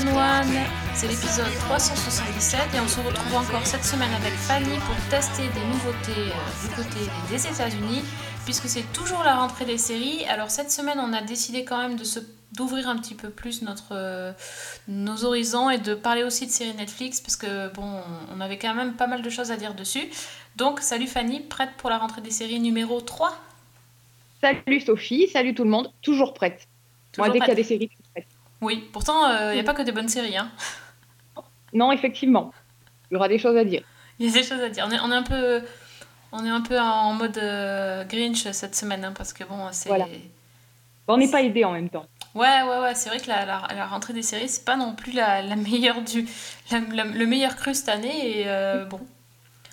[0.00, 0.42] Season 1.
[0.94, 5.60] C'est l'épisode 377 et on se retrouve encore cette semaine avec Fanny pour tester des
[5.66, 8.02] nouveautés euh, du côté des États-Unis
[8.44, 10.24] puisque c'est toujours la rentrée des séries.
[10.26, 12.20] Alors cette semaine, on a décidé quand même de se
[12.52, 14.32] d'ouvrir un petit peu plus notre, euh,
[14.88, 18.00] nos horizons et de parler aussi de séries Netflix parce que bon,
[18.34, 20.08] on avait quand même pas mal de choses à dire dessus.
[20.56, 23.36] Donc salut Fanny, prête pour la rentrée des séries numéro 3
[24.40, 26.66] Salut Sophie, salut tout le monde, toujours prête.
[27.12, 27.90] Toujours Moi, dès qu'il y a des séries.
[28.60, 30.36] Oui, pourtant il n'y a pas que des bonnes séries.
[30.36, 30.50] Hein.
[31.72, 32.52] Non, effectivement,
[33.10, 33.82] il y aura des choses à dire.
[34.18, 34.84] Il y a des choses à dire.
[34.86, 35.62] On est, on est un peu,
[36.32, 39.88] on est un peu en mode euh, Grinch cette semaine hein, parce que bon, c'est.
[39.88, 40.06] Voilà.
[41.06, 42.06] Bon, on n'est pas aidé en même temps.
[42.34, 42.94] Ouais, ouais, ouais.
[42.94, 45.56] C'est vrai que la, la, la rentrée des séries, c'est pas non plus la, la
[45.56, 46.26] meilleure du,
[46.70, 48.40] la- la- le meilleur cru cette année.
[48.40, 49.00] Et euh, bon,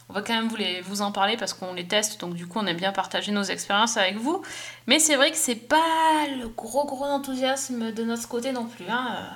[0.09, 2.21] on va quand même vous, vous en parler parce qu'on les teste.
[2.21, 4.41] Donc du coup, on aime bien partager nos expériences avec vous.
[4.87, 8.85] Mais c'est vrai que c'est pas le gros gros enthousiasme de notre côté non plus.
[8.89, 9.29] Hein.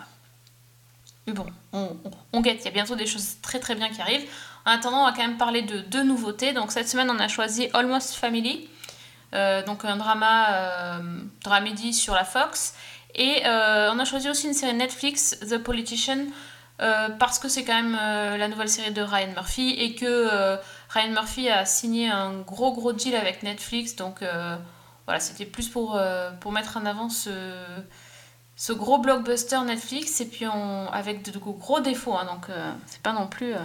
[1.27, 2.61] Mais bon, on, guette.
[2.61, 4.27] Il y a bientôt des choses très très bien qui arrivent.
[4.65, 6.53] En attendant, on va quand même parler de deux nouveautés.
[6.53, 8.69] Donc cette semaine, on a choisi Almost Family,
[9.33, 10.99] euh, donc un drama euh,
[11.43, 12.75] dramédie sur la Fox.
[13.15, 16.27] Et euh, on a choisi aussi une série Netflix, The Politician,
[17.19, 20.57] parce que c'est quand même euh, la nouvelle série de Ryan Murphy et que euh,
[20.89, 23.95] Ryan Murphy a signé un gros gros deal avec Netflix.
[23.95, 24.55] Donc euh,
[25.05, 27.29] voilà, c'était plus pour, euh, pour mettre en avant ce,
[28.55, 32.15] ce gros blockbuster Netflix et puis on, avec de, de gros défauts.
[32.15, 32.25] hein.
[32.25, 33.53] donc euh, c'est pas non plus.
[33.53, 33.59] euh,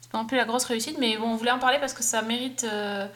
[0.00, 2.02] c'est pas non plus la grosse réussite, mais bon, on voulait en parler parce que
[2.02, 2.64] ça mérite.
[2.64, 3.06] euh,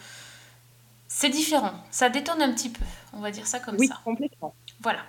[1.09, 3.99] c'est différent, ça détonne un petit peu, on va dire ça comme oui, ça.
[4.05, 4.55] complètement.
[4.81, 5.00] Voilà.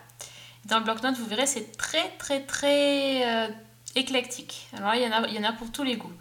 [0.66, 3.47] Dans le bloc-notes, vous verrez, c'est très, très, très euh,
[3.96, 4.68] éclectique.
[4.78, 6.13] Alors, il y, en a, il y en a pour tous les goûts.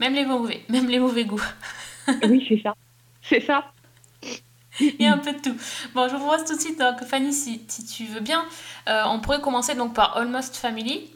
[0.00, 1.42] Même les mauvais, même les mauvais goûts.
[2.24, 2.74] oui, c'est ça.
[3.22, 3.72] C'est ça.
[4.80, 5.56] Il y a un peu de tout.
[5.94, 8.44] Bon, je vous propose tout de suite, donc, Fanny, si, si tu veux bien,
[8.88, 11.10] euh, on pourrait commencer donc par Almost Family.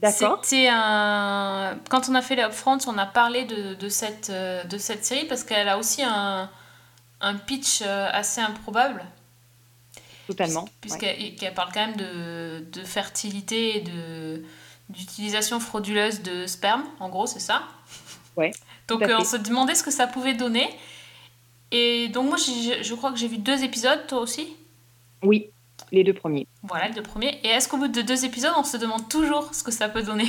[0.00, 0.40] D'accord.
[0.42, 1.78] C'était un.
[1.90, 5.04] Quand on a fait les upfronts, on a parlé de, de cette, euh, de cette
[5.04, 6.50] série parce qu'elle a aussi un,
[7.20, 9.04] un pitch euh, assez improbable.
[10.26, 10.66] Totalement.
[10.80, 14.44] Puisqu'elle qu'elle parle quand même de, de fertilité et de
[14.88, 17.62] d'utilisation frauduleuse de sperme, en gros, c'est ça.
[18.36, 18.52] Ouais,
[18.88, 20.68] Donc euh, on se demandait ce que ça pouvait donner.
[21.70, 24.56] Et donc moi, je crois que j'ai vu deux épisodes, toi aussi.
[25.22, 25.50] Oui,
[25.92, 26.46] les deux premiers.
[26.62, 27.38] Voilà, les deux premiers.
[27.44, 30.02] Et est-ce qu'au bout de deux épisodes, on se demande toujours ce que ça peut
[30.02, 30.28] donner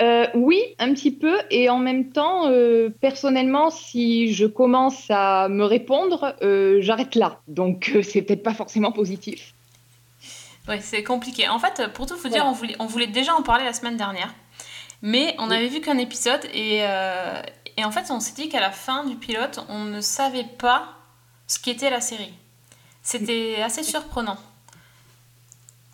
[0.00, 1.36] Euh, oui, un petit peu.
[1.50, 6.34] Et en même temps, euh, personnellement, si je commence à me répondre,
[6.80, 7.40] j'arrête là.
[7.46, 9.54] Donc, c'est peut-être pas forcément positif.
[10.68, 11.48] Ouais, c'est compliqué.
[11.48, 13.96] En fait, pour tout vous dire, on voulait, on voulait déjà en parler la semaine
[13.96, 14.32] dernière.
[15.02, 15.56] Mais on Oui.
[15.56, 17.42] avait vu qu'un épisode et, euh,
[17.76, 20.94] et en fait, on s'est dit qu'à la fin du pilote, on ne savait pas
[21.48, 22.32] ce qu'était la série.
[23.02, 24.38] C'était assez surprenant.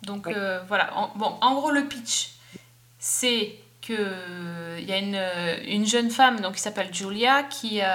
[0.03, 0.33] Donc Oui.
[0.35, 0.95] euh, voilà.
[0.95, 2.33] En, bon, en gros, le pitch,
[2.99, 5.19] c'est que euh, y a une,
[5.67, 7.87] une jeune femme donc, qui s'appelle Julia qui, euh,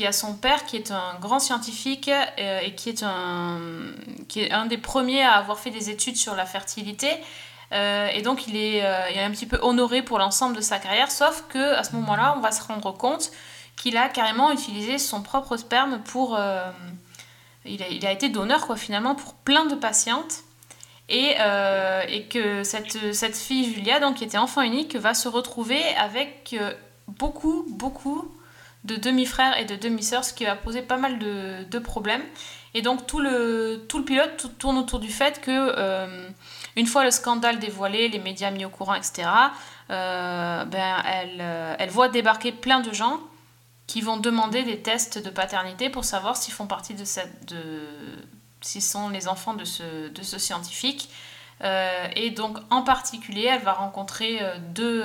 [0.00, 3.58] qui a son père qui est un grand scientifique euh, et qui est un,
[4.28, 7.10] qui est un des premiers à avoir fait des études sur la fertilité.
[7.72, 10.62] Euh, et donc il est, euh, il est un petit peu honoré pour l'ensemble de
[10.62, 13.30] sa carrière, sauf que à ce moment-là, on va se rendre compte
[13.76, 16.38] qu'il a carrément utilisé son propre sperme pour...
[17.66, 20.44] il, a, été donneur quoi finalement pour plein de patientes.
[21.10, 21.36] Et,
[22.08, 26.56] et que cette, cette fille Julia, donc, qui était enfant unique, va se retrouver avec
[27.08, 28.30] beaucoup, beaucoup
[28.84, 32.22] de demi-frères et de demi-sœurs, ce qui va poser pas mal de, de problèmes.
[32.74, 36.28] Et donc tout le, tout le pilote tourne autour du fait que, euh,
[36.76, 39.28] une fois le scandale dévoilé, les médias mis au courant, etc.,
[39.90, 43.20] euh, ben, elle, euh, elle voit débarquer plein de gens
[43.88, 47.46] qui vont demander des tests de paternité pour savoir s'ils font partie de cette...
[47.46, 47.82] De,
[48.62, 51.08] s'ils sont les enfants de ce, de ce scientifique.
[52.14, 54.38] Et donc en particulier, elle va rencontrer
[54.74, 55.02] deux,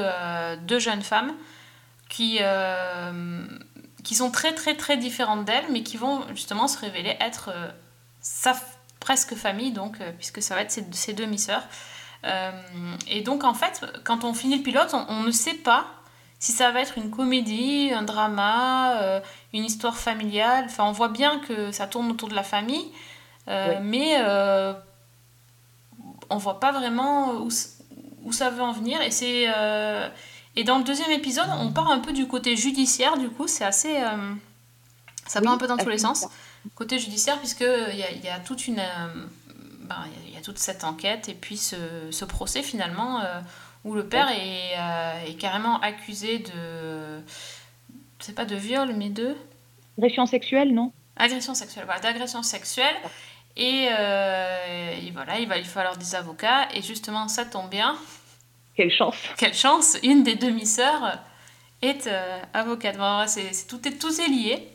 [0.63, 1.33] deux jeunes femmes
[2.09, 2.39] qui,
[4.05, 7.67] qui sont très très très différentes d'elle, mais qui vont justement se révéler être euh,
[8.21, 8.55] sa
[8.99, 11.63] presque famille, donc, euh, puisque ça va être ses, ses demi-sœurs.
[12.23, 12.51] Euh,
[13.07, 15.87] et donc en fait, quand on finit le pilote, on, on ne sait pas
[16.39, 19.21] si ça va être une comédie, un drama,
[19.53, 20.65] une histoire familiale.
[20.65, 22.85] Enfin, on voit bien que ça tourne autour de la famille,
[23.47, 24.17] mais
[26.29, 27.49] on voit pas vraiment où,
[28.25, 29.01] où ça veut en venir.
[29.01, 29.47] Et c'est
[30.55, 33.17] et dans le deuxième épisode, on part un peu du côté judiciaire.
[33.17, 34.33] Du coup, c'est assez euh,
[35.27, 36.25] ça part Oui, un peu dans tous les sens.
[36.75, 37.61] Côté judiciaire, puisque
[37.91, 39.25] il y a, y a toute une euh,
[39.81, 41.75] ben, y a- toute cette enquête et puis ce,
[42.11, 43.39] ce procès finalement euh,
[43.83, 47.21] où le père est, euh, est carrément accusé de.
[48.19, 49.35] C'est pas de viol, mais de.
[49.97, 50.91] Agression sexuelle, non?
[51.17, 52.95] Agression sexuelle, voilà, d'agression sexuelle.
[53.57, 56.67] Et, et voilà, il va lui falloir des avocats.
[56.73, 57.95] Et justement, ça tombe bien.
[58.75, 61.19] Quelle chance Quelle chance Une des demi-sœurs
[61.81, 62.97] est euh, avocate.
[62.97, 64.69] Bon, c'est, tout, est, tout est lié.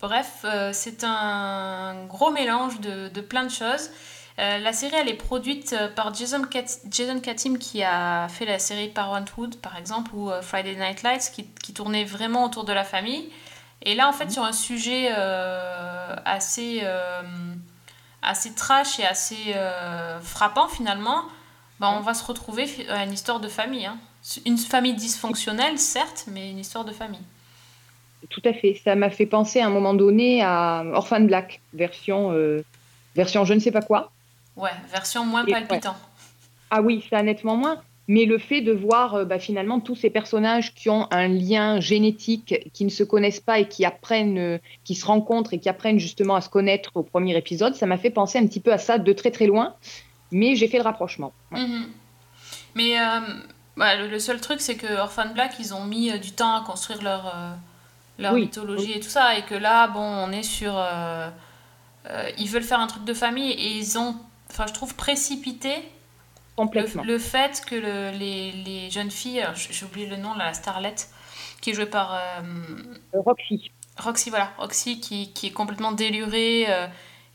[0.00, 3.90] Bref, euh, c'est un gros mélange de, de plein de choses.
[4.38, 8.58] Euh, la série, elle est produite par Jason, Kat- Jason Katim qui a fait la
[8.58, 12.84] série Parenthood, par exemple, ou Friday Night Lights, qui, qui tournait vraiment autour de la
[12.84, 13.30] famille.
[13.82, 15.08] Et là, en fait, sur un sujet
[16.24, 16.82] assez,
[18.20, 19.54] assez trash et assez
[20.22, 21.22] frappant, finalement,
[21.80, 23.86] bah, on va se retrouver à une histoire de famille.
[23.86, 23.98] hein.
[24.44, 27.20] Une famille dysfonctionnelle, certes, mais une histoire de famille.
[28.30, 28.80] Tout à fait.
[28.82, 32.64] Ça m'a fait penser à un moment donné à Orphan Black, version, euh,
[33.14, 34.10] version je ne sais pas quoi.
[34.56, 35.94] Ouais, version moins Et- palpitant.
[36.70, 37.80] Ah oui, ça nettement moins.
[38.08, 41.78] Mais le fait de voir euh, bah, finalement tous ces personnages qui ont un lien
[41.80, 45.68] génétique, qui ne se connaissent pas et qui apprennent, euh, qui se rencontrent et qui
[45.68, 48.72] apprennent justement à se connaître au premier épisode, ça m'a fait penser un petit peu
[48.72, 49.74] à ça de très très loin.
[50.32, 51.32] Mais j'ai fait le rapprochement.
[51.52, 51.60] Ouais.
[51.60, 51.86] Mhm.
[52.74, 53.20] Mais euh,
[53.76, 56.54] bah, le, le seul truc, c'est que Orphan Black, ils ont mis euh, du temps
[56.56, 57.52] à construire leur, euh,
[58.18, 58.42] leur Oui.
[58.42, 59.36] mythologie et tout ça.
[59.38, 60.74] Et que là, bon, on est sur.
[62.38, 64.16] ils veulent faire un truc de famille et ils ont,
[64.50, 65.74] enfin, je trouve, précipité
[66.56, 67.02] Complètement.
[67.04, 69.46] le fait que le- les, les jeunes filles.
[69.54, 71.08] J'ai oublié le nom, la starlette,
[71.60, 72.18] qui est jouée par.
[73.12, 73.70] Roxy.
[73.98, 76.66] Roxy, voilà, Roxy qui, qui est complètement délurée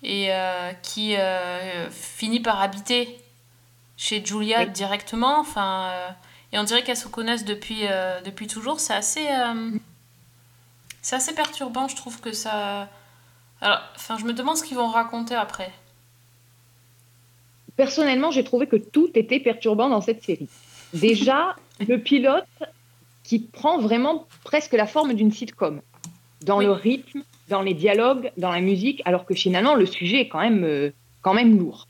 [0.03, 3.17] et euh, qui euh, finit par habiter
[3.97, 4.71] chez Julia Oui.
[4.71, 5.39] directement.
[5.39, 6.09] Enfin, euh,
[6.53, 7.83] et on dirait qu'elles se connaissent depuis,
[8.25, 8.79] depuis toujours.
[8.79, 9.25] C'est assez,
[11.01, 12.89] c'est assez perturbant, je trouve que ça.
[13.61, 15.71] Alors, enfin, je me demande ce qu'ils vont raconter après.
[17.77, 20.49] Personnellement, j'ai trouvé que tout était perturbant dans cette série.
[20.93, 21.55] Déjà,
[21.87, 22.43] le pilote
[23.23, 25.81] qui prend vraiment presque la forme d'une sitcom,
[26.41, 26.65] dans Oui.
[26.65, 30.39] le rythme, dans les dialogues, dans la musique, alors que finalement, le sujet est quand
[30.41, 31.87] même, euh, quand même lourd.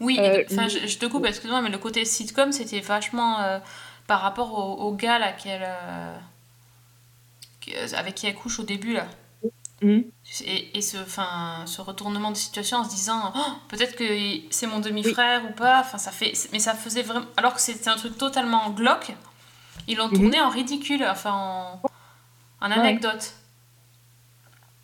[0.00, 3.58] Oui, Euh, enfin, je, je te coupe, excuse-moi, mais le côté sitcom, c'était vachement euh,
[4.06, 5.32] par rapport au, au gars là,
[7.60, 9.06] que- avec qui elle couche au début là.
[9.82, 10.04] Mhm.
[10.46, 14.04] Et, et ce, enfin, ce retournement de situation en se disant Oh, peut-être que
[14.50, 15.80] c'est mon demi-frère ou pas.
[15.80, 17.26] Enfin, ça fait, mais ça faisait vraiment.
[17.36, 19.12] Alors que c'était un truc totalement glauque,
[19.88, 20.14] ils l'ont Mhm.
[20.14, 21.80] tourné en ridicule, enfin en,
[22.66, 22.98] en Ouais.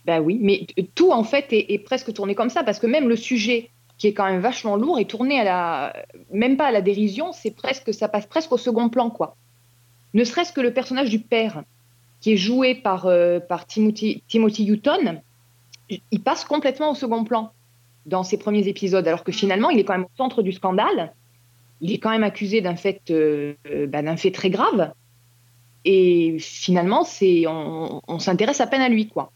[0.06, 3.08] Bah oui, mais t- tout en fait est, presque tourné comme ça, parce que même
[3.08, 5.92] le sujet, qui est quand même vachement lourd, est tourné à la,
[6.32, 9.36] même pas à la dérision, c'est presque, ça passe presque au second plan, quoi.
[10.14, 11.64] Ne serait-ce que le personnage du père,
[12.20, 15.20] qui est joué par, euh, par Timothy, Timothy Hutton,
[15.88, 17.52] il passe complètement au second plan
[18.06, 21.12] dans ses premiers épisodes, alors que finalement, il est quand même au centre du scandale.
[21.82, 24.92] Il est quand même accusé d'un fait, euh, euh, bah, d'un fait très grave.
[25.84, 29.32] Et finalement, c'est, on s'intéresse à peine à lui, quoi.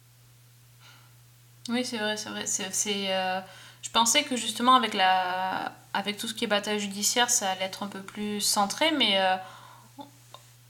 [1.68, 2.46] Oui, c'est vrai, c'est vrai.
[2.46, 3.40] C'est, euh,
[3.82, 5.72] Je pensais que justement, avec, la...
[5.94, 9.18] avec tout ce qui est bataille judiciaire, ça allait être un peu plus centré, mais
[9.18, 9.36] euh,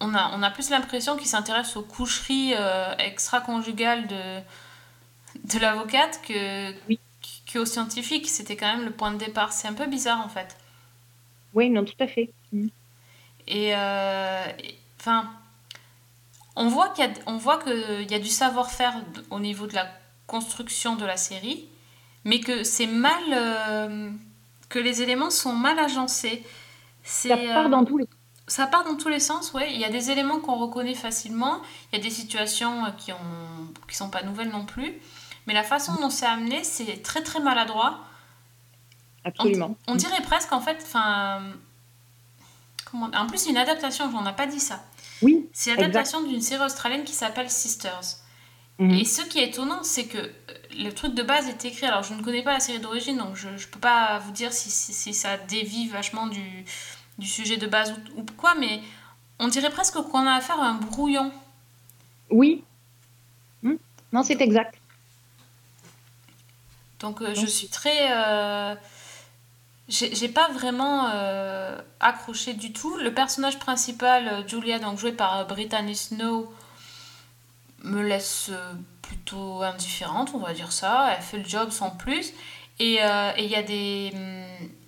[0.00, 4.40] on, a, on a plus l'impression qu'il s'intéresse aux coucheries euh, extra-conjugales de,
[5.44, 6.98] de l'avocate que, Oui.
[7.52, 8.28] qu'aux scientifiques.
[8.28, 9.52] C'était quand même le point de départ.
[9.52, 10.56] C'est un peu bizarre en fait.
[11.54, 12.34] Oui, non, tout à fait.
[12.52, 12.68] Mm.
[13.46, 13.74] Et
[15.00, 15.30] enfin,
[16.56, 18.94] on voit qu'il y a, on voit qu'il y a du savoir-faire
[19.30, 19.88] au niveau de la
[20.26, 21.68] construction de la série,
[22.24, 24.10] mais que c'est mal, euh,
[24.68, 26.42] que les éléments sont mal agencés.
[27.02, 28.08] Ça part euh, dans tous les
[28.46, 29.72] ça part dans tous les sens, ouais.
[29.72, 33.10] Il y a des éléments qu'on reconnaît facilement, il y a des situations euh, qui
[33.12, 33.16] ont,
[33.88, 35.00] qui sont pas nouvelles non plus,
[35.46, 38.00] mais la façon dont c'est amené, c'est très très maladroit.
[39.24, 39.76] Absolument.
[39.86, 41.42] On dirait presque en fait, enfin,
[42.92, 44.84] En plus, c'est une adaptation, on n'a pas dit ça.
[45.22, 45.48] Oui.
[45.54, 48.23] C'est l'adaptation d'une série australienne qui s'appelle Sisters.
[48.78, 48.90] Mhm.
[48.90, 50.30] Et ce qui est étonnant, c'est que euh,
[50.78, 51.86] le truc de base est écrit.
[51.86, 54.52] Alors, je ne connais pas la série d'origine, donc je ne peux pas vous dire
[54.52, 56.64] si, si, si ça dévie vachement du,
[57.18, 58.80] du sujet de base ou, ou quoi, mais
[59.38, 61.32] on dirait presque qu'on a affaire à un brouillon.
[62.30, 62.64] Oui.
[63.62, 63.76] Hmm.
[64.12, 64.74] Non, c'est exact.
[67.00, 68.12] Donc, euh, je suis très.
[68.12, 68.74] euh,
[69.88, 72.96] j'ai pas vraiment euh, accroché du tout.
[72.96, 76.50] Le personnage principal, Julia, donc joué par Brittany Snow,
[77.84, 78.72] me laisse euh,
[79.02, 81.14] plutôt indifférente, on va dire ça.
[81.16, 82.32] Elle fait le job sans plus.
[82.80, 84.12] Et euh, et il y, a des,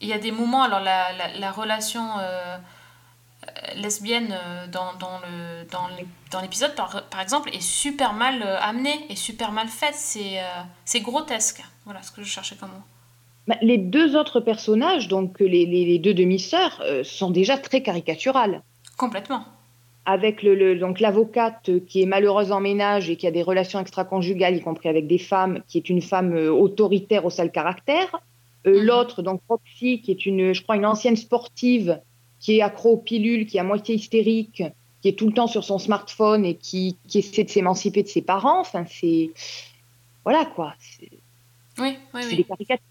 [0.00, 2.56] il y a des moments, alors la, la, la relation euh,
[3.76, 4.36] lesbienne
[4.72, 5.64] dans, dans le
[6.32, 9.94] dans l'épisode, par, par exemple, est super mal amenée et super mal faite.
[9.94, 11.62] C'est euh, c'est grotesque.
[11.84, 12.82] Voilà ce que je cherchais comme mot.
[13.46, 18.62] Bah, les deux autres personnages, donc les, les- les deux demi-sœurs, sont déjà très caricaturales.
[18.96, 19.44] Complètement.
[20.08, 23.80] Avec le, le- donc l'avocate qui est malheureuse en ménage et qui a des relations
[23.80, 28.14] extra-conjugales, y compris avec des femmes, qui est une femme euh, autoritaire au sale caractère.
[28.66, 28.86] Euh, Mhm.
[28.86, 32.00] L'autre, donc Roxy, qui est une, je crois, une ancienne sportive
[32.40, 34.62] qui est accro aux pilules, qui est à moitié hystérique,
[35.02, 38.08] qui est tout le temps sur son smartphone et qui, qui essaie de s'émanciper de
[38.08, 38.60] ses parents.
[38.60, 39.30] Enfin, c'est
[40.25, 40.75] voilà quoi,
[41.78, 42.36] Oui, oui, c'est oui.
[42.36, 42.84] des caricatures.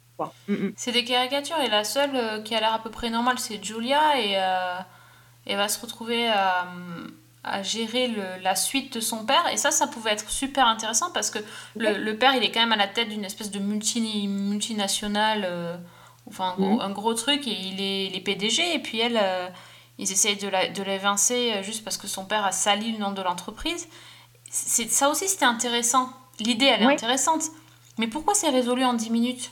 [0.48, 0.74] Mm, mm.
[0.77, 3.62] C'est des caricatures et la seule euh, qui a l'air à peu près normale, c'est
[3.63, 4.77] Julia et euh,
[5.46, 6.68] elle va se retrouver à,
[7.44, 9.44] à gérer le- la suite de son père.
[9.54, 11.40] Et ça, ça pouvait être super intéressant parce que
[11.75, 15.78] le, père, il est quand même à la tête d'une espèce de multi, multinationale, euh,
[16.28, 16.80] enfin un gros, Mhm.
[16.82, 18.74] un gros truc, et il est, il est PDG.
[18.75, 19.48] Et puis elle, euh,
[20.00, 22.98] ils essayent de la- de l'évincer euh, juste parce que son père a sali le
[22.98, 23.88] nom de l'entreprise.
[24.50, 26.10] C'est, ça aussi, c'était intéressant.
[26.40, 26.94] L'idée, elle est Ouais.
[26.94, 27.44] intéressante.
[27.98, 29.52] Mais pourquoi c'est résolu en 10 minutes?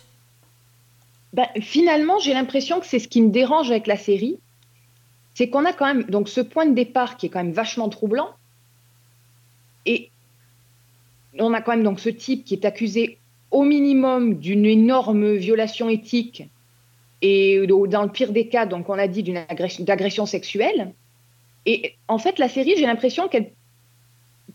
[1.34, 4.38] Ben, finalement, j'ai l'impression que c'est ce qui me dérange avec la série,
[5.34, 7.90] c'est qu'on a quand même donc ce point de départ qui est quand même vachement
[7.90, 8.30] troublant,
[9.86, 10.10] et
[11.40, 13.18] on a quand même donc ce type qui est accusé
[13.52, 16.44] au minimum d'une énorme violation éthique
[17.22, 20.94] et dans le pire des cas, donc on a dit d'une agression, d'agression sexuelle.
[21.66, 23.52] Et en fait, la série, j'ai l'impression qu'elle,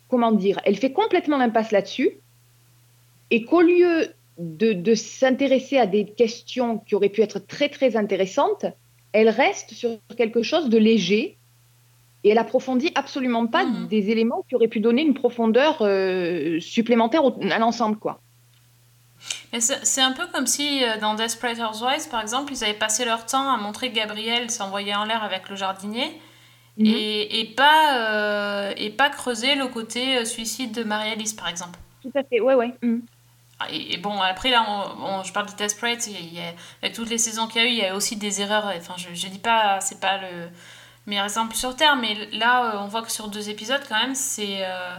[0.08, 2.10] comment dire, elle fait complètement l'impasse là-dessus,
[3.30, 7.96] et qu'au lieu de, de s'intéresser à des questions qui auraient pu être très très
[7.96, 8.66] intéressantes,
[9.12, 11.36] elle reste sur quelque chose de léger
[12.24, 13.88] et elle approfondit absolument pas Mhm.
[13.88, 18.20] des éléments qui auraient pu donner une profondeur euh, supplémentaire au- à l'ensemble quoi.
[19.52, 23.04] Mais c'est un peu comme si euh, dans Desperate Housewives, par exemple, ils avaient passé
[23.04, 26.06] leur temps à montrer que Gabriel s'envoyait en l'air avec le jardinier
[26.76, 26.86] Mhm.
[26.86, 31.76] et, et, pas, euh, et pas creuser le côté suicide de Marie-Alice, par exemple.
[32.02, 32.72] Tout à fait, ouais ouais.
[32.82, 33.02] Mhm.
[33.60, 34.64] Ah, Et, bon, après, là,
[35.00, 37.68] on- je parle de Desperate, il y a- avec toutes les saisons qu'il y a
[37.68, 38.72] eu, il y a aussi des erreurs.
[38.76, 40.48] Enfin, je, je dis pas, c'est pas le
[41.06, 44.14] meilleur exemple sur Terre, mais là, euh, on voit que sur deux épisodes, quand même,
[44.14, 44.64] c'est.
[44.64, 44.96] euh,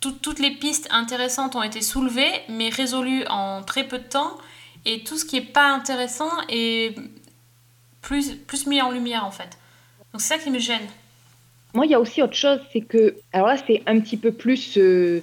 [0.00, 4.38] tout- toutes les pistes intéressantes ont été soulevées, mais résolues en très peu de temps.
[4.84, 6.94] Et tout ce qui est pas intéressant est
[8.00, 9.58] plus, plus mis en lumière, en fait.
[10.12, 10.86] Donc, c'est ça qui me gêne.
[11.74, 14.30] Moi, il y a aussi autre chose, c'est que, alors là, c'est un petit peu
[14.32, 15.22] plus, euh,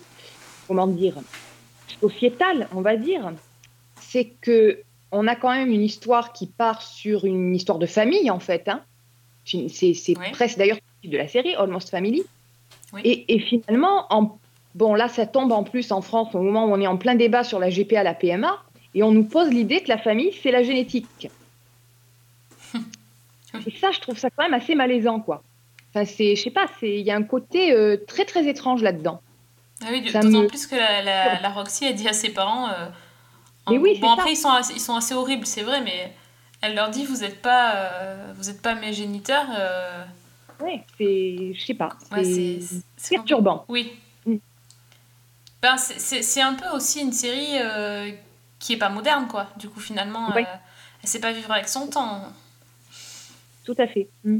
[0.68, 1.16] comment dire,
[2.02, 3.34] sociétal, on va dire.
[4.00, 8.30] C'est que on a quand même une histoire qui part sur une histoire de famille,
[8.32, 8.68] en fait.
[8.68, 8.82] Hein.
[9.46, 10.32] C'est Oui.
[10.34, 12.24] presque d'ailleurs le titre de la série, Almost Family.
[12.94, 13.02] Oui.
[13.04, 14.38] Et, et finalement, en,
[14.74, 17.16] bon, là, ça tombe en plus en France au moment où on est en plein
[17.16, 18.62] débat sur la GPA, la PMA,
[18.94, 21.30] et on nous pose l'idée que la famille, c'est la génétique.
[23.68, 25.42] Et ça, je trouve ça quand même assez malaisant, quoi.
[25.94, 28.82] Enfin, c'est, je sais pas, c'est, il y a un côté euh, très très étrange
[28.82, 29.22] là-dedans.
[29.84, 32.70] Ah oui, d'autant me- plus que la, la, la Roxy a dit à ses parents.
[32.70, 32.88] euh,
[33.66, 34.32] en- Mais oui, bon, après, ça.
[34.32, 36.16] ils sont, assez, ils sont assez horribles, c'est vrai, mais
[36.62, 39.48] elle leur dit Vous n'êtes pas, euh, vous êtes pas mes géniteurs.
[39.58, 40.04] euh,
[40.62, 42.24] Ouais, c'est, je sais pas, ouais,
[42.96, 43.66] c'est perturbant.
[43.68, 43.92] Oui.
[44.26, 44.36] Mm.
[45.62, 48.12] Ben, c'est- un peu aussi une série euh,
[48.60, 49.48] qui est pas moderne, quoi.
[49.58, 50.34] Du coup, finalement, euh,
[51.04, 52.22] elle sait pas vivre avec son temps.
[53.66, 54.08] Tout à fait.
[54.24, 54.40] Mm.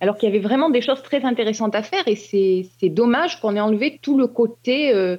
[0.00, 3.40] Alors qu'il y avait vraiment des choses très intéressantes à faire et c'est, c'est dommage
[3.40, 5.16] qu'on ait enlevé tout le côté, euh,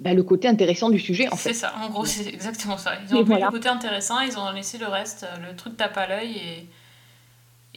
[0.00, 1.54] bah, le côté intéressant du sujet en C'est fait.
[1.54, 2.92] ça, en gros, c'est exactement ça.
[3.08, 3.46] Ils ont pris voilà.
[3.46, 6.68] le côté intéressant, ils ont laissé le reste, euh, le truc tape à l'œil et,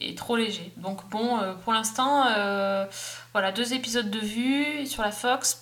[0.10, 0.74] et trop léger.
[0.76, 2.86] Donc bon, euh, pour l'instant, euh,
[3.32, 5.62] voilà, deux épisodes de vue sur la Fox.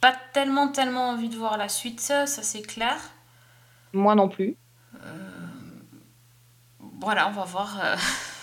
[0.00, 2.96] Pas tellement, tellement envie de voir la suite, ça, ça, c'est clair.
[3.92, 4.56] Moi non plus.
[7.00, 7.76] Voilà, on va voir.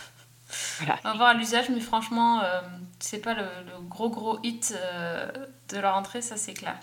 [0.79, 0.99] Voilà.
[1.05, 2.61] on va voir à l'usage, mais franchement, euh,
[2.99, 5.31] c'est pas le, le gros gros hit euh,
[5.69, 6.75] de la rentrée, ça c'est clair.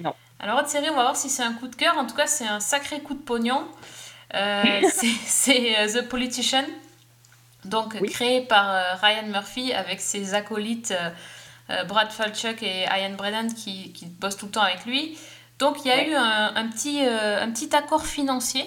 [0.00, 0.14] Non.
[0.40, 1.96] Alors, autre série, on va voir si c'est un coup de cœur.
[1.98, 3.66] En tout cas, c'est un sacré coup de pognon.
[4.34, 4.80] Euh,
[5.26, 6.64] c'est- euh, The Politician,
[7.64, 8.10] donc Oui.
[8.10, 10.94] créé par Ryan Murphy avec ses acolytes
[11.88, 15.16] Brad Falchuk et Ian Brennan qui, qui bossent tout le temps avec lui.
[15.58, 16.08] Donc il y a Ouais.
[16.10, 18.64] eu un, un petit, euh, un petit accord financier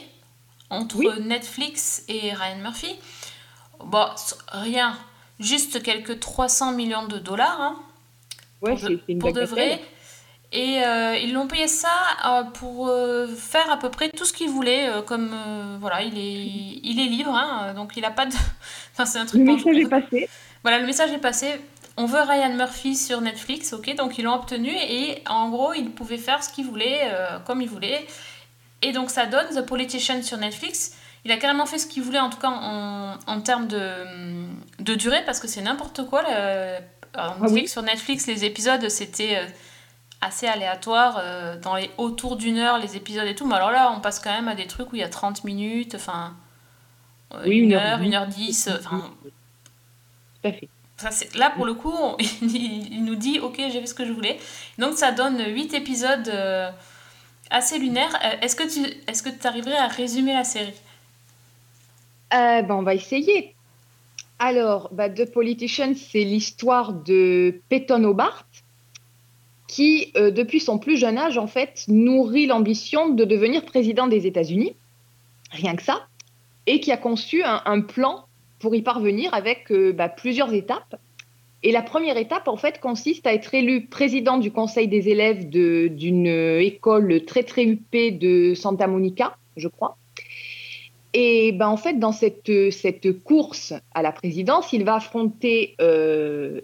[0.70, 1.08] entre Oui.
[1.22, 2.96] Netflix et Ryan Murphy.
[3.84, 4.06] Bon,
[4.52, 4.98] rien,
[5.40, 7.60] juste quelques 300 millions de dollars.
[7.62, 7.76] hein,
[8.62, 9.82] Ouais, pour de, une pour de vrai.
[10.52, 11.90] Et euh, ils l'ont payé ça
[12.26, 14.88] euh, pour euh, faire à peu près tout ce qu'il voulait.
[14.88, 18.34] euh, comme euh, voilà, il est, il est libre, hein, donc il a pas de.
[18.94, 19.42] Enfin, c'est un truc.
[19.42, 20.30] Le message est passé.
[20.64, 21.60] Voilà, le message est passé.
[21.98, 25.90] On veut Ryan Murphy sur Netflix, ok Donc ils l'ont obtenu et en gros, ils
[25.92, 28.06] pouvaient faire ce qu'ils voulaient, euh, comme ils voulaient.
[28.82, 30.94] Et donc ça donne The Politician sur Netflix,
[31.26, 34.06] il a carrément fait ce qu'il voulait, en tout cas en, en termes de,
[34.80, 36.22] de durée, parce que c'est n'importe quoi.
[36.24, 36.78] le-
[37.14, 37.68] alors, on Ah oui.
[37.68, 39.46] sur Netflix, les épisodes, c'était euh,
[40.22, 43.48] assez aléatoire, euh, dans les autour d'une heure, les épisodes et tout.
[43.48, 45.44] Mais alors là, on passe quand même à des trucs où il y a 30
[45.46, 46.36] minutes, enfin,
[47.34, 48.68] euh, Oui, une une heure une heure dix.
[48.68, 49.12] euh, Enfin,
[50.42, 50.70] Tout à fait.
[51.36, 51.96] Là, pour le coup,
[52.42, 54.38] il, nous dit Ok, j'ai fait ce que je voulais.
[54.78, 56.70] Donc, ça donne 8 épisodes euh,
[57.50, 58.18] assez lunaires.
[58.24, 60.74] Euh, Est-ce que tu est-ce que arriverais à résumer la série?
[62.34, 63.54] Euh, ben, on va essayer.
[64.40, 68.46] Alors, bah, The Politician, c'est l'histoire de Peyton Hobart,
[69.68, 74.76] qui, depuis son plus jeune âge, en fait, nourrit l'ambition de devenir président des États-Unis,
[75.52, 76.08] rien que ça,
[76.68, 78.26] et qui a conçu un plan
[78.60, 80.96] pour y parvenir avec euh, bah, plusieurs étapes.
[81.64, 85.50] Et la première étape, en fait, consiste à être élu président du conseil des élèves
[85.50, 89.98] d'une école très, très huppée de Santa Monica, je crois.
[91.18, 92.52] Et ben, en fait, dans cette,
[93.24, 96.60] course à la présidence, il va affronter euh,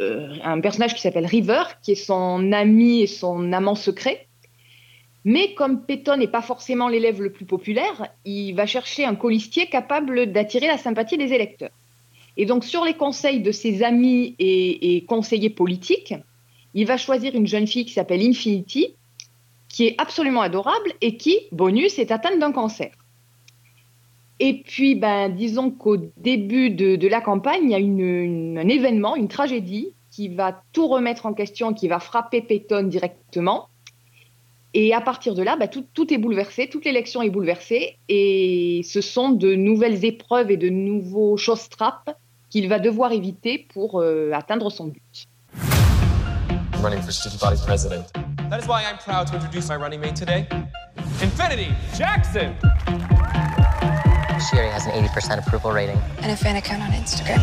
[0.00, 4.27] euh, un personnage qui s'appelle River, qui est son ami et son amant secret.
[5.28, 9.66] Mais comme Peyton n'est pas forcément l'élève le plus populaire, il va chercher un colistier
[9.66, 11.68] capable d'attirer la sympathie des électeurs.
[12.38, 16.14] Et donc, sur les conseils de ses amis et, conseillers politiques,
[16.72, 18.94] il va choisir une jeune fille qui s'appelle Infinity,
[19.68, 22.92] qui est absolument adorable et qui, bonus, est atteinte d'un cancer.
[24.40, 29.28] Et puis, ben, disons qu'au début de, la campagne, il y a un événement, une
[29.28, 33.68] tragédie qui va tout remettre en question, qui va frapper Peyton directement.
[34.74, 37.96] Et à partir de là, ben, tout, tout est bouleversé, toute l'élection est bouleversée.
[38.08, 42.16] Et ce sont de nouvelles épreuves et de nouveaux choses-trappes
[42.50, 45.26] qu'il va devoir éviter pour euh, atteindre son but.
[46.82, 48.12] Running for student body president.
[48.50, 50.46] That is why I'm proud to introduce my running mate today,
[51.20, 52.54] Infinity Jackson.
[54.38, 55.98] She already has an 80% approval rating.
[56.22, 57.42] and a fan account on Instagram.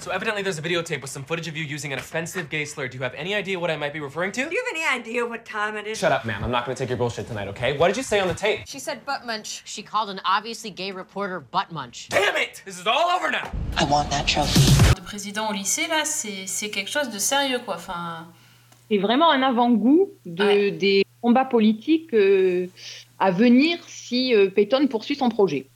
[0.00, 2.88] So evidently there's a videotape with some footage of you using an offensive gay slur.
[2.88, 4.48] Do you have any idea what I might be referring to?
[4.48, 5.98] Do you have any idea what time it is?
[5.98, 6.42] Shut up, ma'am.
[6.42, 7.76] I'm not gonna take your bullshit tonight, okay?
[7.76, 8.60] What did you say on the tape?
[8.66, 9.60] She said butt munch.
[9.66, 12.08] She called an obviously gay reporter butt munch.
[12.08, 12.62] Damn it!
[12.64, 13.50] This is all over now!
[13.76, 14.94] I want that trophy.
[14.94, 17.74] De président au lycée, là, c'est quelque chose de sérieux, quoi.
[17.74, 18.26] Enfin,
[18.90, 20.70] C'est vraiment un avant-goût de, Ouais.
[20.70, 22.68] des combats politiques euh,
[23.18, 25.66] à venir si euh, Peyton poursuit son projet.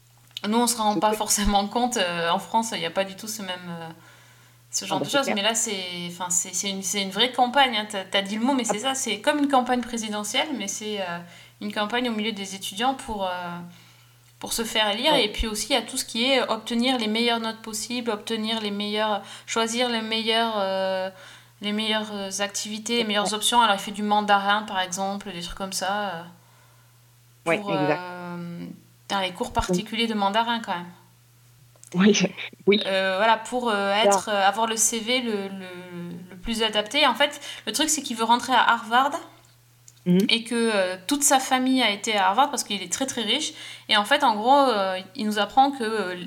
[0.48, 1.98] nous, on se rend pas forcément compte.
[1.98, 3.94] euh, en France, il n'y a pas du tout ce même.
[4.74, 6.28] Ce genre Ah bah, de choses, mais là c'est enfin,
[6.64, 7.86] une, une vraie campagne, hein.
[7.88, 11.00] t'as as dit le mot, mais c'est ça, c'est comme une campagne présidentielle, mais c'est
[11.00, 11.18] euh,
[11.60, 13.30] une campagne au milieu des étudiants pour, euh,
[14.40, 15.26] pour se faire élire, Ouais.
[15.26, 18.10] et puis aussi il y a tout ce qui est obtenir les meilleures notes possibles,
[18.10, 21.08] obtenir les meilleures, choisir les meilleures, euh,
[21.60, 25.56] les meilleures activités, les meilleures options, alors il fait du mandarin par exemple, des trucs
[25.56, 26.22] comme ça, euh,
[27.46, 28.00] Ouais, pour exact.
[29.10, 30.86] dans les cours particuliers de mandarin quand même.
[31.94, 32.18] Oui,
[32.66, 32.80] oui.
[32.86, 35.68] Euh, voilà, pour euh, être, euh, avoir le CV le, le,
[36.30, 37.06] le plus adapté.
[37.06, 39.12] En fait, le truc, c'est qu'il veut rentrer à Harvard
[40.06, 40.26] Mhm.
[40.28, 43.54] et que toute sa famille a été à Harvard parce qu'il est très très riche.
[43.88, 44.66] Et en fait, en gros,
[45.16, 46.18] il nous apprend que,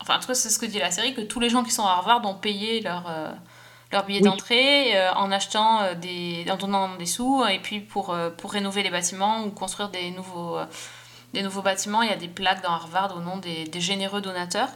[0.00, 1.72] enfin, en tout cas, c'est ce que dit la série, que tous les gens qui
[1.72, 3.04] sont à Harvard ont payé leur,
[3.92, 4.24] leur billet Oui.
[4.24, 9.44] d'entrée en achetant des, en donnant des sous et puis pour, pour rénover les bâtiments
[9.44, 10.56] ou construire des nouveaux,
[11.32, 12.02] des nouveaux bâtiments.
[12.02, 14.68] Il y a des plaques dans Harvard au nom des, des généreux donateurs.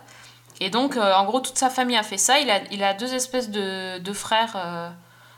[0.61, 2.41] Et donc, euh, en gros, toute sa famille a fait ça.
[2.41, 4.55] Il a, il a deux espèces de, de frères.
[4.57, 4.89] euh,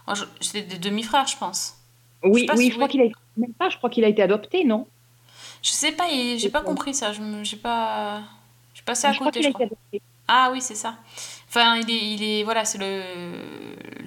[0.07, 1.75] oh, je- c'est des demi-frères, je pense.
[2.23, 4.23] Oui, pas oui, si- je crois qu'il a même pas, je crois qu'il a été
[4.23, 4.87] adopté, non?
[5.63, 7.13] Je sais pas, j'ai pas compris ça.
[7.13, 8.23] Je j'ai pas.
[8.75, 10.03] J'ai passé à Je côté, je a été adopté.
[10.29, 10.95] Ah oui, c'est ça.
[11.49, 13.03] Enfin, il est, il est voilà, c'est le,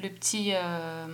[0.01, 1.07] le petit, euh,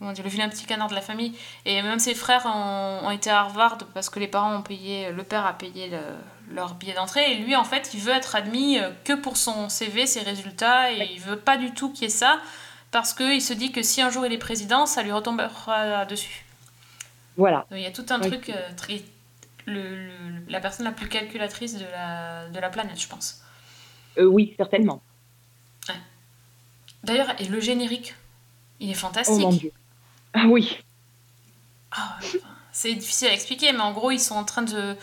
[0.00, 1.36] comment dire, le vilain petit canard de la famille.
[1.66, 5.12] Et même ses frères ont, ont été à Harvard parce que les parents ont payé,
[5.12, 7.32] le père a payé le- leur billet d'entrée.
[7.32, 10.90] Et lui, en fait, il veut être admis euh, que pour son CV, ses résultats,
[10.90, 12.40] et il veut pas du tout qu'il y ait ça
[12.90, 16.44] parce qu'il se dit que si un jour il est président, ça lui retombera dessus.
[17.36, 17.58] Voilà.
[17.70, 19.02] Donc, il y a tout un truc, euh, très-
[19.66, 23.42] le- le- la personne la plus calculatrice de la, de la planète, je pense.
[24.18, 25.00] Euh, oui, certainement.
[27.04, 28.14] D'ailleurs, et le générique,
[28.80, 29.38] il est Oh fantastique.
[29.40, 29.72] mon Dieu.
[30.34, 30.78] Ah oui.
[31.92, 32.18] Ah,
[32.72, 34.96] c'est difficile à expliquer, mais en gros, ils sont en train de.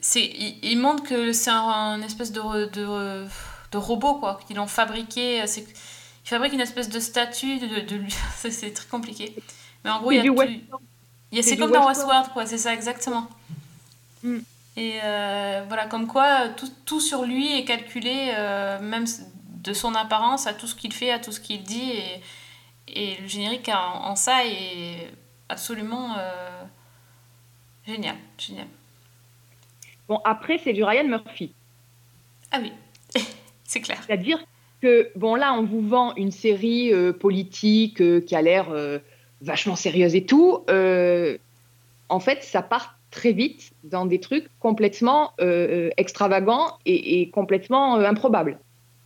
[0.00, 3.28] C'est, ils, ils montrent que c'est un, un espèce de, re- de, re-
[3.72, 5.46] de robot, quoi, qu'ils l'ont fabriqué.
[5.46, 8.14] C'est, ils fabriquent une espèce de statue de, de lui.
[8.36, 9.34] c'est, c'est très compliqué.
[9.84, 10.54] Mais en gros, il y a tout-
[11.32, 11.88] y a- c'est comme dans Westworld.
[11.88, 13.28] Westworld, quoi, c'est ça, exactement.
[14.22, 14.38] Mm.
[14.76, 19.06] Et euh, voilà, comme quoi tout, tout sur lui est calculé, euh, même
[19.62, 21.90] de son apparence à tout ce qu'il fait, à tout ce qu'il dit.
[21.92, 22.22] Et,
[22.88, 25.10] et le générique en, en ça est
[25.48, 26.62] absolument euh,
[27.86, 28.16] génial.
[28.38, 28.66] génial.
[30.08, 31.52] Bon, après, c'est du Ryan Murphy.
[32.52, 32.72] Ah oui,
[33.64, 33.98] c'est clair.
[34.06, 34.38] C'est-à-dire
[34.80, 38.68] que, bon, là, on vous vend une série euh, politique euh, qui a l'air
[39.40, 40.64] vachement sérieuse et tout.
[42.08, 45.32] En fait, ça part très vite dans des trucs complètement
[45.96, 48.58] extravagants et, et complètement improbables.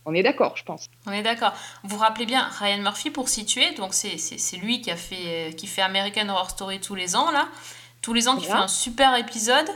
[0.05, 0.87] On est d'accord, je pense.
[1.05, 1.53] On est d'accord.
[1.83, 4.17] Vous vous rappelez bien Ryan Murphy pour situer, donc c'est
[4.57, 7.47] lui qui a fait qui fait American Horror Story tous les ans là,
[8.01, 9.69] tous les ans qui fait un super épisode.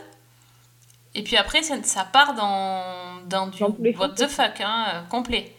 [1.14, 5.02] Et puis après ça, ça part dans dans du Dans what the fuck hein, euh,
[5.04, 5.56] complet.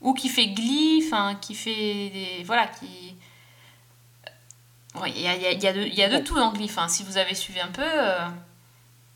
[0.00, 3.14] Ou qui fait Glee, enfin qui fait des voilà qui
[5.00, 6.24] Ouais, il y a, y a- y a de, y a de Ouais.
[6.24, 6.64] tout dans Glee.
[6.64, 8.18] Enfin, si vous avez suivi un peu, euh,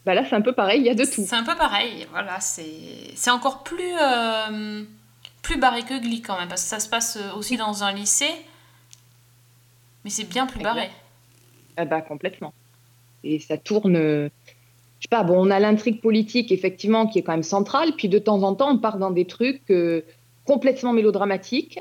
[0.05, 1.25] Bah là, c'est un peu pareil, il y a de tout.
[1.25, 2.07] c'est un peu pareil.
[2.11, 4.83] Voilà, c'est encore plus euh,
[5.43, 7.93] plus barré que Glee quand même, parce que ça se passe euh, aussi dans un
[7.93, 8.31] lycée,
[10.05, 10.91] mais c'est bien plus barré.
[11.77, 12.53] Ah bah, complètement.
[13.25, 13.97] Et ça tourne.
[13.97, 14.29] euh,
[14.99, 18.09] Je sais pas, bon, on a l'intrigue politique, effectivement, qui est quand même centrale, puis
[18.09, 20.03] de temps en temps, on part dans des trucs euh,
[20.45, 21.79] complètement mélodramatiques.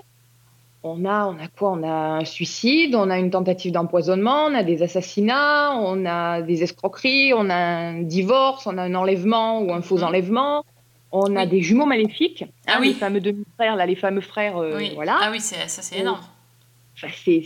[0.84, 1.72] On a, on a quoi?
[1.72, 6.41] On a un suicide, on a une tentative d'empoisonnement, on a des assassinats, on a
[6.41, 10.04] des escroqueries, on a un divorce, on a un enlèvement ou un faux Mhm.
[10.06, 10.63] enlèvement,
[11.12, 11.48] on a Oui.
[11.50, 12.88] des jumeaux maléfiques, Ah hein, oui.
[12.89, 14.91] les fameux demi-frères, là, les fameux frères, euh, oui.
[14.96, 15.17] voilà.
[15.22, 16.22] Ah oui, c'est ça c'est énorme.
[16.98, 17.44] Enfin, c'est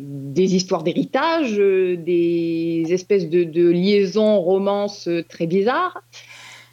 [0.00, 6.00] des histoires d'héritage, euh, des espèces de, de liaisons, romances euh, très bizarres.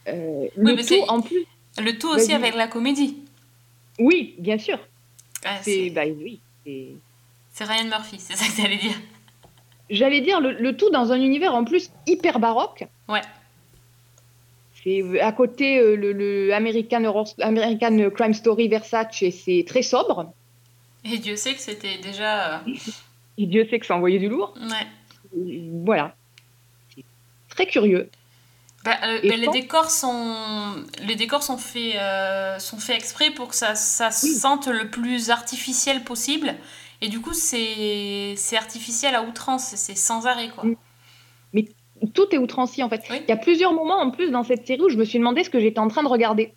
[0.05, 1.45] Le mais tout, en plus,
[1.83, 3.17] Le tout aussi avec la comédie.
[3.99, 4.79] oui, bien sûr.
[5.45, 8.95] Ah, C'est bah, oui, c'est- Ryan Murphy, c'est ça que t'allais dire.
[9.89, 12.85] J'allais dire le, le tout dans un univers en plus hyper baroque.
[13.07, 13.21] Ouais.
[14.83, 19.65] C'est euh, à côté euh, le, le American, Horror- American Crime Story Versace, et c'est
[19.67, 20.31] très sobre.
[21.03, 22.59] Et Dieu sait que c'était déjà.
[22.59, 22.59] euh,
[23.37, 24.53] Et Dieu sait que ça envoyait du lourd.
[24.61, 25.37] Ouais.
[25.37, 26.15] Euh, Voilà.
[26.95, 27.03] C'est
[27.49, 28.09] très curieux.
[28.85, 33.31] Bah, euh, bah, les pense- décors sont les décors sont faits euh, sont faits exprès
[33.31, 36.55] pour que ça ça se sente le plus artificiel possible
[37.01, 40.63] et du coup c'est artificiel à outrance c'est- sans arrêt quoi.
[40.63, 41.61] Mm.
[42.13, 43.03] tout est outrancier en fait.
[43.09, 43.17] Oui.
[43.27, 45.43] Il y a plusieurs moments en plus dans cette série où je me suis demandé
[45.43, 46.53] ce que j'étais en train de regarder.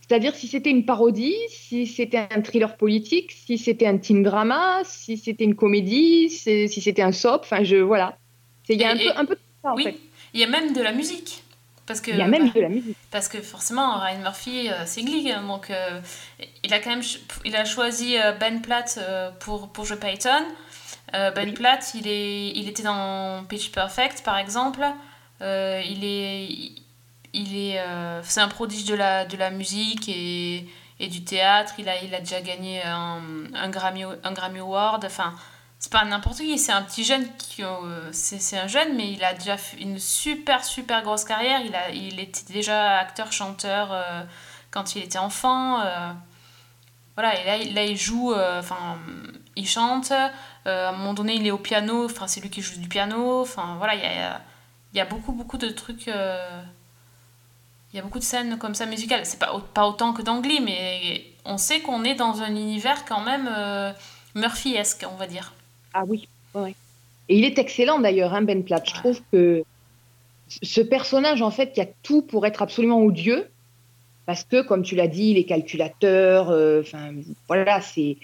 [0.00, 4.80] C'est-à-dire si c'était une parodie, si c'était un thriller politique, si c'était un teen drama,
[4.84, 8.18] si c'était une comédie, si c'était un soap, enfin je voilà.
[8.68, 9.96] Il y a Et- un et- peu, un peu de ça en oui, fait.
[10.34, 11.44] Il y a même de la musique
[11.86, 12.96] parce que Il y a même bah, de la musique.
[13.10, 16.00] parce que forcément Ryan Murphy euh, c'est Glee hein, donc euh,
[16.62, 17.02] il a quand même
[17.44, 18.98] il a choisi euh, Ben Platt
[19.40, 19.98] pour pour jouer.
[21.14, 21.52] Euh, ben Oui.
[21.52, 24.84] Platt il est il était dans Pitch Perfect par exemple.
[25.40, 26.48] Il est
[27.34, 27.80] il est
[28.22, 30.66] c'est un prodige de la de la musique et
[31.00, 33.20] et du théâtre il a il a déjà gagné un,
[33.54, 35.34] un Grammy un Grammy Award enfin
[35.82, 39.24] c'est pas n'importe qui c'est un petit jeune qui euh, c'est un jeune mais il
[39.24, 41.60] a déjà une super super grosse carrière.
[41.66, 44.22] Il a il était déjà acteur chanteur euh,
[44.70, 46.12] quand il était enfant euh,
[47.16, 48.96] voilà et là, il- joue enfin
[49.56, 50.30] il chante à
[50.66, 53.74] un moment donné il est au piano enfin c'est lui qui joue du piano enfin
[53.78, 54.40] voilà il y a
[54.92, 58.86] il y a beaucoup beaucoup de trucs il y a beaucoup de scènes comme ça
[58.86, 59.26] musicales.
[59.26, 63.04] C'est pas pas autant que dans Glee mais on sait qu'on est dans un univers
[63.04, 63.50] quand même
[64.36, 65.52] Murphy-esque on va dire
[65.94, 66.74] Ah oui, ouais.
[67.28, 68.88] Et il est excellent d'ailleurs, hein, Ben Platt.
[68.88, 69.62] Je trouve que
[70.48, 73.48] ce personnage, en fait, qui a tout pour être absolument odieux,
[74.26, 77.12] parce que, comme tu l'as dit, il est calculateur, euh, enfin,
[77.48, 78.16] voilà, c'est...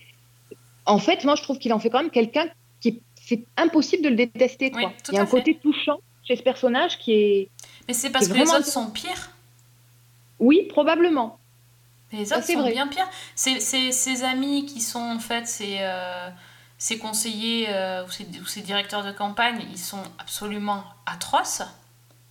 [0.87, 2.47] En fait, moi, je trouve qu'il en fait quand même quelqu'un
[2.81, 2.89] qui...
[2.89, 4.81] est- C'est impossible de le détester, quoi.
[4.83, 5.39] Oui, il y a un fait.
[5.39, 7.49] côté touchant chez ce personnage qui est...
[7.87, 9.31] mais c'est parce C'est que les autres sont pires?
[10.39, 11.39] Oui, probablement.
[12.13, 12.73] Les autres c'est sont vrai.
[12.73, 13.09] bien pires.
[13.35, 16.31] C'est c'est- ses amis qui sont en fait ses, euh,
[16.79, 21.63] ses conseillers euh, ou, ses directeurs de campagne, ils sont absolument atroces.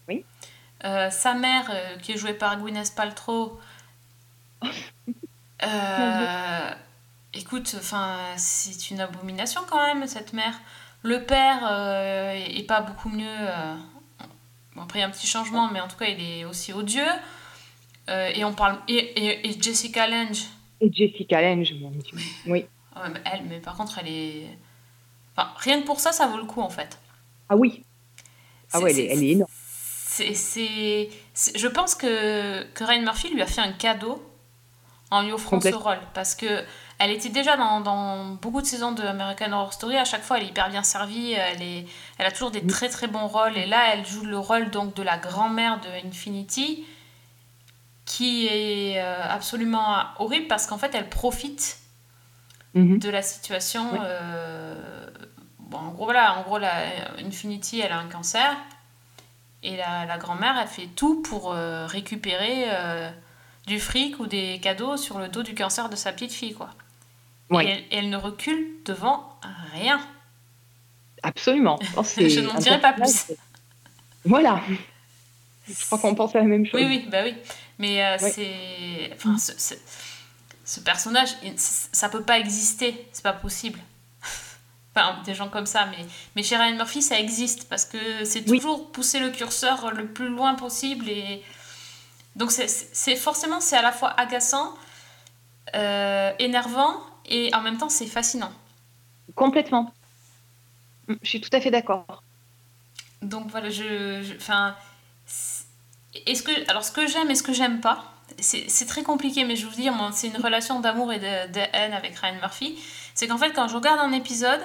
[0.08, 0.24] Oui.
[0.86, 3.60] Euh, sa mère, euh, qui est jouée par Gwyneth Paltrow,
[7.34, 10.58] écoute, enfin, c'est une abomination quand même cette mère.
[11.04, 11.60] Le père
[12.34, 13.48] est pas beaucoup mieux.
[14.76, 16.74] bon, après, il y a un petit changement, mais en tout cas, il est aussi
[16.74, 17.06] odieux.
[18.08, 20.46] Et on parle et, et, et Jessica Lange
[20.82, 22.18] Et Jessica Lange, mon Dieu.
[22.48, 22.66] Oui.
[23.04, 24.48] Ah elle mais par contre elle est
[25.36, 26.98] enfin rien que pour ça ça vaut le coup en fait
[27.50, 27.84] Ah oui.
[28.74, 29.52] Ah ouais, elle est, elle est énorme.
[30.34, 31.10] c'est
[31.56, 34.22] je pense que que Ryan Murphy lui a fait un cadeau
[35.12, 36.64] en lui offrant ce rôle parce que
[37.00, 40.38] elle était déjà dans, dans beaucoup de saisons de American Horror Story à chaque fois
[40.38, 41.86] elle est hyper bien servie elle est
[42.18, 42.68] elle a toujours des Mm.
[42.68, 46.08] très très bons rôles et là elle joue le rôle donc de la grand-mère de
[46.08, 46.86] Infinity
[48.06, 51.78] qui est euh, absolument horrible parce qu'en fait elle profite
[52.78, 53.00] Mhm.
[53.00, 53.90] de la situation.
[54.02, 54.76] Euh,
[55.60, 56.72] bon, en gros, voilà, en gros, la
[57.20, 58.56] Infinity, elle a un cancer.
[59.64, 63.10] Et la, la grand-mère, elle fait tout pour euh, récupérer euh,
[63.66, 66.70] du fric ou des cadeaux sur le dos du cancer de sa petite fille, quoi.
[67.50, 67.66] Oui.
[67.66, 69.38] Et elle, elle ne recule devant
[69.74, 70.00] rien.
[71.24, 71.80] Absolument.
[71.98, 73.32] Oh, Je n'en dirai pas plus.
[74.26, 74.62] Voilà.
[75.68, 76.80] Je crois qu'on pense à la même chose.
[76.80, 77.34] Oui, oui, bah oui.
[77.80, 79.12] Mais euh, c'est.
[79.16, 79.36] Enfin,
[80.68, 83.08] ce, personnage, ça peut pas exister.
[83.14, 83.80] C'est pas possible.
[84.96, 85.86] enfin, des gens comme ça.
[85.88, 88.60] Mais, mais chez Ryan Murphy, ça existe parce que c'est Oui.
[88.60, 91.10] toujours pousser le curseur le plus loin possible.
[91.10, 91.44] Et...
[92.36, 94.74] Donc, c'est- forcément, c'est à la fois agaçant,
[95.76, 96.94] euh, énervant
[97.26, 98.52] et en même temps, c'est fascinant.
[99.36, 99.94] Complètement.
[101.08, 102.24] Mm, Je suis tout à fait d'accord.
[103.22, 104.36] Donc voilà, je.
[104.36, 104.76] Enfin.
[106.26, 106.70] Est-ce que.
[106.70, 109.74] Alors, ce que j'aime et ce que j'aime pas, c'est très compliqué, mais je vous
[109.76, 112.78] dis, c'est une relation d'amour et de, de haine avec Ryan Murphy.
[113.16, 114.62] C'est qu'en fait, quand je regarde un épisode,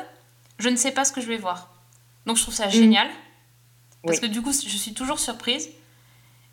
[0.59, 1.71] je ne sais pas ce que je vais voir.
[2.27, 3.09] Donc, je trouve ça génial.
[4.05, 4.23] Parce Oui.
[4.29, 5.69] que du coup, je suis toujours surprise.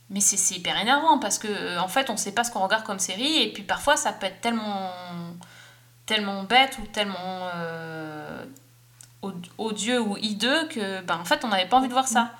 [0.10, 2.84] Mais c'est hyper énervant parce que, euh, en fait, on sait pas ce qu'on regarde
[2.84, 3.43] comme série.
[3.43, 4.91] Et puis, parfois, ça peut être tellement.
[6.05, 7.49] tellement bête ou tellement.
[7.55, 8.45] euh,
[9.21, 12.32] od- odieux ou hideux que ben en fait on n'avait pas envie de voir ça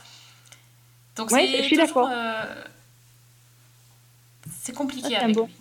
[1.18, 2.08] donc Ouais, c'est je suis d'accord.
[2.10, 2.64] euh,
[4.70, 5.54] c'est compliqué Ah, avec bon- lui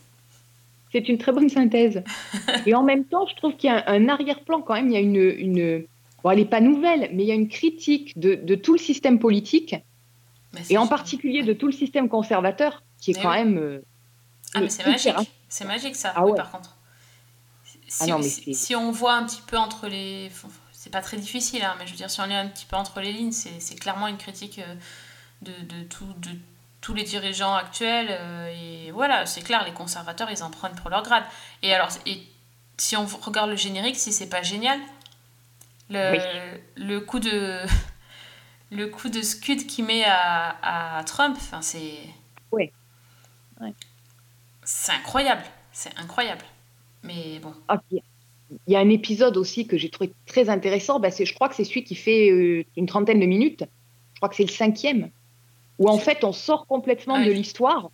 [0.92, 2.02] C'est une très bonne synthèse.
[2.66, 4.88] Et en même temps, je trouve qu'il y a un, arrière-plan quand même.
[4.88, 5.84] Il y a une, une...
[6.22, 8.78] Bon, elle n'est pas nouvelle, mais il y a une critique de, de tout le
[8.78, 9.76] système politique,
[10.62, 10.90] c'est et en sûr.
[10.90, 13.36] particulier de tout le système conservateur, qui est Mais quand oui.
[13.44, 13.58] même...
[13.58, 13.82] euh,
[14.54, 15.14] ah mais c'est magique
[15.50, 16.74] c'est magique ça Ah oui, par contre
[17.86, 20.30] si, Ah non, mais si- on voit un petit peu entre les
[20.72, 22.76] c'est pas très difficile hein, mais je veux dire si on lit un petit peu
[22.76, 24.74] entre les lignes c'est c'est clairement une critique euh,
[25.42, 26.30] de, de, tout, de
[26.80, 28.54] tous les dirigeants actuels euh,
[28.86, 31.24] et voilà c'est clair les conservateurs ils en prennent pour leur grade
[31.62, 32.22] et alors et
[32.76, 34.78] si on regarde le générique si c'est pas génial
[35.90, 36.18] le, Oui.
[36.76, 37.60] le coup de
[38.70, 41.98] le coup de scud qu'il met à, à Trump enfin c'est
[42.52, 42.72] Ouais.
[43.60, 43.74] Ouais.
[44.64, 46.44] c'est incroyable c'est incroyable
[47.02, 50.98] mais bon Ah, il y a un épisode aussi que j'ai trouvé très intéressant.
[51.00, 53.64] Bah, c'est, je crois que c'est celui qui fait euh, une trentaine de minutes.
[54.14, 55.10] Je crois que c'est le cinquième.
[55.78, 57.90] Où en fait, on sort complètement de l'histoire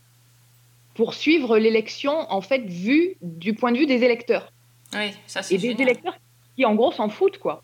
[0.94, 4.52] pour suivre l'élection, en fait, vue du point de vue des électeurs.
[4.94, 5.88] oui ça c'est Et des génial.
[5.88, 6.14] électeurs
[6.56, 7.62] qui, en gros, s'en foutent, quoi.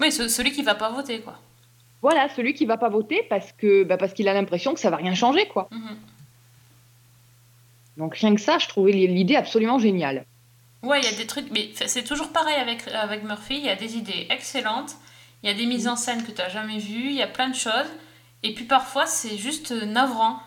[0.00, 1.38] oui ce- celui qui va pas voter quoi
[2.00, 4.90] Voilà, celui qui va pas voter parce que bah, parce qu'il a l'impression que ça
[4.90, 5.68] va rien changer, quoi.
[5.70, 5.96] Mhm.
[7.98, 10.24] Donc rien que ça, je trouvais l'idée absolument géniale.
[10.82, 13.56] Ouais, il y a des trucs, mais c'est toujours pareil avec, avec Murphy.
[13.58, 14.92] Il y a des idées excellentes,
[15.42, 17.26] il y a des mises en scène que tu n'as jamais vues, il y a
[17.28, 17.86] plein de choses.
[18.42, 20.40] Et puis parfois, c'est juste euh, navrant.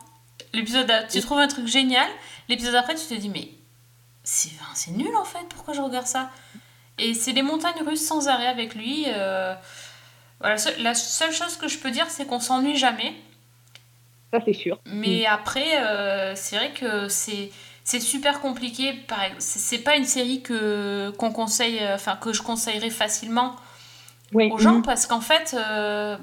[0.54, 2.08] L'épisode, a- tu trouves un truc génial,
[2.50, 3.50] l'épisode après, tu te dis, mais
[4.24, 6.30] c'est nul en fait, pourquoi je regarde ça?
[6.98, 9.06] Et c'est des montagnes russes sans arrêt avec lui.
[9.08, 9.54] euh,
[10.40, 13.14] Voilà, la seule chose que je peux dire, c'est qu'on s'ennuie jamais.
[14.34, 14.80] Ça, c'est sûr.
[14.86, 17.52] Mais après, euh, c'est vrai que c'est
[17.84, 18.94] c'est super compliqué.
[19.08, 23.56] Pareil, c'est pas une série que qu'on conseille, enfin que je conseillerais facilement
[24.34, 24.50] Oui.
[24.52, 24.82] aux gens Mhm.
[24.82, 26.18] parce qu'en fait, euh,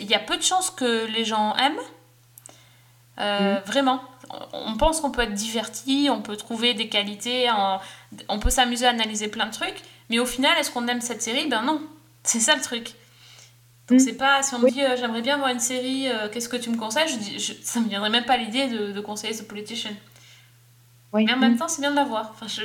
[0.00, 1.78] il y a peu de chances que les gens aiment.
[3.18, 4.02] Euh, Vraiment,
[4.52, 7.80] on pense qu'on peut être diverti, on peut trouver des qualités, en-
[8.28, 11.22] on peut s'amuser à analyser plein de trucs, mais au final, est-ce qu'on aime cette
[11.22, 11.46] série?
[11.48, 11.80] Ben non,
[12.24, 12.92] c'est ça le truc.
[13.88, 14.04] Donc Mm.
[14.04, 16.56] c'est pas si on me dit euh, j'aimerais bien voir une série, euh, qu'est-ce que
[16.56, 17.08] tu me conseilles?
[17.08, 19.92] Je dis, je- Ça me viendrait même pas l'idée de, de conseiller The Politician.
[21.12, 21.24] Oui.
[21.24, 22.32] Mais en même temps, c'est bien de la voir.
[22.34, 22.62] Enfin, je...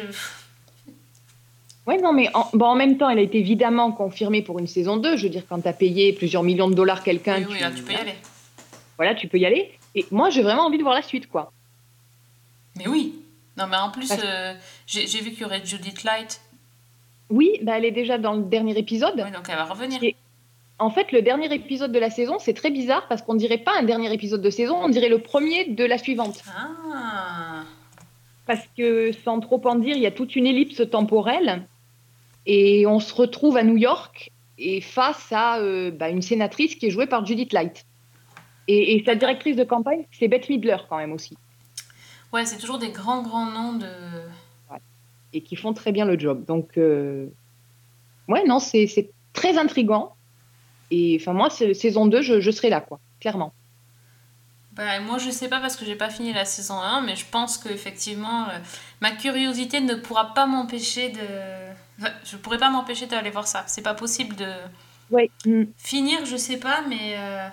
[1.91, 4.67] Oui, non, mais en, bon, en même temps, elle a été évidemment confirmée pour une
[4.67, 5.17] saison 2.
[5.17, 7.69] Je veux dire, quand tu as payé plusieurs millions de dollars quelqu'un, Oui, oui, là,
[7.71, 8.15] tu peux y aller.
[8.97, 9.71] Voilà, tu peux y aller.
[9.95, 11.51] Et moi, j'ai vraiment envie de voir la suite, quoi.
[12.77, 13.15] Mais oui.
[13.57, 14.53] Non, mais en plus, Parce- euh,
[14.87, 16.39] j'ai j'ai vu qu'il y aurait Judith Light.
[17.29, 19.15] Oui, bah, elle est déjà dans le dernier épisode.
[19.25, 20.01] Oui, donc elle va revenir.
[20.01, 20.15] Et-
[20.79, 23.73] En fait, le dernier épisode de la saison, c'est très bizarre parce qu'on dirait pas
[23.77, 26.41] un dernier épisode de saison, on dirait le premier de la suivante.
[26.47, 27.63] Ah.
[28.47, 31.67] Parce que, sans trop en dire, il y a toute une ellipse temporelle
[32.45, 36.87] et on se retrouve à New York et face à euh, bah, une sénatrice qui
[36.87, 37.85] est jouée par Judith Light.
[38.67, 41.35] Et, et sa directrice de campagne, c'est Bette Midler quand même aussi,
[42.31, 43.89] Ouais, c'est toujours des grands, grands noms de.
[45.33, 46.45] et qui font très bien le job.
[46.45, 47.27] Donc, euh,
[48.29, 50.15] ouais, non, c'est très intriguant.
[50.91, 53.53] Et enfin, moi, saison 2, je, je serai là, quoi, clairement.
[54.73, 57.25] Bah, moi, je sais pas parce que j'ai pas fini la saison 1, mais je
[57.29, 58.59] pense que effectivement, euh,
[59.01, 61.19] ma curiosité ne pourra pas m'empêcher de.
[62.25, 63.63] Je pourrais pas m'empêcher d'aller voir ça.
[63.67, 64.47] C'est pas possible de.
[65.11, 65.29] Ouais.
[65.45, 65.63] mm.
[65.77, 67.15] Finir, je sais pas, mais.
[67.17, 67.47] euh,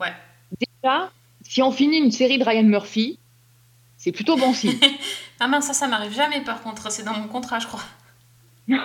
[0.00, 0.12] Ouais.
[0.82, 1.10] Déjà,
[1.42, 3.18] si on finit une série de Ryan Murphy,
[3.96, 4.78] c'est plutôt bon signe.
[5.38, 6.90] Ah mince, ça, ça m'arrive jamais par contre.
[6.90, 7.82] C'est dans mon contrat, je crois.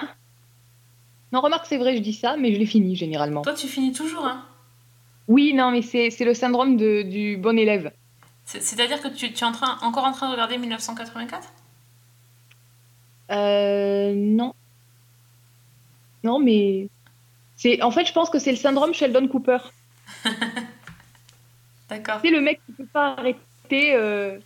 [1.31, 3.41] Non, remarque, c'est vrai, je dis ça, mais je l'ai fini généralement.
[3.41, 4.43] Toi, tu finis toujours, hein
[5.29, 7.93] Oui, non, mais c'est c'est le syndrome de- du bon élève.
[8.43, 11.53] C'est- C'est-à-dire que tu, tu es en train, encore en train de regarder 1984
[13.31, 14.53] Euh, non.
[16.23, 16.87] Non, mais
[17.55, 19.57] c'est en fait, je pense que c'est le syndrome Sheldon Cooper.
[21.89, 22.19] D'accord.
[22.23, 23.93] C'est le mec qui peut pas arrêter.
[23.95, 24.37] euh,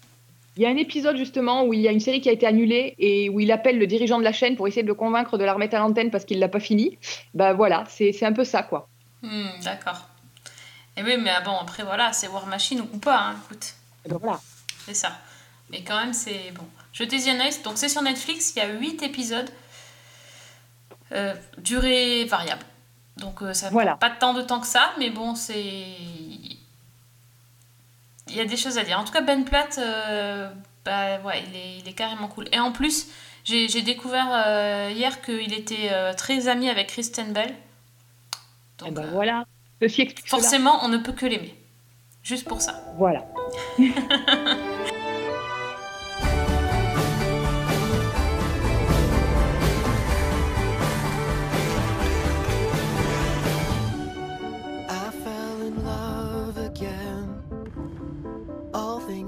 [0.58, 2.48] Il y a un épisode justement où il y a une série qui a été
[2.48, 5.38] annulée et où il appelle le dirigeant de la chaîne pour essayer de le convaincre
[5.38, 6.98] de la remettre à l'antenne parce qu'il l'a pas fini.
[7.34, 8.88] Bah voilà, c'est c'est un peu ça quoi.
[9.22, 10.10] Hmm, D'accord.
[10.98, 13.74] Et oui, mais ah bon, après, voilà, c'est War Machine ou pas, hein, écoute.
[14.06, 14.40] Et donc voilà.
[14.86, 15.12] C'est ça.
[15.70, 16.64] Mais quand même, c'est bon.
[16.96, 17.52] Jetez-y un œil.
[17.64, 18.54] Donc, c'est sur Netflix.
[18.56, 19.50] Il y a 8 épisodes.
[21.12, 22.64] Euh, durée variable.
[23.18, 23.96] Donc, euh, ça Voilà.
[23.98, 24.92] pas tant de temps que ça.
[24.98, 25.60] Mais bon, c'est.
[28.28, 28.98] Il y a des choses à dire.
[28.98, 30.50] En tout cas, Ben Platt, euh,
[30.86, 32.48] bah, ouais, il, est, il est carrément cool.
[32.54, 33.08] Et en plus,
[33.44, 37.50] j'ai découvert euh, hier qu'il était très ami avec Kristen Bell.
[37.52, 39.46] Et Donc, ben voilà.
[39.82, 40.42] Ceci explique cela.
[40.42, 41.54] forcément, on ne peut que l'aimer.
[42.24, 42.82] Juste pour ça.
[42.98, 43.26] Voilà.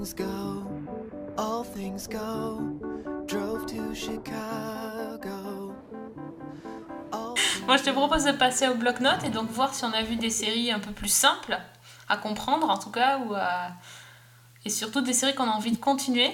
[0.08, 0.64] things go,
[1.36, 2.60] all things go.
[3.26, 5.74] Drove to Chicago.
[7.12, 7.34] All
[7.66, 10.16] Moi, je te propose de passer au bloc-notes et donc voir si on a vu
[10.16, 11.58] des séries un peu plus simples
[12.08, 13.72] à comprendre, en tout cas, ou à...
[14.64, 16.30] et surtout des séries qu'on a envie de continuer.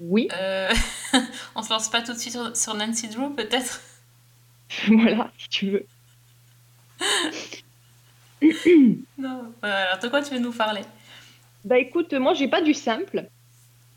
[0.00, 0.72] Oui, Euh,
[1.54, 3.80] on se lance pas tout de suite sur, Nancy Drew, peut-être?
[4.88, 5.86] Voilà, si tu veux.
[9.18, 9.52] Non.
[9.62, 10.82] Alors, de quoi tu veux nous parler?
[11.64, 13.26] Bah écoute, moi j'ai pas du simple,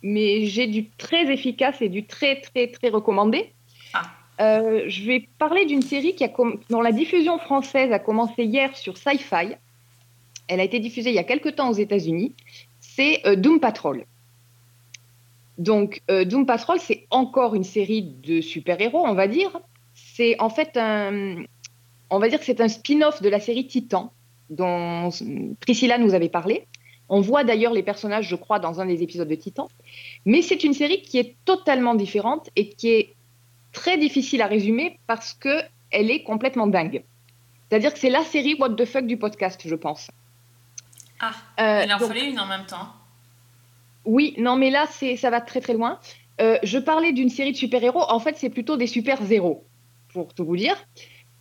[0.01, 3.51] mais j'ai du très efficace et du très très très recommandé.
[3.93, 4.03] Ah.
[4.39, 6.31] Euh, je vais parler d'une série qui a
[6.69, 9.57] dont la diffusion française a commencé hier sur Sci-Fi.
[10.47, 12.33] Elle a été diffusée il y a quelque temps aux États-Unis.
[12.79, 14.05] C'est euh, Doom Patrol.
[15.57, 19.59] Donc euh, Doom Patrol, c'est encore une série de super-héros, on va dire.
[19.93, 21.43] C'est en fait un,
[22.09, 24.13] on va dire que c'est un spin-off de la série Titan,
[24.49, 25.09] dont
[25.59, 26.65] Priscilla nous avait parlé.
[27.09, 29.69] On voit d'ailleurs les personnages, je crois, dans un des épisodes de Titan.
[30.25, 33.15] Mais c'est une série qui est totalement différente et qui est
[33.71, 37.03] très difficile à résumer parce que elle est complètement dingue.
[37.69, 40.09] C'est-à-dire que c'est la série What the fuck du podcast, je pense.
[41.19, 42.89] Ah, Euh, il en donc- fallait une en même temps.
[44.05, 45.99] Oui, non, mais là, c'est, ça va très très loin.
[46.39, 48.03] Euh, je parlais d'une série de super-héros.
[48.09, 49.65] En fait, c'est plutôt des super-zéros,
[50.13, 50.77] pour tout vous dire,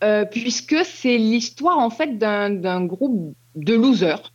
[0.04, 4.30] Euh, puisque c'est l'histoire en fait d'un, d'un groupe de losers.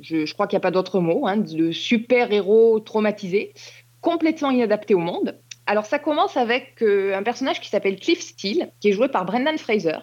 [0.00, 3.52] Je, crois qu'il n'y a pas d'autre mot, hein, de super-héros traumatisés,
[4.00, 5.38] complètement inadaptés au monde.
[5.66, 9.24] Alors, ça commence avec euh, un personnage qui s'appelle Cliff Steele, qui est joué par
[9.24, 9.98] Brendan Fraser,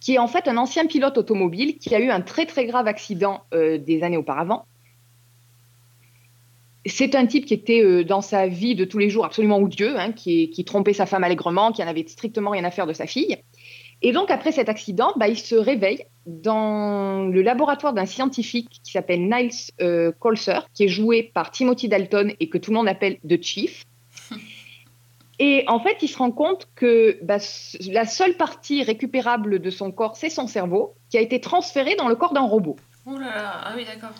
[0.00, 2.86] qui est en fait un ancien pilote automobile qui a eu un très très grave
[2.86, 4.66] accident euh, des années auparavant
[6.86, 9.98] c'est un type qui était euh, dans sa vie de tous les jours absolument odieux,
[9.98, 13.06] hein, qui, qui trompait sa femme allègrement, qui n'avait strictement rien à faire de sa
[13.06, 13.36] fille.
[14.02, 18.92] Et donc, après cet accident, bah, il se réveille dans le laboratoire d'un scientifique qui
[18.92, 19.50] s'appelle Niles
[19.82, 23.42] euh, Colser, qui est joué par Timothy Dalton et que tout le monde appelle The
[23.42, 23.84] Chief.
[25.42, 27.38] Et en fait, il se rend compte que bah,
[27.88, 32.08] la seule partie récupérable de son corps, c'est son cerveau, qui a été transféré dans
[32.08, 34.14] le corps d'un robot Oh là là, ah oui, d'accord.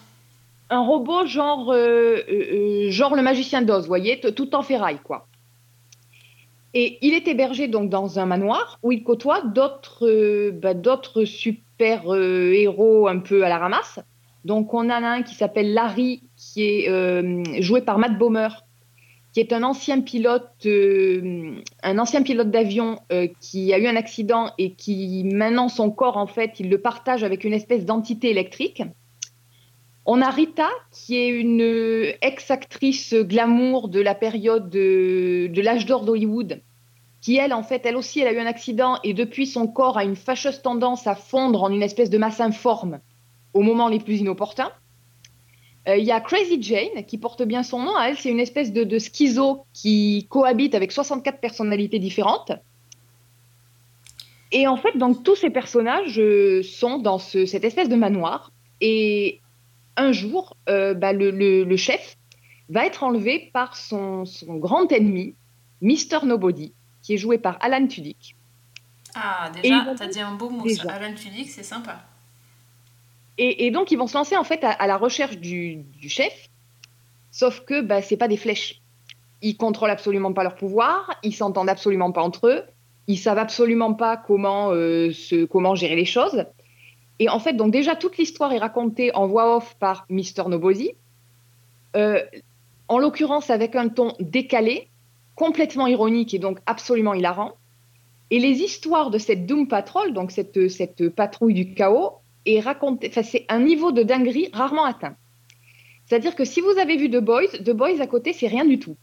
[0.70, 4.98] un robot genre, euh, euh, euh, genre le magicien d'Oz, vous voyez, tout en ferraille,
[5.04, 5.26] quoi.
[6.72, 11.24] Et il est hébergé donc dans un manoir où il côtoie d'autres euh, bah, d'autres
[11.24, 13.98] super euh, un peu à la ramasse.
[14.44, 18.48] Donc on en a un qui s'appelle Larry, qui est euh, joué par Matt Bomer,
[19.32, 23.00] qui est un ancien pilote, un ancien pilote d'avion
[23.40, 27.22] qui a eu un accident et qui maintenant son corps en fait il le partage
[27.22, 28.82] avec une espèce d'entité électrique.
[30.06, 36.04] On a Rita, qui est une ex-actrice glamour de la période de, de l'âge d'or
[36.04, 36.60] d'Hollywood,
[37.20, 39.98] qui elle, en fait, elle aussi, elle a eu un accident et depuis, son corps
[39.98, 43.00] a une fâcheuse tendance à fondre en une espèce de masse informe
[43.52, 44.70] au moment les plus inopportuns.
[45.88, 47.92] Euh, Il y a Crazy Jane, qui porte bien son nom.
[47.98, 52.52] Elle, c'est une espèce de, schizo qui cohabite avec 64 personnalités différentes.
[54.52, 58.50] Et en fait, donc, tous ces personnages euh, sont dans ce- cette espèce de manoir.
[58.80, 59.40] Et
[59.96, 62.16] un jour, euh, bah, le chef
[62.70, 65.34] va être enlevé par son, son grand ennemi,
[65.82, 66.24] Mr.
[66.24, 66.72] Nobody,
[67.10, 68.36] qui est joué par Alan Tudyk.
[69.16, 70.92] Ah, déjà, t'as dit un beau mot, Déjà.
[70.92, 72.04] Alan Tudyk, c'est sympa.
[73.36, 76.08] Et, et donc, ils vont se lancer en fait à, à la recherche du, du
[76.08, 76.48] chef,
[77.32, 78.80] sauf que bah, c'est pas des flèches.
[79.42, 82.62] Ils contrôlent absolument pas leur pouvoir, ils s'entendent absolument pas entre eux,
[83.08, 86.44] Ils savent absolument pas comment, euh, se, comment gérer les choses.
[87.18, 90.46] Et en fait, donc déjà, toute l'histoire est racontée en voix off par Mr.
[90.46, 90.92] Nobozy.
[91.96, 92.22] Euh,
[92.86, 94.86] en l'occurrence, avec un ton décalé,
[95.40, 97.52] complètement ironique et donc absolument hilarant.
[98.30, 103.08] Et les histoires de cette Doom Patrol, donc cette, cette patrouille du chaos, est racontée,
[103.08, 105.16] enfin, c'est un niveau de dinguerie rarement atteint.
[106.04, 108.78] C'est-à-dire que si vous avez vu The Boys, The Boys à côté, c'est rien du
[108.78, 108.96] tout.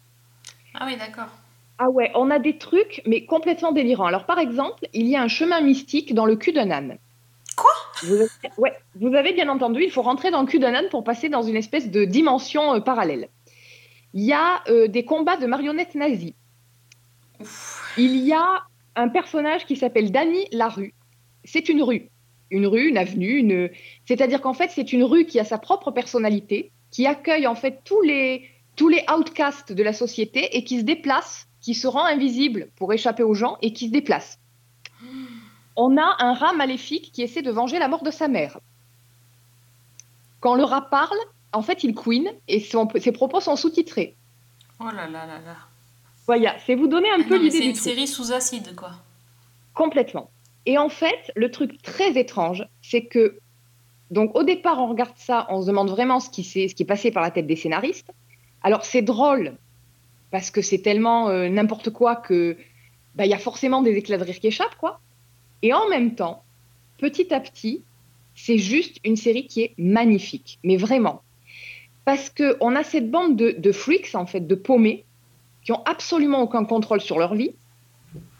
[0.75, 1.31] Ah oui, d'accord.
[1.79, 4.05] Ah ouais, on a des trucs, mais complètement délirants.
[4.05, 6.99] Alors, par exemple, il y a un chemin mystique dans le cul d'un âne.
[7.55, 7.73] Quoi?
[8.03, 8.29] Vous avez,
[8.59, 11.29] Ouais, vous avez bien entendu, il faut rentrer dans le cul d'un âne pour passer
[11.29, 13.29] dans une espèce de dimension euh, parallèle.
[14.17, 16.33] Il y a euh, des combats de marionnettes nazies.
[17.99, 18.63] Il y a
[18.95, 20.95] un personnage qui s'appelle Danny Larue.
[21.43, 22.09] C'est une rue.
[22.49, 23.69] Une rue, une avenue, une...
[24.07, 27.81] c'est-à-dire qu'en fait, c'est une rue qui a sa propre personnalité, qui accueille en fait
[27.83, 32.05] tous les, tous les outcasts de la société et qui se déplace, qui se rend
[32.05, 34.39] invisible pour échapper aux gens et qui se déplace.
[35.75, 38.59] On a un rat maléfique qui essaie de venger la mort de sa mère.
[40.39, 41.19] Quand le rat parle,
[41.53, 44.15] en fait, il queen et son- ses propos sont sous-titrés.
[44.79, 45.55] Oh là là là là.
[46.25, 47.83] Voilà, c'est vous donner un Ah peu l'idée c'est du une truc.
[47.83, 48.91] série sous acide, quoi.
[49.73, 50.29] Complètement.
[50.65, 53.39] Et en fait, le truc très étrange, c'est que,
[54.11, 56.83] donc au départ, on regarde ça, on se demande vraiment ce qui, s'est- ce qui
[56.83, 58.11] est passé par la tête des scénaristes.
[58.61, 59.55] Alors c'est drôle,
[60.31, 62.57] parce que c'est tellement euh, n'importe quoi que
[63.15, 64.99] bah, il y a forcément des éclats de rire qui échappent, quoi.
[65.61, 66.43] Et en même temps,
[66.97, 67.83] petit à petit,
[68.35, 71.23] c'est juste une série qui est magnifique, mais vraiment.
[72.07, 75.03] Parce qu'on a cette bande de, freaks, en fait, de paumés,
[75.61, 77.51] qui ont absolument aucun contrôle sur leur vie,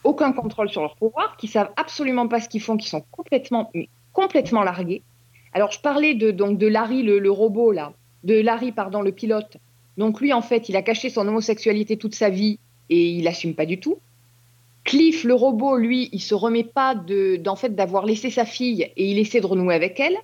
[0.06, 3.70] aucun contrôle sur leur pouvoir, qui savent absolument pas ce qu'ils font, qui sont complètement,
[4.14, 5.04] complètement largués.
[5.52, 7.92] Alors, je parlais de, donc, de Larry, le, robot, là,
[8.24, 9.58] de Larry, pardon, le pilote.
[9.98, 12.60] Donc, lui, en fait, il a caché son homosexualité toute sa vie
[12.90, 13.98] et il l'assume pas du tout.
[14.86, 18.84] Cliff, le robot, lui, il se remet pas de, d'en fait, d'avoir laissé sa fille
[18.96, 20.16] et il essaie de renouer avec elle.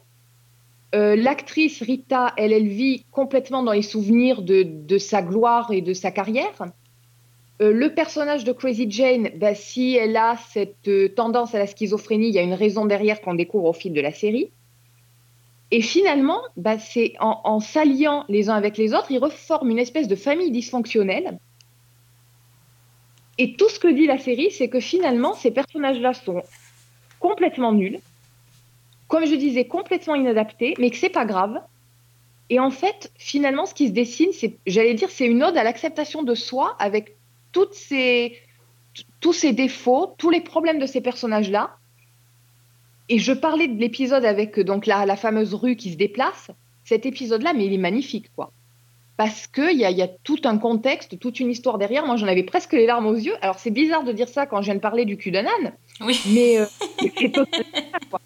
[0.94, 5.82] Euh, L'actrice Rita, elle, elle vit complètement dans les souvenirs de, de sa gloire et
[5.82, 6.66] de sa carrière.
[7.62, 11.68] Euh, le personnage de Crazy Jane, bah, si elle a cette euh, tendance à la
[11.68, 14.52] schizophrénie, il y a une raison derrière qu'on découvre au fil de la série.
[15.72, 19.80] Et finalement, bah, c'est en, en s'alliant les uns avec les autres, ils reforment une
[19.80, 21.40] espèce de famille dysfonctionnelle.
[23.40, 26.44] Et tout ce que dit la série, c'est que finalement, ces personnages-là sont
[27.20, 28.00] complètement nuls,
[29.08, 31.62] comme je disais, complètement inadaptés, mais que c'est pas grave.
[32.50, 35.64] Et en fait, finalement, ce qui se dessine, c'est, j'allais dire, c'est une ode à
[35.64, 37.16] l'acceptation de soi avec
[37.52, 38.38] toutes ces,
[39.22, 41.78] tous ces défauts, tous les problèmes de ces personnages-là.
[43.10, 46.52] Et je parlais de l'épisode avec donc la, la fameuse rue qui se déplace.
[46.86, 48.52] Cet épisode-là, mais il est magnifique, quoi.
[49.16, 52.06] Parce qu'il y a, y a tout un contexte, toute une histoire derrière.
[52.06, 53.36] Moi, j'en avais presque les larmes aux yeux.
[53.42, 55.74] Alors, c'est bizarre de dire ça quand je viens de parler du cul d'un âne,
[56.02, 56.20] Oui.
[56.34, 56.66] mais euh,
[57.00, 58.20] c'est totalement quoi.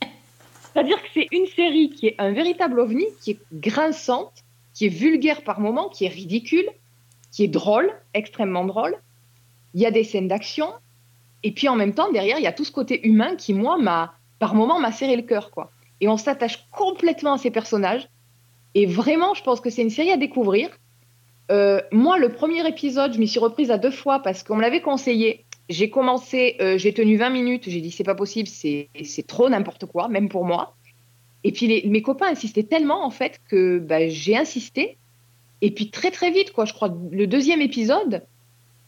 [0.77, 4.43] C'est-à-dire que c'est une série qui est un véritable ovni, qui est grinçante,
[4.75, 6.69] qui est vulgaire par moments, qui est ridicule,
[7.31, 8.95] qui est drôle, extrêmement drôle.
[9.73, 10.71] Il y a des scènes d'action,
[11.41, 13.79] et puis en même temps, derrière, il y a tout ce côté humain qui, moi,
[13.79, 15.71] m'a, par moments, m'a serré le cœur, quoi.
[15.99, 18.07] Et on s'attache complètement à ces personnages.
[18.75, 20.69] Et vraiment, je pense que c'est une série à découvrir.
[21.49, 24.61] Euh, moi, le premier épisode, je m'y suis reprise à deux fois parce qu'on me
[24.61, 25.46] l'avait conseillé.
[25.69, 29.85] J'ai commencé, euh, j'ai tenu 20 minutes, j'ai dit c'est pas possible, c'est trop n'importe
[29.85, 30.75] quoi, même pour moi.
[31.43, 34.97] Et puis mes copains insistaient tellement en fait que bah, j'ai insisté.
[35.61, 38.23] Et puis très très vite, quoi, je crois, le deuxième épisode,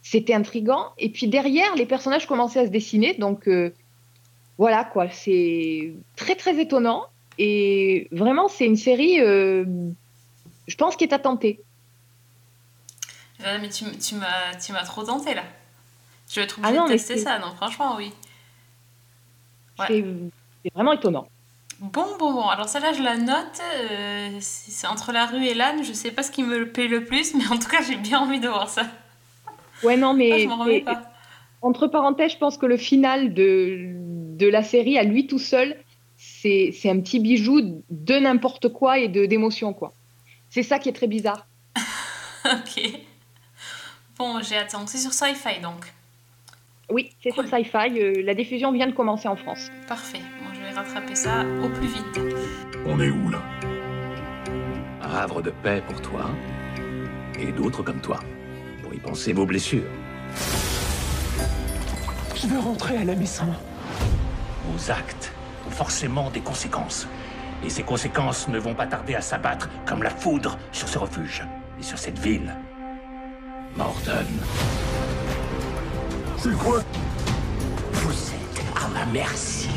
[0.02, 0.92] c'était intrigant.
[0.98, 3.14] Et puis derrière, les personnages commençaient à se dessiner.
[3.14, 3.74] Donc euh,
[4.56, 7.06] voilà, quoi, c'est très très étonnant.
[7.38, 9.64] Et vraiment, c'est une série, euh,
[10.66, 11.60] je pense, qui est à tenter.
[13.40, 15.44] Mais tu, tu m'as trop tenté là.
[16.30, 18.12] Je vais être Ah obligée non, de mais tester c'est- ça, non, franchement, oui.
[19.78, 19.86] Ouais.
[19.88, 21.26] C'est vraiment étonnant.
[21.80, 22.48] Bon, bon, bon.
[22.48, 23.60] Alors, celle-là, je la note.
[23.90, 25.82] euh, c'est entre la rue et l'âne.
[25.82, 28.20] Je sais pas ce qui me plaît le plus, mais en tout cas, j'ai bien
[28.20, 28.86] envie de voir ça.
[29.82, 31.02] Ouais, non, mais Ah, je pas.
[31.62, 33.92] entre parenthèses, je pense que le final de,
[34.36, 35.74] de la série, à lui tout seul,
[36.18, 39.94] c'est un petit bijou de n'importe quoi et de d'émotion, quoi.
[40.50, 41.46] C'est ça qui est très bizarre.
[42.44, 42.82] ok.
[44.18, 44.76] Bon, j'ai hâte.
[44.86, 45.86] C'est sur Sci-Fi, donc.
[46.90, 47.46] Oui, c'est Cool.
[47.46, 47.98] sur Sci-Fi.
[48.00, 49.70] euh, la diffusion vient de commencer en France.
[49.88, 50.18] Parfait.
[50.42, 52.20] Bon, je vais rattraper ça au plus vite.
[52.86, 53.40] On est où là?
[55.02, 56.30] Un havre de paix pour toi
[57.38, 58.18] et d'autres comme toi
[58.82, 59.88] pour y penser vos blessures.
[62.36, 63.46] Je veux rentrer à la maison.
[64.66, 65.32] Vos actes
[65.66, 67.06] ont forcément des conséquences.
[67.64, 71.44] Et ces conséquences ne vont pas tarder à s'abattre comme la foudre sur ce refuge
[71.78, 72.54] et sur cette ville.
[73.76, 74.26] Morden.
[76.42, 76.82] C'est quoi
[77.92, 78.12] Vous
[79.12, 79.68] merci.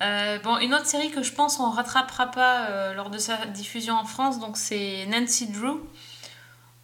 [0.00, 3.44] Euh, bon, une autre série que je pense on rattrapera pas euh, lors de sa
[3.44, 5.82] diffusion en France, donc c'est Nancy Drew.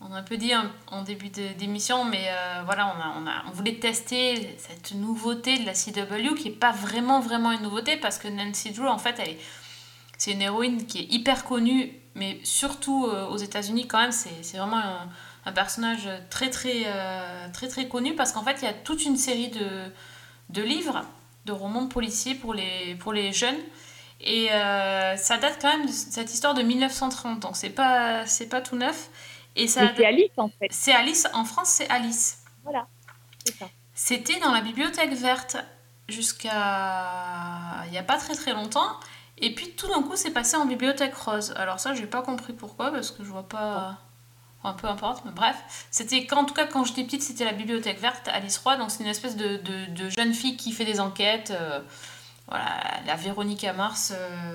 [0.03, 3.53] On a un peu dit en, en début d'émission, mais euh, voilà, on, a, on,
[3.53, 8.18] voulait tester cette nouveauté de la CW qui est pas vraiment vraiment une nouveauté parce
[8.18, 9.38] que Nancy Drew, en fait, elle est,
[10.18, 14.59] c'est une héroïne qui est hyper connue, mais surtout aux États-Unis quand même, c'est c'est
[14.59, 15.09] vraiment un,
[15.45, 19.05] un personnage très très euh, très très connu parce qu'en fait, il y a toute
[19.05, 19.90] une série de,
[20.51, 21.05] de livres,
[21.47, 23.59] de romans policiers pour les, pour les jeunes.
[24.20, 28.49] Et euh, ça date quand même de cette histoire de 1930, donc c'est pas, c'est
[28.49, 29.11] pas tout neuf.
[29.57, 30.68] Et ça c'est Alice en fait.
[30.70, 32.38] c'est Alice, en France c'est Alice.
[32.62, 32.86] Voilà.
[33.95, 35.57] C'était dans la bibliothèque verte
[36.09, 38.97] jusqu'à il n'y a pas très très longtemps.
[39.38, 41.53] Et puis tout d'un coup c'est passé en bibliothèque rose.
[41.57, 43.99] Alors ça j'ai pas compris pourquoi parce que je vois pas...
[44.65, 45.57] Enfin, peu importe, mais bref.
[45.91, 48.77] C'était en tout cas quand j'étais petite c'était la bibliothèque verte Alice Roy.
[48.77, 51.51] Donc c'est une espèce de, de, jeune fille qui fait des enquêtes.
[51.51, 51.81] euh,
[52.47, 52.67] voilà,
[53.07, 54.13] la Véronica Mars.
[54.15, 54.55] euh,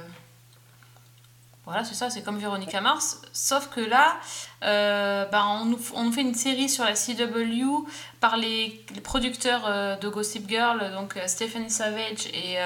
[1.65, 3.21] Voilà, c'est ça, c'est comme Véronica Mars.
[3.33, 4.17] Sauf que là,
[4.63, 5.45] euh, bah,
[5.93, 7.85] on, fait une série sur la CW
[8.21, 12.57] par les, producteurs de Gossip Girl, donc Stephen Savage et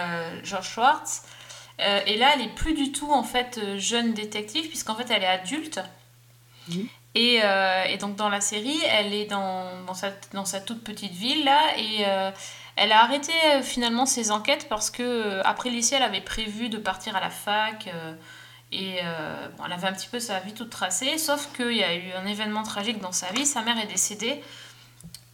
[0.44, 1.24] George Schwartz.
[1.80, 5.28] Et là, elle est plus du tout en fait jeune détective, puisqu'en fait elle est
[5.28, 5.82] adulte.
[7.14, 11.44] Et, euh, et donc dans la série, elle est dans, dans, sa, toute petite ville
[11.44, 12.32] là, et euh,
[12.78, 16.78] elle a arrêté euh, finalement ses enquêtes parce que après lycée, elle avait prévu de
[16.78, 17.90] partir à la fac.
[18.72, 19.00] et
[19.58, 22.14] bon, elle avait un petit peu sa vie toute tracée, sauf qu'il y a eu
[22.14, 24.42] un événement tragique dans sa vie, sa mère est décédée.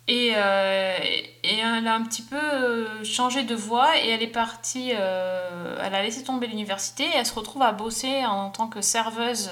[0.07, 5.95] Et, et elle a un petit peu changé de voie et elle est partie, elle
[5.95, 9.51] a laissé tomber l'université et elle se retrouve à bosser en tant que serveuse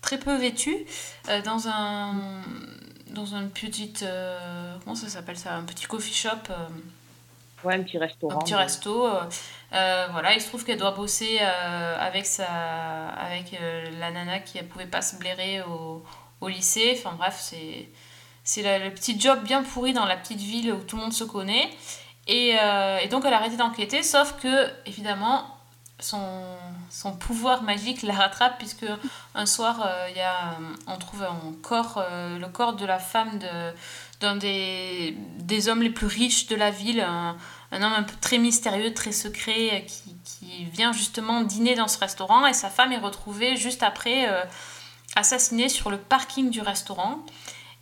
[0.00, 0.86] très peu vêtue
[1.28, 2.14] euh, dans un
[3.10, 6.54] dans une petite euh, comment ça s'appelle ça un petit coffee shop euh,
[7.64, 8.36] Ouais, un petit restaurant.
[8.36, 9.06] un petit resto.
[9.08, 13.58] euh, voilà, il se trouve qu'elle doit bosser avec, sa, avec
[13.98, 16.04] la nana qui ne pouvait pas se blairer au,
[16.40, 16.94] au lycée.
[16.96, 17.88] Enfin bref, c'est,
[18.44, 21.24] c'est le petit job bien pourri dans la petite ville où tout le monde se
[21.24, 21.68] connaît.
[22.28, 25.57] Et, et donc elle a arrêté d'enquêter, sauf que, évidemment,
[26.00, 26.56] son,
[26.90, 28.86] son pouvoir magique la rattrape, puisque
[29.34, 33.38] un soir, euh, y a, on trouve un corps, euh, le corps de la femme
[34.20, 37.36] d'un des, des hommes les plus riches de la ville, un,
[37.72, 41.98] homme un peu très mystérieux, très secret, euh, qui, qui vient justement dîner dans ce
[41.98, 44.28] restaurant, et sa femme est retrouvée juste après,
[45.16, 47.24] assassinée sur le parking du restaurant.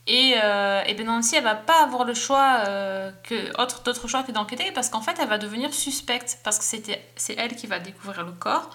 [0.07, 4.07] Et, euh, et ben Nancy, elle va pas avoir le choix euh, que autre d'autre
[4.07, 7.57] choix que d'enquêter parce qu'en fait, elle va devenir suspecte parce que c'était c'est elle
[7.57, 8.71] qui va découvrir le corps.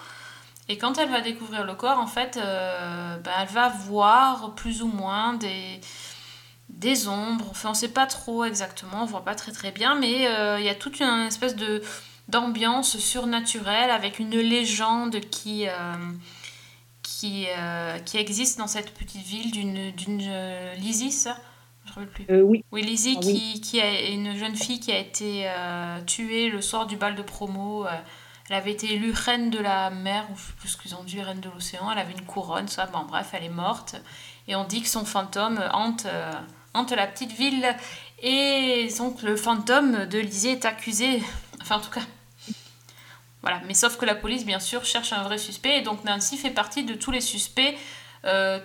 [0.68, 4.82] Et quand elle va découvrir le corps, en fait, euh, ben, elle va voir plus
[4.82, 5.80] ou moins des
[6.68, 7.46] des ombres.
[7.50, 10.66] Enfin, on sait pas trop exactement, on voit pas très très bien, mais euh, il
[10.66, 11.56] y a toute une espèce
[12.28, 15.66] d'ambiance surnaturelle avec une légende qui
[17.22, 21.36] qui, euh, qui existe dans cette petite ville d'une d'une euh, Lizzie, ça
[21.84, 22.26] Je ne rappelle plus.
[22.34, 22.64] Euh, oui.
[22.72, 23.34] Oui, Lizzie, Ah oui.
[23.54, 27.14] qui, qui est une jeune fille qui a été euh, tuée le soir du bal
[27.14, 27.86] de promo.
[27.86, 27.90] euh,
[28.50, 31.04] elle avait été élue reine de la mer, ou je sais plus ce qu'ils ont
[31.04, 31.90] dit, reine de l'océan.
[31.92, 32.86] Elle avait une couronne, ça.
[32.86, 33.94] Bon, bref, elle est morte.
[34.48, 36.32] Et on dit que son fantôme hante, euh,
[36.74, 37.64] hante la petite ville.
[38.20, 41.22] Et donc, le fantôme de Lizzie est accusé.
[41.62, 42.02] Enfin, en tout cas.
[43.42, 43.60] Voilà.
[43.66, 45.78] Mais sauf que la police, bien sûr, cherche un vrai suspect.
[45.78, 47.76] Et donc, Nancy fait partie de tous les suspects.
[48.24, 48.60] euh,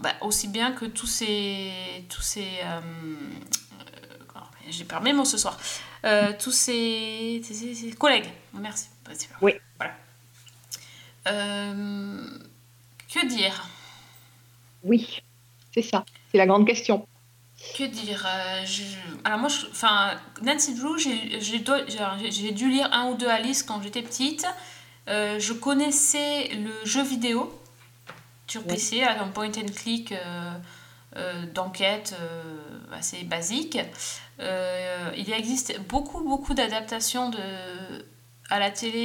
[0.00, 1.70] bah, aussi bien que tous ces.
[2.08, 5.58] Tous ces euh, euh, j'ai perdu mes mots ce soir.
[6.04, 7.42] Euh, tous ces
[7.98, 8.30] collègues.
[8.54, 8.88] Merci.
[9.04, 9.52] Bah, Oui.
[9.76, 9.94] Voilà.
[11.28, 12.26] Euh,
[13.12, 13.66] que dire?
[14.82, 15.20] Oui,
[15.74, 16.04] c'est ça.
[16.32, 17.06] C'est la grande question.
[17.76, 18.82] Que dire euh, je-
[19.24, 24.02] Alors moi, je- enfin, Nancy Drew, j'ai dû lire un ou deux Alice quand j'étais
[24.02, 24.46] petite.
[25.08, 27.52] Euh, je connaissais le jeu vidéo
[28.46, 28.62] sur.
[28.64, 32.14] PC, un point and click euh, d'enquête
[32.92, 33.78] assez basique.
[34.38, 37.38] Il existe beaucoup, beaucoup d'adaptations de
[38.48, 38.98] à la télé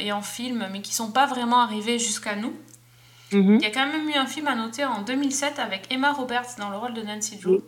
[0.00, 2.54] et, et en film, mais qui sont pas vraiment arrivées jusqu'à nous.
[3.32, 3.56] Mhm.
[3.56, 6.56] Il y a quand même eu un film à noter en 2007 avec Emma Roberts
[6.58, 7.62] dans le rôle de Nancy Drew.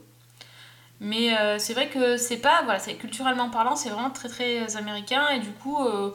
[1.00, 4.76] Mais euh, c'est vrai que c'est pas, voilà, c'est culturellement parlant, c'est vraiment très très
[4.76, 6.10] américain et du coup, euh,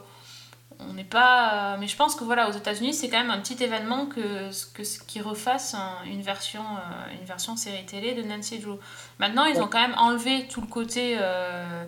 [0.78, 1.76] on n'est pas.
[1.78, 4.82] Mais je pense que voilà, aux États-Unis, c'est quand même un petit événement que que
[5.06, 8.78] qu'ils refassent un- une version euh, une version série télé de Nancy Drew.
[9.18, 11.84] Maintenant, ils ont quand même enlevé tout le côté euh,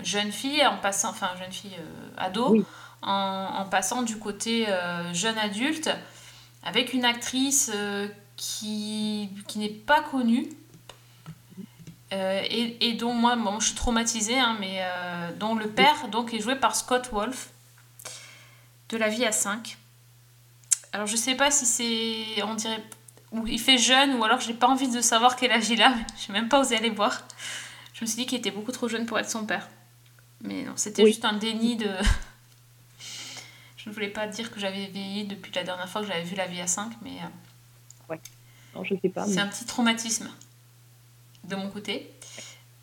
[0.00, 2.64] jeune fille en passant, enfin jeune fille euh, ado, Oui.
[3.02, 3.12] en,
[3.58, 5.90] en passant du côté euh, jeune adulte
[6.64, 10.48] avec une actrice euh, qui, qui n'est pas connue
[12.12, 16.08] euh, et, et dont moi, bon, je suis traumatisée, hein, mais euh, dont le père
[16.08, 17.50] donc, est joué par Scott Wolf,
[18.90, 19.76] de La vie à 5.
[20.92, 22.82] Alors je sais pas si c'est, on dirait,
[23.32, 25.92] ou il fait jeune, ou alors j'ai pas envie de savoir quel âge il a,
[26.24, 27.22] j'ai même pas osé aller voir.
[27.92, 29.68] Je me suis dit qu'il était beaucoup trop jeune pour être son père.
[30.42, 31.08] Mais non, c'était Oui.
[31.10, 31.88] juste un déni de...
[33.76, 36.36] je ne voulais pas dire que j'avais vieilli depuis la dernière fois que j'avais vu
[36.36, 37.18] La vie à 5, mais...
[38.10, 38.16] euh,
[38.74, 39.26] Non, je sais pas.
[39.26, 40.30] c'est un petit traumatisme
[41.48, 42.12] de mon côté.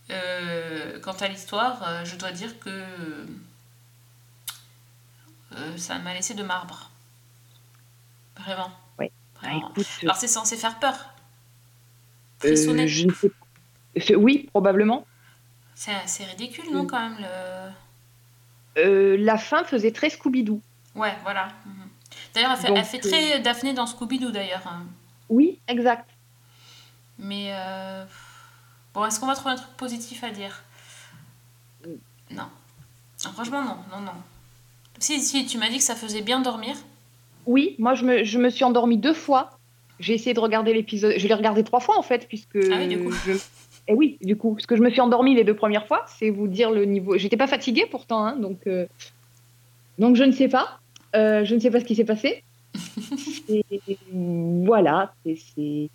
[0.09, 2.70] Euh, quant à l'histoire, euh, je dois dire que
[5.55, 6.89] euh, ça m'a laissé de marbre.
[8.38, 8.72] Vraiment.
[8.99, 9.11] Ouais.
[9.36, 9.68] Vraiment.
[9.68, 11.14] Ah, écoute, Alors c'est censé faire peur.
[12.39, 12.88] Frissonner.
[12.88, 14.16] je ne sais pas.
[14.18, 15.05] Oui, probablement.
[15.76, 17.18] C'est ridicule, non, quand même
[18.76, 19.16] le...
[19.18, 20.61] La fin faisait très Scooby-Doo.
[20.95, 21.49] Ouais, voilà.
[21.66, 21.89] Mhm.
[22.34, 24.66] D'ailleurs, elle fait, Donc, elle fait très Daphné dans Scooby-Doo, d'ailleurs.
[24.68, 24.86] hein.
[25.30, 26.09] Oui, exact.
[27.18, 28.05] Mais euh,
[28.94, 30.64] bon, est-ce qu'on va trouver un truc positif à dire?
[32.32, 32.44] Non.
[33.34, 34.12] Franchement, non, non, non.
[35.00, 36.76] Si, si, tu m'as dit que ça faisait bien dormir.
[37.46, 39.50] Oui, moi je me, je me suis endormie deux fois.
[40.00, 41.14] J'ai essayé de regarder l'épisode.
[41.18, 42.56] Je l'ai regardé trois fois en fait, puisque.
[42.72, 43.12] Ah oui, du coup.
[43.12, 43.34] je-
[43.88, 46.30] Et oui, du coup, parce que je me suis endormie les deux premières fois, c'est
[46.30, 47.18] vous dire le niveau.
[47.18, 48.66] J'étais pas fatiguée pourtant, hein, donc.
[48.68, 48.86] euh,
[50.00, 50.80] Donc je ne sais pas.
[51.16, 52.44] Euh, je ne sais pas ce qui s'est passé.
[53.50, 53.64] Et
[54.66, 55.89] voilà, c'est.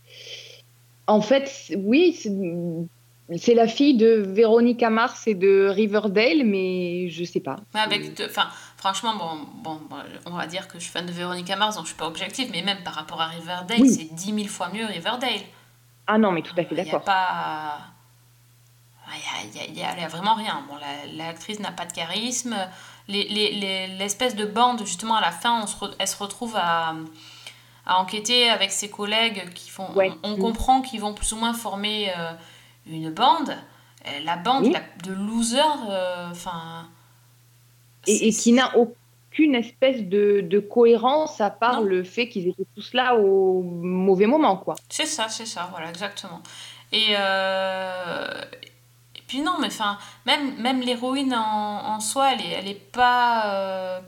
[1.08, 2.12] En fait, oui,
[3.38, 7.56] c'est- la fille de Véronica Mars et de Riverdale, mais je sais pas.
[7.74, 8.46] Avec de- enfin,
[8.76, 9.80] franchement, bon, bon,
[10.26, 12.48] on va dire que je suis fan de Véronica Mars, donc je suis pas objective,
[12.52, 13.90] mais même par rapport à Riverdale, Oui.
[13.90, 15.40] c'est 10 000 fois mieux Riverdale.
[16.06, 17.02] Ah non, mais tout à fait Il n'y a d'accord.
[17.04, 17.78] pas.
[19.10, 20.62] Il y a, il y a- il y a vraiment rien.
[20.68, 22.54] Bon, la- l'actrice n'a pas de charisme.
[23.08, 26.16] Les- les- les- L'espèce de bande, justement, à la fin, on se re- elle se
[26.22, 26.94] retrouve à,
[27.88, 29.90] à enquêter avec ses collègues qui font.
[29.94, 30.12] Ouais.
[30.22, 32.30] On, on comprend qu'ils vont plus ou moins former euh,
[32.86, 33.56] une bande.
[34.24, 34.72] La bande Oui.
[34.72, 36.88] la- de losers, euh, enfin.
[38.06, 41.86] et, qui n'a aucune espèce de, de cohérence à part Non.
[41.88, 44.76] le fait qu'ils étaient tous là au mauvais moment, quoi.
[44.88, 46.40] C'est ça, c'est ça, voilà, exactement.
[46.92, 48.40] Et, euh,
[49.14, 52.92] et puis non, mais enfin, même, même l'héroïne en, en soi, elle est, elle est
[52.92, 54.00] pas...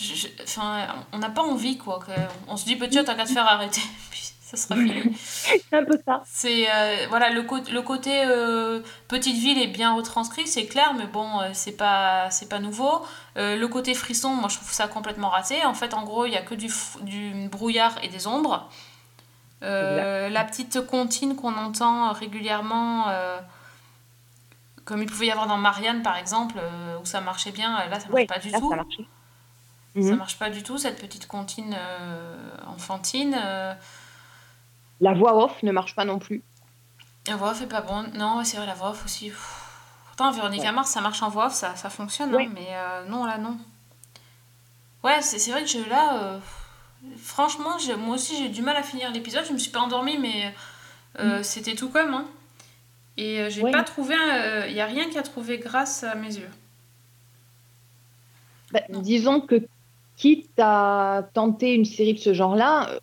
[0.00, 1.98] je- je- Enfin, on n'a pas envie, quoi.
[2.00, 2.12] que-
[2.48, 3.80] on se dit, bah, tiens, t'as qu'à te faire arrêter,
[4.10, 5.14] puis ça sera fini.
[5.16, 6.22] C'est un peu ça.
[6.26, 11.40] C'est, euh, voilà, le, côté euh, petite ville est bien retranscrit, c'est clair, mais bon,
[11.40, 13.04] euh, c'est pas, c'est pas nouveau.
[13.36, 15.64] Le côté frisson, moi, je trouve ça complètement raté.
[15.64, 16.70] En fait, en gros, il y a que du,
[17.02, 18.68] du brouillard et des ombres.
[19.62, 23.06] La petite comptine qu'on entend régulièrement,
[24.84, 28.00] comme il pouvait y avoir dans Marianne, par exemple, euh, où ça marchait bien, là,
[28.00, 28.68] ça marche Ouais, pas du là, tout.
[28.68, 29.06] ça marchait.
[29.94, 30.16] Ça Mhm.
[30.16, 32.36] marche pas du tout, cette petite comptine euh,
[32.66, 33.36] enfantine.
[33.38, 33.74] euh,
[35.00, 36.42] La voix off ne marche pas non plus.
[37.26, 38.10] La voix off est pas bonne.
[38.14, 39.28] Non, c'est vrai, la voix off aussi.
[39.28, 39.58] Pff.
[40.06, 40.72] Pourtant, Véronique Ouais.
[40.72, 42.46] Mars, ça marche en voix off, ça, ça fonctionne, Ouais.
[42.46, 43.58] hein, mais euh, non, là, non.
[45.02, 46.38] Ouais, c'est vrai que je, là, euh,
[47.18, 49.44] franchement, moi aussi, j'ai eu du mal à finir l'épisode.
[49.46, 50.54] Je me suis pas endormie, mais
[51.18, 52.14] euh, c'était tout comme.
[52.14, 52.26] Hein.
[53.18, 53.72] Et j'ai Ouais.
[53.72, 54.14] pas trouvé.
[54.68, 56.48] Il y a rien qui a trouvé grâce à mes yeux.
[58.72, 59.66] Bah, disons que
[60.22, 62.98] quitte à tenter une série de ce genre-là, euh,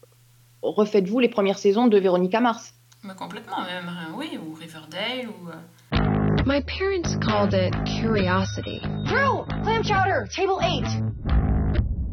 [0.62, 2.74] refaites-vous les premières saisons de Véronica Mars.
[3.04, 5.50] Mais complètement, même, euh, oui, ou Riverdale, ou.
[5.50, 8.80] euh, My parents called it curiosity.
[9.06, 10.88] Drew, clam chowder, table eight.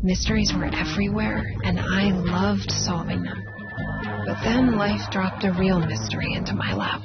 [0.02, 3.38] Mysteries were everywhere, and I loved solving them.
[4.26, 7.02] But then life dropped a real mystery into my lap.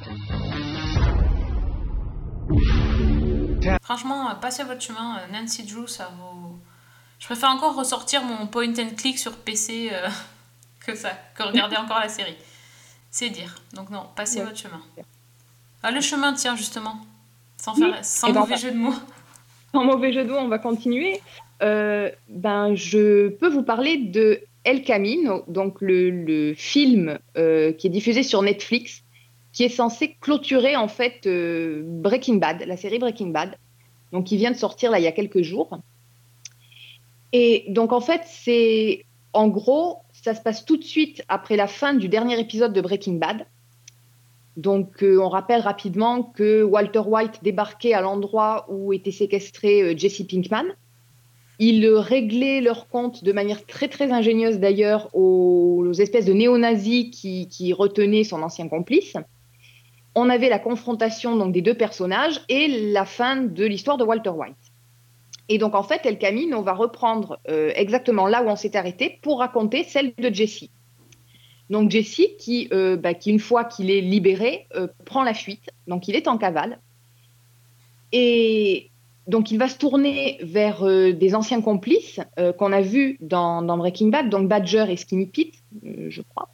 [3.84, 5.20] Franchement, passez votre chemin.
[5.32, 6.41] Nancy Drew, ça vaut.
[7.22, 10.08] Je préfère encore ressortir mon point and click sur PC euh,
[10.86, 12.36] que ça, que regarder encore la série.
[13.12, 13.56] C'est dire.
[13.76, 14.46] Donc non, passez Ouais.
[14.46, 14.82] votre chemin.
[15.84, 16.96] Ah, le chemin, tiens, justement.
[17.58, 17.92] Sans, Oui.
[17.92, 18.94] faire, sans Eh ben, mauvais va- jeu de mots.
[19.74, 21.22] Sans mauvais jeu de mots, on va continuer.
[21.62, 27.86] Euh, ben, je peux vous parler de El Camino, donc le, le film euh, qui
[27.88, 29.04] est diffusé sur Netflix,
[29.54, 33.56] qui est censé clôturer en fait euh, Breaking Bad, la série Breaking Bad,
[34.12, 35.80] donc qui vient de sortir là il y a quelques jours.
[37.34, 41.68] Et donc en fait, c'est en gros, ça se passe tout de suite après la
[41.68, 43.46] fin du dernier épisode de Breaking Bad.
[44.58, 49.98] Donc, euh, on rappelle rapidement que Walter White débarquait à l'endroit où était séquestré euh,
[49.98, 50.66] Jesse Pinkman.
[51.58, 56.34] Il euh, réglait leur compte de manière très très ingénieuse d'ailleurs aux, aux espèces de
[56.34, 59.16] néo-nazis qui, qui retenaient son ancien complice.
[60.16, 64.32] On avait la confrontation donc des deux personnages et la fin de l'histoire de Walter
[64.32, 64.56] White.
[65.52, 69.20] Et donc en fait, El Camino va reprendre euh, exactement là où on s'est arrêté
[69.22, 70.70] pour raconter celle de Jesse.
[71.70, 75.70] Donc Jesse, qui, euh, bah, une fois qu'il est libéré, euh, prend la fuite.
[75.88, 76.80] Donc il est en cavale.
[78.14, 78.91] Et
[79.28, 82.22] donc il va se tourner vers des anciens complices
[82.58, 86.47] qu'on a vus dans, Breaking Bad, donc Badger et Skinny Pete, je crois,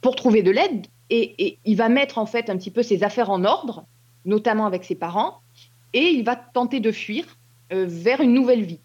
[0.00, 0.86] pour trouver de l'aide.
[1.10, 3.84] Et, il va mettre en fait un petit peu ses affaires en ordre,
[4.24, 5.40] notamment avec ses parents,
[5.92, 7.38] et il va tenter de fuir
[7.70, 8.80] vers une nouvelle vie.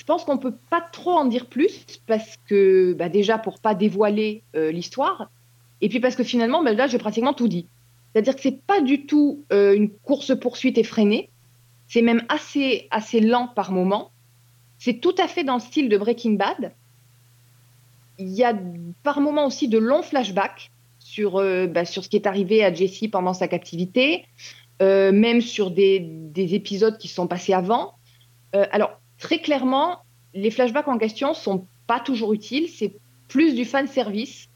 [0.00, 3.74] Je pense qu'on peut pas trop en dire plus parce que bah, déjà pour pas
[3.74, 5.30] dévoiler euh, l'histoire,
[5.82, 7.68] et puis parce que finalement là j'ai pratiquement tout dit.
[8.12, 11.28] C'est-à-dire que c'est pas du tout euh, une course poursuite effrénée,
[11.86, 14.10] c'est même assez assez lent par moment.
[14.78, 16.72] C'est tout à fait dans le style de Breaking Bad.
[18.18, 18.58] Il y a
[19.02, 22.72] par moments aussi de longs flashbacks sur, euh, bah, sur ce qui est arrivé à
[22.72, 24.24] Jesse pendant sa captivité,
[24.82, 27.94] euh, même sur des, des épisodes qui sont passés avant.
[28.54, 29.98] Euh, alors, très clairement,
[30.34, 32.94] les flashbacks en question sont pas toujours utiles, c'est
[33.28, 34.48] plus du fan service,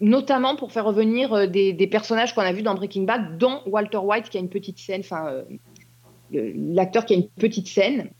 [0.00, 3.60] notamment pour faire revenir euh, des, des personnages qu'on a vus dans Breaking Bad, dont
[3.66, 5.26] Walter White qui a une petite scène, enfin
[6.34, 8.10] euh, l'acteur qui a une petite scène.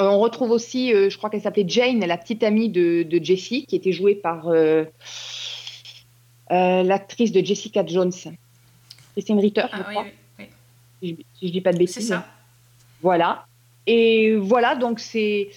[0.00, 3.24] Euh, on retrouve aussi, euh, je crois qu'elle s'appelait Jane, la petite amie de, de
[3.24, 4.50] Jesse, qui était jouée par
[6.50, 8.12] l'actrice de Jessica Jones,
[9.12, 10.10] Christine Ritter, je Ah oui, crois, oui.
[11.04, 11.94] Si je, si je dis pas de bêtises.
[11.94, 12.26] C'est ça.
[13.02, 13.46] Voilà.
[13.86, 15.48] Et voilà, donc c'est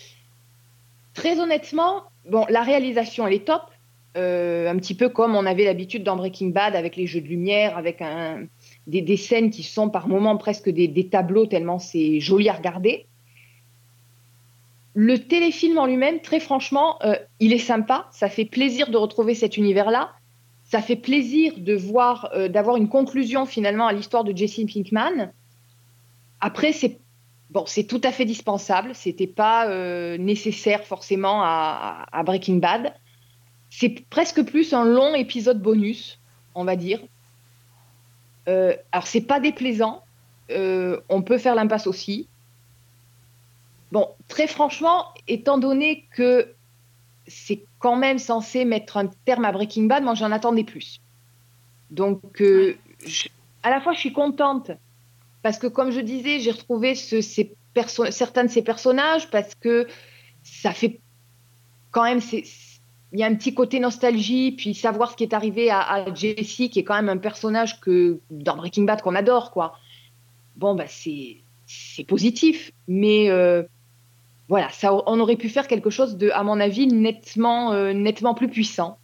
[1.14, 3.64] très honnêtement, bon, la réalisation elle est top,
[4.18, 7.28] Euh, un petit peu comme on avait l'habitude dans Breaking Bad avec les jeux de
[7.28, 8.48] lumière, avec un,
[8.88, 12.54] des, des scènes qui sont par moments presque des, des tableaux tellement c'est joli à
[12.54, 13.06] regarder.
[14.95, 18.08] Le téléfilm en lui-même, très franchement, euh, il est sympa.
[18.10, 20.10] Ça fait plaisir de retrouver cet univers-là.
[20.70, 25.32] Ça fait plaisir de voir, euh, d'avoir une conclusion finalement à l'histoire de Jesse Pinkman.
[26.41, 26.99] Après, c'est
[27.49, 28.93] bon, c'est tout à fait dispensable.
[28.93, 32.93] C'était pas euh, nécessaire forcément à, Breaking Bad.
[33.70, 36.20] C'est presque plus un long épisode bonus,
[36.55, 36.99] on va dire.
[38.47, 40.03] Euh, alors c'est pas déplaisant.
[40.51, 42.28] Euh, on peut faire l'impasse aussi.
[43.91, 46.53] Bon, très franchement, étant donné que
[47.28, 51.00] c'est quand même censé mettre un terme à Breaking Bad, moi j'en attendais plus.
[51.92, 52.76] Donc, euh,
[53.06, 53.30] je-
[53.64, 54.72] à la fois je suis contente
[55.44, 57.54] parce que, comme je disais, j'ai retrouvé ce- ces
[58.10, 59.88] certains de ces personnages parce que
[60.44, 61.00] ça fait
[61.92, 62.20] quand même.
[63.14, 66.14] Il y a un petit côté nostalgie, puis savoir ce qui est arrivé à, à
[66.14, 69.78] Jesse, qui est quand même un personnage que dans Breaking Bad qu'on adore, quoi.
[70.56, 73.64] Bon, bah c'est c'est positif, mais euh,
[74.50, 78.34] voilà, ça, on aurait pu faire quelque chose de, à mon avis, nettement, euh, nettement
[78.34, 78.98] plus puissant.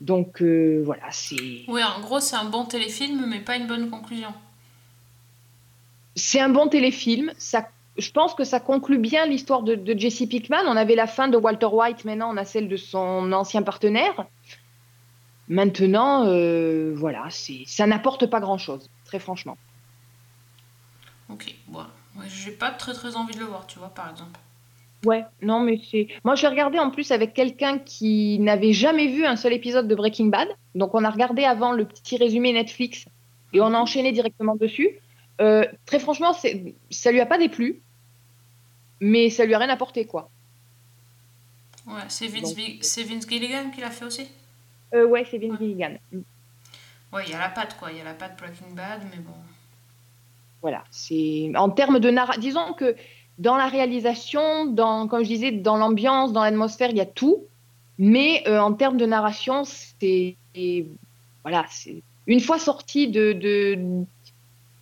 [0.00, 3.90] Donc euh, voilà, c'est Oui, en gros, c'est un bon téléfilm, mais pas une bonne
[3.90, 4.32] conclusion.
[6.14, 7.32] c'est un bon téléfilm.
[7.38, 10.62] Ça, je pense que ça conclut bien l'histoire de, de Jesse Pickman.
[10.66, 14.26] On avait la fin de Walter White, maintenant on a celle de son ancien partenaire.
[15.48, 19.56] Maintenant, euh, voilà, c'est, ça n'apporte pas grand-chose, très franchement.
[21.30, 21.84] Ok, bon.
[22.18, 24.38] Ouais, j'ai pas très très envie de le voir, tu vois, par exemple.
[25.04, 26.08] Ouais, non, mais c'est.
[26.24, 29.94] Moi, j'ai regardé en plus avec quelqu'un qui n'avait jamais vu un seul épisode de
[29.94, 30.48] Breaking Bad.
[30.74, 33.06] Donc, on a regardé avant le petit résumé Netflix
[33.52, 34.90] et on a enchaîné directement dessus.
[35.40, 36.74] Euh, très franchement, c'est...
[36.90, 37.80] ça lui a pas déplu,
[39.00, 40.30] mais ça lui a rien apporté, quoi.
[41.86, 44.28] Ouais, c'est Vince, c'est Vince Gilligan qui l'a fait aussi?
[44.94, 45.96] Euh, ouais, c'est Vince Gilligan.
[47.12, 47.92] Ouais, il y a la patte, quoi.
[47.92, 49.32] Il y a la patte Breaking Bad, mais bon.
[50.62, 52.40] Voilà, c'est en termes de narration.
[52.40, 52.96] Disons que
[53.38, 57.44] dans la réalisation, dans, comme je disais, dans l'ambiance, dans l'atmosphère, il y a tout.
[57.98, 60.36] Mais euh, en termes de narration, c'est
[61.42, 63.78] voilà, c'est une fois sorti de, de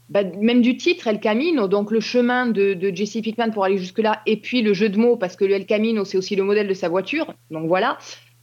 [0.09, 3.79] bah, même du titre El Camino, donc le chemin de, de Jesse Pickman pour aller
[3.79, 6.37] jusque là, et puis le jeu de mots parce que le El Camino c'est aussi
[6.37, 7.33] le modèle de sa voiture.
[7.51, 7.99] Donc voilà.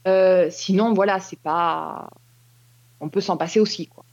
[0.06, 2.08] Euh, sinon voilà, c'est pas,
[3.00, 4.04] on peut s'en passer aussi quoi.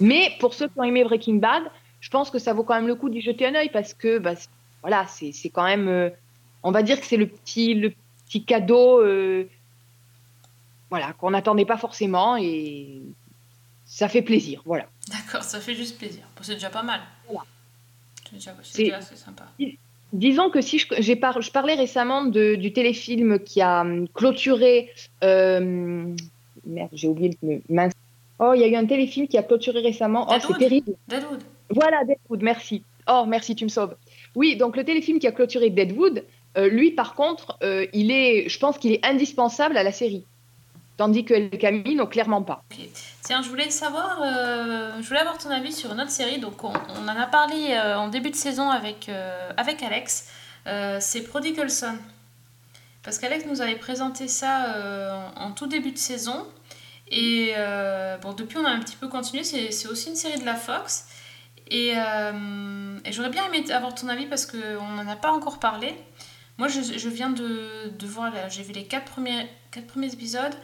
[0.00, 1.64] Mais pour ceux qui ont aimé Breaking Bad,
[2.04, 4.18] je pense que ça vaut quand même le coup d'y jeter un œil parce que
[4.18, 4.50] bah, c'est-
[4.82, 6.10] voilà, c'est quand même, euh,
[6.62, 7.94] on va dire que c'est le petit, le
[8.26, 9.48] petit cadeau euh,
[10.90, 13.00] voilà, qu'on n'attendait pas forcément et
[13.86, 14.60] ça fait plaisir.
[14.66, 14.86] Voilà.
[15.08, 16.24] D'accord, ça fait juste plaisir.
[16.42, 17.00] C'est déjà pas mal.
[17.26, 17.46] Voilà.
[18.62, 19.44] C'est déjà, sympa.
[20.12, 24.90] Disons que si je, par- je parlais récemment de- du téléfilm qui a hum, clôturé.
[25.22, 26.14] euh,
[26.66, 27.94] merde, j'ai oublié le mince.
[28.38, 30.26] Oh, il y a eu un téléfilm qui a clôturé récemment.
[30.28, 30.92] Oh, c'est terrible.
[31.08, 31.42] Deadwood.
[31.70, 32.82] Voilà, Deadwood, merci.
[33.08, 33.96] Oh, merci, tu me sauves.
[34.34, 36.24] Oui, donc le téléfilm qui a clôturé Deadwood,
[36.56, 40.24] euh, lui, par contre, euh, il est, je pense qu'il est indispensable à la série.
[40.96, 42.62] Tandis que El Camino, clairement pas.
[43.22, 46.38] Tiens, je voulais savoir, euh, je voulais avoir ton avis sur une autre série.
[46.38, 49.10] Donc, on, en a parlé en début de saison avec,
[49.56, 50.30] avec Alex.
[51.00, 51.98] C'est Prodigal Son.
[53.02, 56.46] parce qu'Alex nous avait présenté ça en, tout début de saison.
[57.10, 57.54] Et
[58.22, 59.42] bon, depuis, on a un petit peu continué.
[59.42, 61.08] C'est aussi une série de la Fox.
[61.68, 65.58] Et, euh, et j'aurais bien aimé avoir ton avis parce qu'on n'en a pas encore
[65.58, 65.94] parlé.
[66.58, 70.54] Moi, je, viens de, de voir, j'ai vu les quatre premiers, quatre premiers épisodes.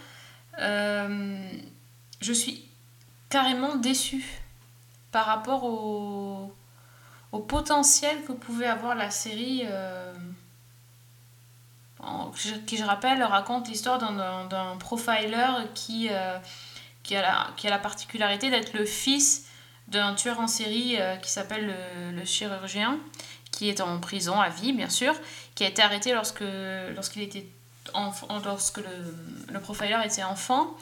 [0.58, 1.36] Euh,
[2.20, 2.64] je suis
[3.28, 4.24] carrément déçue
[5.10, 6.54] par rapport au,
[7.32, 9.62] au potentiel que pouvait avoir la série.
[9.66, 10.12] euh,
[12.66, 16.08] qui, je rappelle, raconte l'histoire d'un- profiler qui,
[17.02, 19.46] qui, a la, qui a la particularité d'être le fils
[19.90, 21.74] d'un tueur en série euh, qui s'appelle
[22.14, 22.98] le, chirurgien,
[23.50, 25.14] qui est en prison à vie, bien sûr,
[25.54, 26.44] qui a été arrêté lorsque
[26.94, 27.46] lorsqu'il était
[28.44, 29.14] lorsque le,
[29.52, 30.76] le profiler était enfant.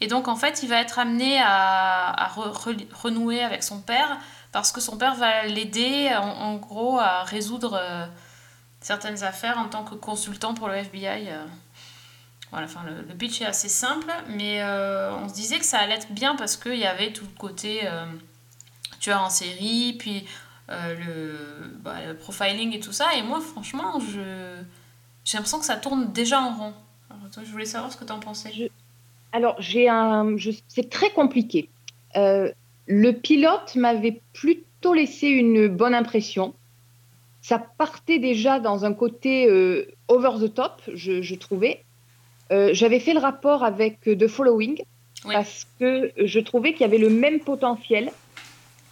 [0.00, 3.80] Et donc, en fait, il va être amené à, à re- re- renouer avec son
[3.80, 4.16] père
[4.52, 8.06] parce que son père va l'aider, en, gros, à résoudre euh,
[8.80, 11.28] certaines affaires en tant que consultant pour le FBI.
[11.30, 11.44] euh.
[12.50, 16.12] Voilà, enfin, le, pitch est assez simple, mais on se disait que ça allait être
[16.12, 17.88] bien parce qu'il y avait tout le côté
[19.02, 20.24] tueur en série, puis
[20.70, 23.08] euh, le, bah, le profiling et tout ça.
[23.18, 24.20] Et moi, franchement, je
[25.24, 26.72] j'ai l'impression que ça tourne déjà en rond.
[27.10, 28.70] Alors, toi, je voulais savoir ce que tu en pensais.
[29.32, 31.68] Alors, j'ai un, je- c'est très compliqué.
[32.16, 32.50] Euh,
[32.86, 36.54] le pilote m'avait plutôt laissé une bonne impression.
[37.40, 41.84] Ça partait déjà dans un côté euh, over the top, je, je trouvais.
[42.72, 44.82] J'avais fait le rapport avec The Following
[45.24, 45.32] Oui.
[45.32, 48.10] parce que je trouvais qu'il y avait le même potentiel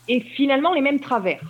[0.09, 1.41] et finalement les mêmes travers.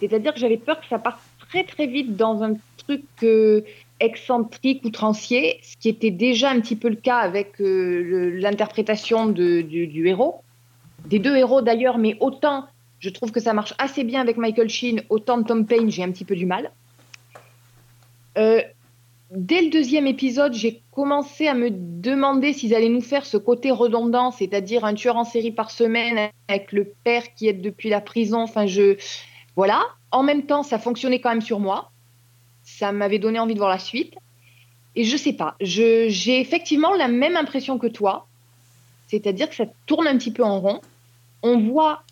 [0.00, 3.62] C'est-à-dire que j'avais peur que ça parte très très vite dans un truc euh,
[4.00, 10.06] excentrique, outrancier, ce qui était déjà un petit peu le cas avec euh, l'interprétation du
[10.06, 10.42] héros,
[11.06, 12.66] des deux héros d'ailleurs, mais autant
[12.98, 16.02] je trouve que ça marche assez bien avec Michael Sheen, autant de Tom Payne, j'ai
[16.02, 16.70] un petit peu du mal.
[18.38, 18.60] Euh,
[19.30, 23.70] dès le deuxième épisode, j'ai commencé à me demander s'ils allaient nous faire ce côté
[23.70, 28.00] redondant, c'est-à-dire un tueur en série par semaine avec le père qui est depuis la
[28.00, 28.40] prison.
[28.40, 28.96] Enfin, je
[29.56, 29.82] voilà.
[30.12, 31.90] En même temps, ça fonctionnait quand même sur moi.
[32.62, 34.14] Ça m'avait donné envie de voir la suite.
[34.94, 38.26] Et je sais pas, j'ai effectivement la même impression que toi,
[39.08, 40.80] c'est-à-dire que ça tourne un petit peu en rond.
[41.42, 42.02] On voit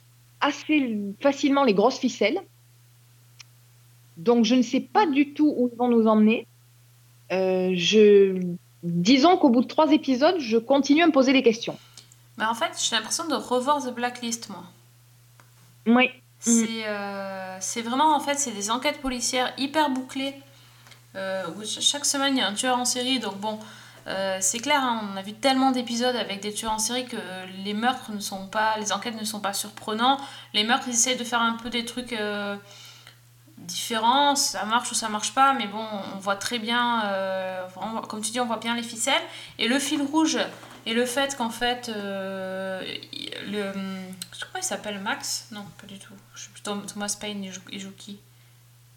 [0.42, 2.42] assez facilement les grosses ficelles.
[4.18, 6.46] Donc je ne sais pas du tout où ils vont nous emmener.
[7.32, 8.54] Euh, je...
[8.82, 11.78] Disons qu'au bout de trois épisodes, je continue à me poser des questions.
[12.36, 14.64] Mais en fait, j'ai l'impression de revoir The Blacklist, moi.
[15.86, 16.10] Oui.
[16.38, 20.34] C'est euh, c'est vraiment, en fait, c'est des enquêtes policières hyper bouclées.
[21.16, 23.20] euh, où chaque semaine, il y a un tueur en série.
[23.20, 23.58] Donc bon,
[24.06, 27.16] euh, c'est clair, hein, on a vu tellement d'épisodes avec des tueurs en série que
[27.64, 28.76] les meurtres ne sont pas...
[28.78, 30.18] Les enquêtes ne sont pas surprenants.
[30.52, 32.14] Les meurtres, ils essayent de faire un peu des trucs...
[33.66, 35.84] différents, ça marche ou ça marche pas, mais bon,
[36.14, 37.66] on voit très bien, euh,
[38.08, 39.22] comme tu dis, on voit bien les ficelles.
[39.58, 40.38] Et le fil rouge,
[40.86, 42.82] et le fait qu'en fait, euh,
[43.46, 43.72] le,
[44.32, 46.14] je crois qu'il s'appelle Max, non, pas du tout.
[46.34, 48.18] Je sais plus, Tom- Thomas Paine, il joue, il joue qui?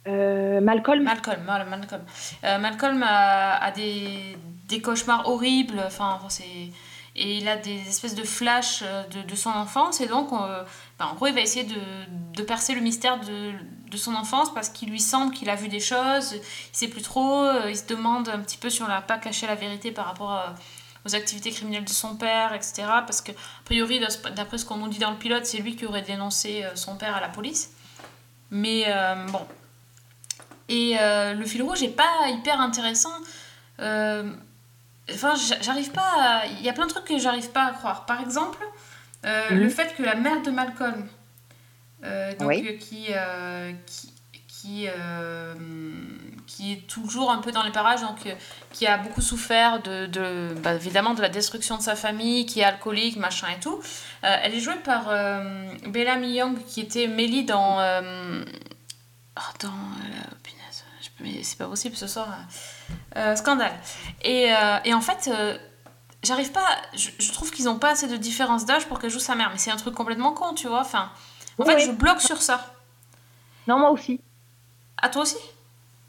[0.07, 2.01] Euh, Malcolm Malcolm, voilà, Malcolm.
[2.43, 4.37] Euh, Malcolm a, a des,
[4.67, 6.71] des cauchemars horribles, enfin, c'est...
[7.19, 10.63] Et il a des espèces de flashs euh, de, son enfance, et donc, euh,
[10.99, 14.91] ben, en gros, il va essayer de, percer le mystère de, son enfance parce qu'il
[14.91, 16.41] lui semble qu'il a vu des choses, il
[16.71, 19.47] sait plus trop, euh, il se demande un petit peu si on n'a pas caché
[19.47, 20.39] la vérité par rapport
[21.03, 22.83] aux activités criminelles de son père, etc.
[23.07, 23.99] Parce que, a priori,
[24.35, 27.15] d'après ce qu'on nous dit dans le pilote, c'est lui qui aurait dénoncé son père
[27.15, 27.71] à la police.
[28.51, 28.85] Mais
[29.29, 29.47] bon.
[30.69, 33.13] Et le fil rouge n'est pas hyper intéressant.
[35.13, 36.45] Enfin, j'a- j'arrive pas à...
[36.47, 38.05] Il y a plein de trucs que j'arrive pas à croire.
[38.05, 38.59] Par exemple,
[39.25, 39.59] euh, Mhm.
[39.59, 41.07] le fait que la mère de Malcolm,
[42.03, 42.67] euh, donc, Oui.
[42.67, 44.13] euh, qui,
[44.47, 44.87] qui, qui,
[46.47, 48.17] qui est toujours un peu dans les parages, donc
[48.73, 52.59] qui a beaucoup souffert de, de bah, évidemment de la destruction de sa famille, qui
[52.59, 53.79] est alcoolique, machin et tout.
[54.23, 55.05] Elle est jouée par
[55.87, 57.77] Bellamy Young, qui était Melly dans...
[57.79, 59.67] oh, dans...
[59.69, 62.27] euh, punaise, je peux- mais c'est pas possible ce soir.
[63.15, 63.73] Euh, scandale.
[64.21, 65.57] Et, euh, et en fait, euh,
[66.23, 66.65] j'arrive pas.
[66.93, 69.49] Je, je trouve qu'ils ont pas assez de différence d'âge pour qu'elle joue sa mère.
[69.51, 70.81] Mais c'est un truc complètement con, tu vois.
[70.81, 71.11] Enfin,
[71.57, 71.83] en Oui, fait, oui.
[71.87, 72.73] je bloque sur ça.
[73.67, 74.21] Non, moi aussi.
[75.01, 75.37] À toi aussi?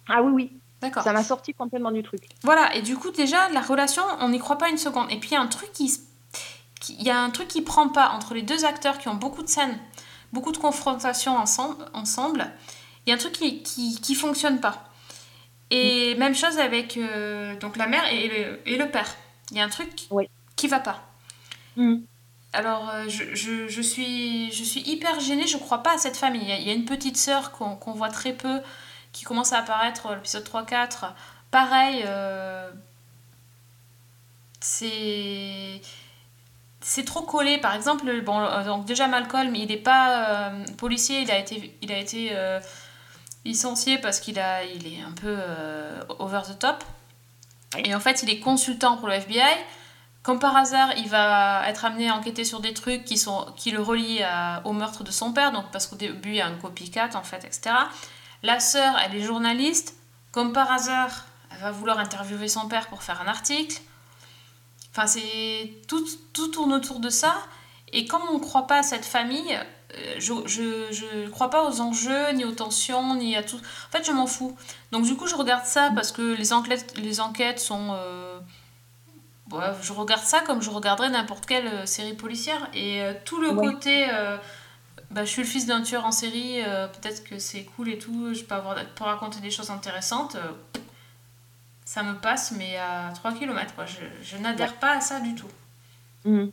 [0.09, 0.52] Ah oui, oui.
[0.80, 1.02] D'accord.
[1.02, 2.22] Ça m'a sorti complètement du truc.
[2.44, 5.11] Voilà, et du coup, déjà, la relation, on n'y croit pas une seconde.
[5.11, 6.00] Et puis, il y a un truc qui-
[6.90, 9.42] Il y a un truc qui prend pas entre les deux acteurs qui ont beaucoup
[9.42, 9.76] de scènes,
[10.32, 11.84] beaucoup de confrontations ensemble.
[11.92, 12.48] ensemble.
[13.04, 14.88] Il y a un truc qui, qui, qui fonctionne pas.
[15.71, 19.14] Et même chose avec euh, donc la mère et le, et le père.
[19.51, 20.29] Il y a un truc Oui.
[20.57, 21.03] qui va pas.
[21.77, 22.05] Mhm.
[22.55, 26.16] Alors, euh, je, je, je suis, je suis hyper gênée, je crois pas à cette
[26.16, 26.43] famille.
[26.43, 28.61] Il y a, il y a une petite sœur qu'on qu'on voit très peu,
[29.12, 31.12] qui commence à apparaître l'épisode 3-4,
[31.51, 32.71] pareil, euh,
[34.61, 35.81] c'est
[36.81, 37.59] c'est trop collé.
[37.59, 41.99] Par exemple, bon, donc déjà Malcolm, il n'est pas policier, il a été, il a
[41.99, 42.33] été
[43.49, 46.84] licencié parce qu'il a, il est un peu euh, over the top.
[47.84, 49.42] Et en fait, il est consultant pour le FBI.
[50.22, 53.70] Comme par hasard, il va être amené à enquêter sur des trucs qui, sont, qui
[53.70, 56.46] le relient à- au meurtre de son père, donc parce qu'au début, il y a
[56.46, 57.74] un copycat, en fait, etc.
[58.42, 59.94] La sœur, elle est journaliste.
[60.32, 63.80] Comme par hasard, elle va vouloir interviewer son père pour faire un article.
[64.90, 67.34] Enfin, c'est tout, tout tourne autour de ça.
[67.92, 69.59] Et comme on ne croit pas à cette famille,
[70.18, 73.57] je je, je crois pas aux enjeux, ni aux tensions, ni à tout.
[73.57, 74.57] En fait, je m'en fous.
[74.93, 77.89] Donc, du coup, je regarde ça parce que les enquêtes, les enquêtes sont.
[77.93, 78.39] euh,
[79.53, 82.68] ouais, je regarde ça comme je regarderais n'importe quelle euh, série policière.
[82.74, 83.66] Et euh, tout le Ouais.
[83.72, 84.07] côté.
[84.12, 84.36] euh,
[85.11, 87.97] bah, je suis le fils d'un tueur en série, euh, peut-être que c'est cool et
[87.99, 90.34] tout, je peux, avoir, peux raconter des choses intéressantes.
[90.34, 90.53] euh,
[91.86, 93.74] ça me passe, mais à 3 km.
[93.74, 93.86] Quoi.
[93.86, 95.49] Je, je n'adhère pas à ça du tout.
[96.26, 96.51] Mhm.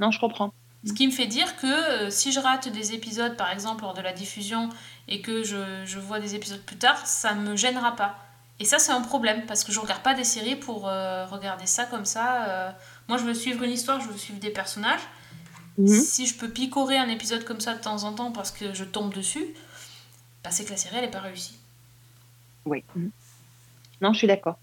[0.00, 0.52] Non, je comprends.
[0.84, 3.94] Ce qui me fait dire que euh, si je rate des épisodes, par exemple, lors
[3.94, 4.68] de la diffusion,
[5.08, 8.18] et que je, je vois des épisodes plus tard, ça me gênera pas.
[8.58, 11.66] Et ça, c'est un problème, parce que je regarde pas des séries pour euh, regarder
[11.66, 12.46] ça comme ça.
[12.48, 12.70] euh.
[13.08, 15.00] Moi, je veux suivre une histoire, je veux suivre des personnages.
[15.78, 16.00] Mhm.
[16.00, 18.84] Si je peux picorer un épisode comme ça de temps en temps parce que je
[18.84, 19.46] tombe dessus,
[20.44, 21.58] bah, c'est que la série, elle n'est pas réussie.
[22.64, 22.84] Oui.
[24.00, 24.58] Non, je suis d'accord.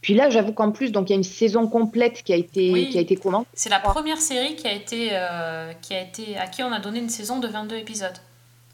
[0.00, 2.70] Puis là, j'avoue qu'en plus, donc il y a une saison complète qui a été,
[2.72, 2.88] Oui.
[2.90, 3.48] qui a été commencée.
[3.52, 6.78] C'est la première série qui a été, euh, qui a été, à qui on a
[6.78, 8.16] donné une saison de 22 épisodes.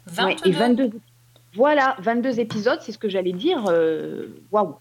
[0.05, 0.91] 22 Ouais, et 22.
[1.55, 3.65] Voilà, 22 épisodes, c'est ce que j'allais dire.
[3.69, 4.75] euh, Waouh,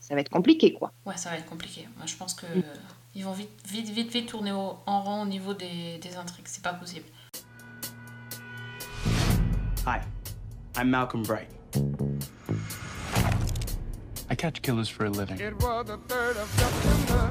[0.00, 0.92] ça va être compliqué, quoi.
[1.04, 1.88] Ouais, ça va être compliqué.
[1.96, 2.62] Moi, je pense que Mm.
[3.16, 6.46] ils vont vite, vite, vite, vite tourner au- en rond au niveau des, des intrigues.
[6.46, 7.06] C'est pas possible.
[9.86, 9.98] Hi,
[10.76, 11.48] I'm Malcolm Bright.
[14.38, 15.40] Catch killers for a living.
[15.40, 17.30] It was the 3rd of September.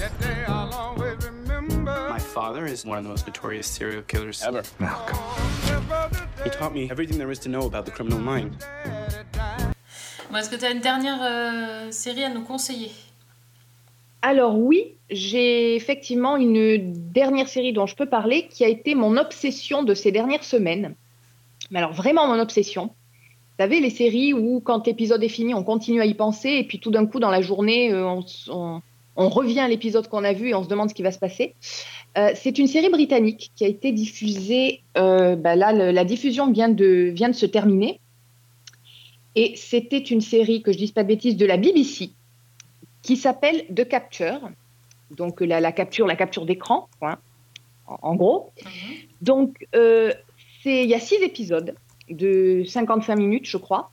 [0.00, 2.08] That day I'll always remember.
[2.10, 4.64] My father is one of the most notorious serial killers ever.
[4.80, 5.16] Malcolm.
[6.42, 8.56] He taught me everything there is to know about the criminal mind.
[10.28, 12.90] Bon, Est-ce que tu as une dernière euh, série à nous conseiller?
[14.22, 19.16] Alors oui, j'ai effectivement une dernière série dont je peux parler qui a été mon
[19.16, 20.96] obsession de ces dernières semaines.
[21.70, 22.92] Mais alors vraiment mon obsession.
[23.58, 26.64] Vous savez, les séries où quand l'épisode est fini, on continue à y penser et
[26.64, 28.82] puis tout d'un coup dans la journée, euh, on, s- on-
[29.16, 31.18] on revient à l'épisode qu'on a vu et on se demande ce qui va se
[31.18, 31.54] passer.
[32.18, 34.82] Euh, c'est une série britannique qui a été diffusée.
[34.98, 37.98] euh, bah là, le- la diffusion vient de, vient de se terminer.
[39.34, 42.10] Et c'était une série, que je dise pas de bêtises, de la BBC
[43.02, 44.50] qui s'appelle The Capture.
[45.16, 46.88] Donc la, la capture, la capture d'écran,
[47.86, 48.50] en, en gros.
[49.22, 50.12] Donc euh,
[50.62, 51.74] c'est- il y a six épisodes
[52.10, 53.90] de 55 minutes, je crois.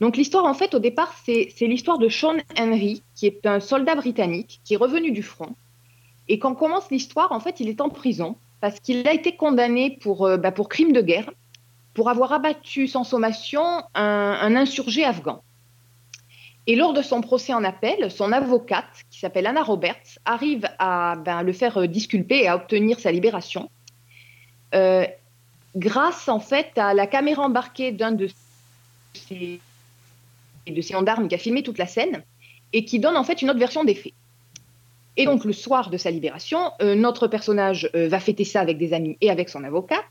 [0.00, 3.94] Donc l'histoire, en fait, au départ, c'est l'histoire de Sean Henry, qui est un soldat
[3.94, 5.54] britannique qui est revenu du front.
[6.28, 9.98] Et quand commence l'histoire, en fait, il est en prison parce qu'il a été condamné
[10.00, 11.30] pour, euh, bah, pour crime de guerre,
[11.92, 13.62] pour avoir abattu sans sommation
[13.94, 15.42] un, un insurgé afghan.
[16.66, 21.16] Et lors de son procès en appel, son avocate, qui s'appelle Anna Roberts, arrive à
[21.16, 23.70] ben, le faire euh, disculper et à obtenir sa libération,
[24.74, 25.06] euh,
[25.76, 28.28] grâce en fait à la caméra embarquée d'un de
[29.14, 29.60] ses,
[30.66, 32.22] de gendarmes qui a filmé toute la scène
[32.72, 34.14] et qui donne en fait une autre version des faits.
[35.16, 38.78] Et donc le soir de sa libération, euh, notre personnage euh, va fêter ça avec
[38.78, 40.04] des amis et avec son avocate.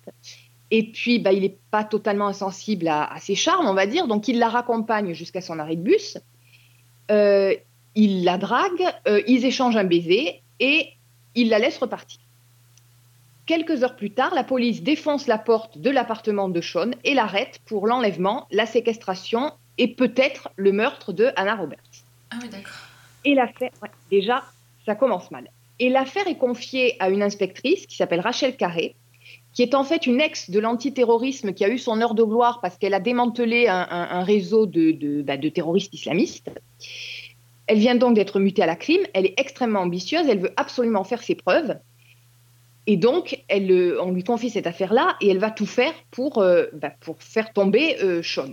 [0.72, 4.08] Et puis, bah, il n'est pas totalement insensible à, ses charmes, on va dire.
[4.08, 6.18] Donc, il la raccompagne jusqu'à son arrêt de bus.
[7.12, 7.54] Euh,
[7.94, 8.84] il la drague,
[9.28, 10.88] ils échangent un baiser et
[11.36, 12.23] il la laisse repartir.
[13.46, 17.60] Quelques heures plus tard, la police défonce la porte de l'appartement de Sean et l'arrête
[17.66, 21.80] pour l'enlèvement, la séquestration et peut-être le meurtre de Anna Roberts.
[22.32, 22.72] Ah oui, d'accord.
[23.26, 24.44] Et l'affaire, ouais, déjà,
[24.86, 25.50] ça commence mal.
[25.80, 28.96] Et l'affaire est confiée à une inspectrice qui s'appelle Rachel Carré,
[29.54, 32.62] qui est en fait une ex de l'antiterrorisme qui a eu son heure de gloire
[32.62, 36.50] parce qu'elle a démantelé un, un- un réseau de, de- bah, de terroristes islamistes.
[37.68, 39.02] Elle vient donc d'être mutée à la crime.
[39.14, 40.28] Elle est extrêmement ambitieuse.
[40.28, 41.78] Elle veut absolument faire ses preuves.
[42.86, 46.66] Et donc, euh, on lui confie cette affaire-là et elle va tout faire pour, euh,
[46.74, 48.50] bah, pour faire tomber euh, Sean.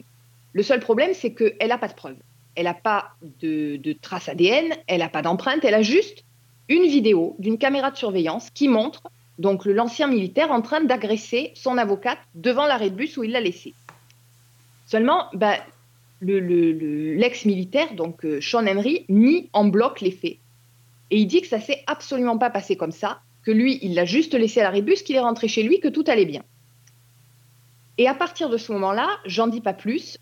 [0.52, 2.16] Le seul problème, c'est qu'elle n'a pas de preuves.
[2.54, 3.10] Elle n'a pas
[3.40, 6.24] de, traces ADN, elle n'a pas d'empreinte, elle a juste
[6.68, 9.02] une vidéo d'une caméra de surveillance qui montre
[9.38, 13.40] donc l'ancien militaire en train d'agresser son avocate devant l'arrêt de bus où il l'a
[13.40, 13.74] laissé.
[14.86, 15.56] Seulement, bah,
[16.20, 20.36] le- le- le- l'ex-militaire, donc Sean Henry, nie en bloc les faits.
[21.10, 23.20] Et il dit que ça s'est absolument pas passé comme ça,
[23.50, 25.88] lui, il l'a juste laissé à l'arrêt de bus, qu'il est rentré chez lui, que
[25.88, 26.42] tout allait bien.
[27.98, 30.18] Et à partir de ce moment-là, j'en dis pas plus,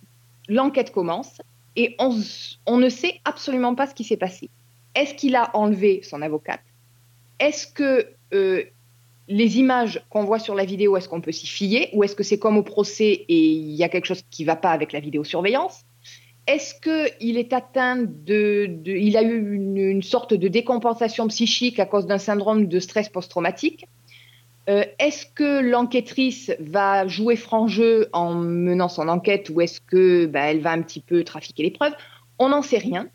[0.49, 1.41] l'enquête commence.
[1.77, 2.19] et on,
[2.67, 4.51] on ne sait absolument pas ce qui s'est passé.
[4.95, 6.63] Est-ce qu'il a enlevé son avocate?
[7.39, 8.65] Est-ce que euh,
[9.29, 11.91] les images qu'on voit sur la vidéo, est-ce qu'on peut s'y fier?
[11.93, 14.49] Ou est-ce que c'est comme au procès et il y a quelque chose qui ne
[14.49, 15.85] va pas avec la vidéosurveillance?
[16.49, 22.07] Est-ce qu'il est atteint de, Il a eu une, sorte de décompensation psychique à cause
[22.07, 23.87] d'un syndrome de stress post-traumatique?
[24.71, 30.25] Euh, Est-ce que l'enquêtrice va jouer franc jeu en menant son enquête ou est-ce que
[30.25, 31.95] bah, va un petit peu trafiquer les preuves?
[32.39, 33.09] On n'en sait rien.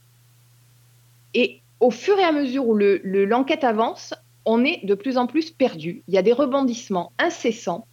[1.33, 4.13] Et au fur et à mesure où l'enquête le, le, avance,
[4.45, 6.03] on est de plus en plus perdu.
[6.07, 7.87] Il y a des rebondissements incessants.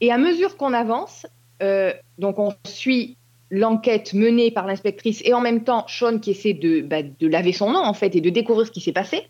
[0.00, 1.26] Et à mesure qu'on avance,
[1.62, 3.17] euh, donc on suit
[3.50, 7.52] l'enquête menée par l'inspectrice et en même temps Sean qui essaie de, bah, de, laver
[7.52, 9.28] son nom en fait et de découvrir ce qui s'est passé.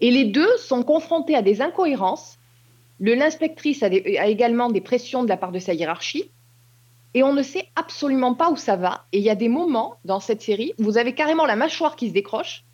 [0.00, 2.38] Et les deux sont confrontés à des incohérences.
[3.00, 6.30] L'inspectrice a, a, également des pressions de la part de sa hiérarchie.
[7.14, 9.04] Et on ne sait absolument pas où ça va.
[9.12, 11.94] Et il y a des moments dans cette série où vous avez carrément la mâchoire
[11.94, 12.64] qui se décroche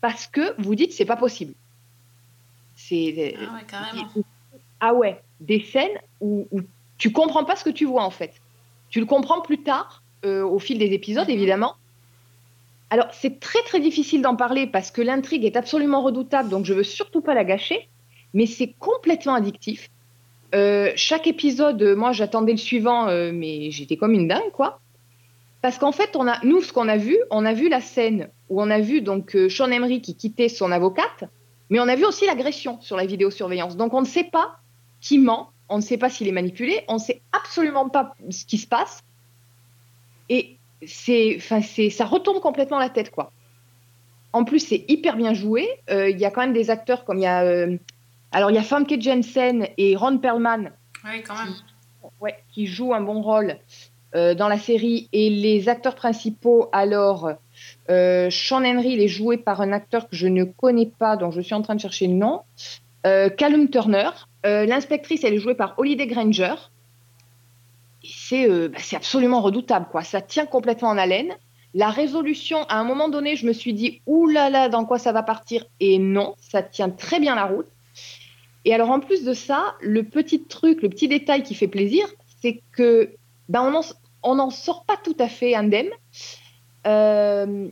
[0.00, 1.54] parce que vous dites c'est pas possible.
[2.76, 4.08] C'est ah ouais, carrément.
[4.80, 6.60] Ah ouais, des scènes où, où,
[6.96, 8.39] tu comprends pas ce que tu vois en fait.
[8.90, 11.38] Tu le comprends plus tard euh, au fil des épisodes -hmm.
[11.38, 11.74] évidemment.
[12.90, 16.74] Alors c'est très très difficile d'en parler parce que l'intrigue est absolument redoutable donc je
[16.74, 17.88] veux surtout pas la gâcher,
[18.34, 19.88] mais c'est complètement addictif.
[20.54, 24.80] Euh, chaque épisode, moi j'attendais le suivant, euh, mais j'étais comme une dingue quoi.
[25.62, 28.30] Parce qu'en fait, on a, nous, ce qu'on a vu, on a vu la scène
[28.48, 31.24] où on a vu donc euh, Sean Emery qui quittait son avocate,
[31.68, 33.76] mais on a vu aussi l'agression sur la vidéosurveillance.
[33.76, 34.56] Donc on ne sait pas
[35.00, 38.44] qui ment, on ne sait pas s'il est manipulé, on ne sait absolument pas ce
[38.44, 39.02] qui se passe.
[40.28, 43.32] Et c'est, enfin, c'est, ça retombe complètement la tête, quoi.
[44.32, 45.68] En plus, c'est hyper bien joué.
[45.88, 47.76] Il euh, y a quand même des acteurs comme il y a, euh,
[48.32, 50.70] alors il y a Famke Jensen et Ron Perlman.
[51.04, 51.54] Oui, quand même.
[51.54, 53.56] Qui, ouais, qui jouent un bon rôle.
[54.16, 57.30] Euh, dans la série et les acteurs principaux, alors
[57.88, 61.40] Sean Henry, il est joué par un acteur que je ne connais pas, dont je
[61.40, 62.42] suis en train de chercher le nom,
[63.02, 64.10] Callum Turner.
[64.44, 66.54] L'inspectrice, elle est jouée par Holiday Granger.
[68.02, 70.02] C'est bah, absolument redoutable, quoi.
[70.02, 71.34] Ça tient complètement en haleine.
[71.74, 74.98] La résolution, à un moment donné, je me suis dit, oulala, là là, dans quoi
[74.98, 75.64] ça va partir?
[75.78, 77.66] Et non, ça tient très bien la route.
[78.64, 82.06] Et alors, en plus de ça, le petit truc, le petit détail qui fait plaisir,
[82.42, 83.14] c'est que
[83.48, 83.72] ben
[84.22, 85.88] on n'en sort pas tout à fait indemne.
[86.86, 87.68] Euh,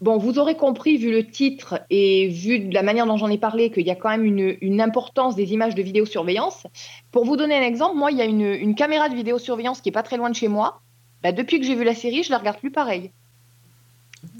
[0.00, 3.38] bon, vous aurez compris, vu le titre et vu de la manière dont j'en ai
[3.38, 6.66] parlé, qu'il y a quand même une, une, importance des images de vidéosurveillance.
[7.12, 9.88] Pour vous donner un exemple, moi, il y a une, une caméra de vidéosurveillance qui
[9.88, 10.80] est pas très loin de chez moi.
[11.22, 13.10] Ben, depuis que j'ai vu la série, je la regarde plus pareil.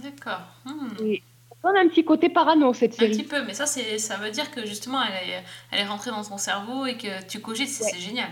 [0.02, 0.40] D'accord.
[0.64, 1.14] Hmm.
[1.64, 3.14] On a un petit côté parano cette série.
[3.14, 5.42] Un petit peu, mais ça, ça veut dire que justement, elle est,
[5.72, 8.28] elle est rentrée dans ton cerveau et que tu cogites, c'est génial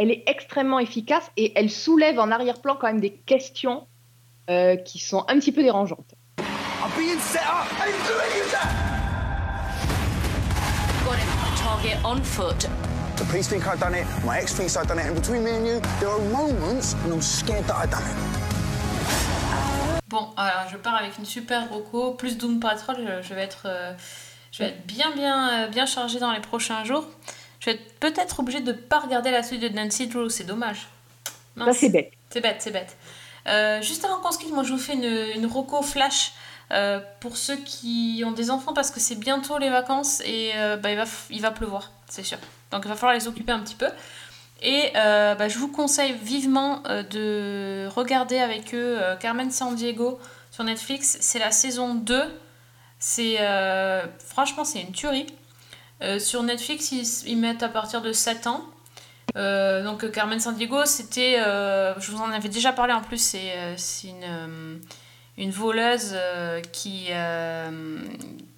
[0.00, 3.86] elle est extrêmement efficace et elle soulève en arrière-plan quand même des questions
[4.48, 6.14] euh, qui sont un petit peu dérangeantes.
[13.16, 15.50] The police think I've done it, my ex thinks I've done it, and between me
[15.50, 18.16] and you, there are moments when I'm scared that I've done it.
[20.08, 23.92] Bon, alors je pars avec une super roco, plus Doom Patrol, je, vais être, euh,
[24.50, 27.04] je vais être bien bien bien chargée dans les prochains jours.
[27.60, 30.44] Je vais être peut-être obligée de ne pas regarder la suite de Nancy Drew, c'est
[30.44, 30.88] dommage.
[31.58, 32.12] Ça, c'est bête.
[32.30, 32.96] C'est bête, c'est bête.
[33.46, 36.32] Euh, juste avant qu'on se quitte, moi je vous fais une, une roco flash
[36.72, 40.76] euh, pour ceux qui ont des enfants parce que c'est bientôt les vacances et euh,
[40.76, 42.38] bah, il, va, il va pleuvoir, c'est sûr.
[42.70, 43.88] Donc il va falloir les occuper un petit peu.
[44.62, 50.20] Et euh, bah, je vous conseille vivement de regarder avec eux Carmen San Diego
[50.52, 51.18] sur Netflix.
[51.20, 52.22] C'est la saison 2.
[53.00, 53.38] C'est
[54.18, 55.26] franchement c'est une tuerie.
[56.18, 58.64] Sur Netflix, ils, mettent à partir de 7 ans.
[59.34, 64.80] Donc Carmen Sandiego, c'était, euh, je vous en avais déjà parlé en plus, c'est une,
[65.40, 66.16] une voleuse
[66.72, 67.08] qui,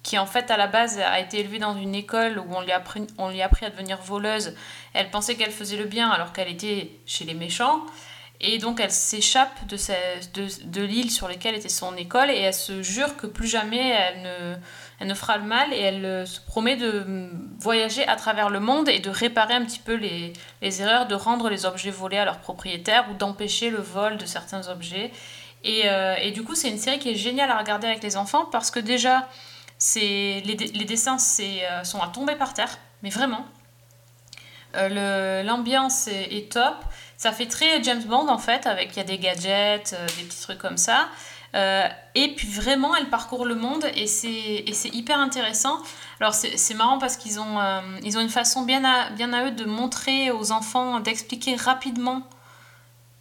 [0.03, 2.71] qui en fait à la base a été élevée dans une école où on lui
[2.71, 4.53] a appris, on lui a appris à devenir voleuse.
[4.93, 7.83] Elle pensait qu'elle faisait le bien alors qu'elle était chez les méchants.
[8.41, 9.77] Et donc elle s'échappe de,
[10.33, 13.89] de, de l'île sur laquelle était son école et elle se jure que plus jamais
[13.89, 14.55] elle ne
[14.99, 17.29] elle ne fera le mal et elle euh, se promet de
[17.59, 21.15] voyager à travers le monde et de réparer un petit peu les, les erreurs, de
[21.15, 25.11] rendre les objets volés à leurs propriétaires ou d'empêcher le vol de certains objets.
[25.63, 28.17] Et, euh, et du coup, c'est une série qui est géniale à regarder avec les
[28.17, 29.27] enfants parce que déjà,
[29.95, 33.45] les, les dessins euh, sont à tomber par terre, mais vraiment.
[34.75, 36.75] Euh, L'ambiance est, top.
[37.17, 40.23] Ça fait très James Bond en fait, avec il y a des gadgets, euh, des
[40.23, 41.07] petits trucs comme ça.
[41.55, 45.77] Euh, et puis vraiment, elle parcourt le monde et c'est hyper intéressant.
[46.19, 47.59] Alors c'est marrant parce qu'ils ont,
[48.03, 52.23] ils ont une façon bien à, bien à eux de montrer aux enfants, d'expliquer rapidement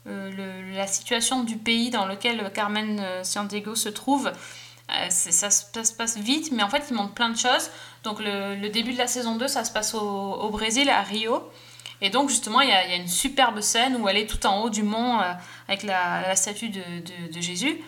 [0.06, 4.32] le- la situation du pays dans lequel Carmen euh, Sandiego se trouve.
[4.90, 7.70] Euh, ça, se passe vite, mais en fait, il montre plein de choses.
[8.04, 11.42] Donc, le, début de la saison 2, ça se passe au, Brésil, à Rio.
[12.00, 14.70] Et donc, justement, il y, a, une superbe scène où elle est tout en haut
[14.70, 15.32] du mont euh,
[15.68, 17.80] avec la, statue de Jésus.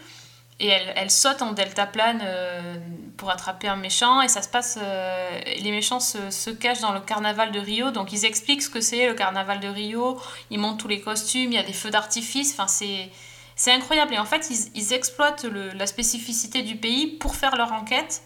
[0.60, 2.76] Et elle, elle saute en deltaplane euh,
[3.16, 4.22] pour attraper un méchant.
[4.22, 4.78] Et ça se passe.
[4.80, 7.90] euh, les méchants se, cachent dans le carnaval de Rio.
[7.90, 10.20] Donc ils expliquent ce que c'est le carnaval de Rio.
[10.50, 11.52] Ils montent tous les costumes.
[11.52, 12.52] Il y a des feux d'artifice.
[12.52, 13.10] Enfin, c'est.
[13.56, 14.12] C'est incroyable.
[14.14, 18.22] Et en fait, ils, exploitent la spécificité du pays pour faire leur enquête.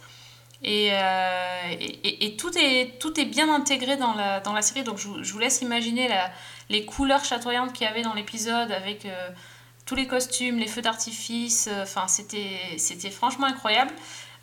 [0.63, 4.85] Et, euh, et, tout, est, tout est bien intégré dans la, dans la série.
[4.85, 6.09] Donc je, je vous laisse imaginer
[6.71, 9.07] les couleurs chatoyantes qu'il y avait dans l'épisode avec
[9.89, 11.69] tous les costumes, les feux d'artifice.
[11.73, 11.85] euh,
[12.77, 13.91] c'était franchement incroyable.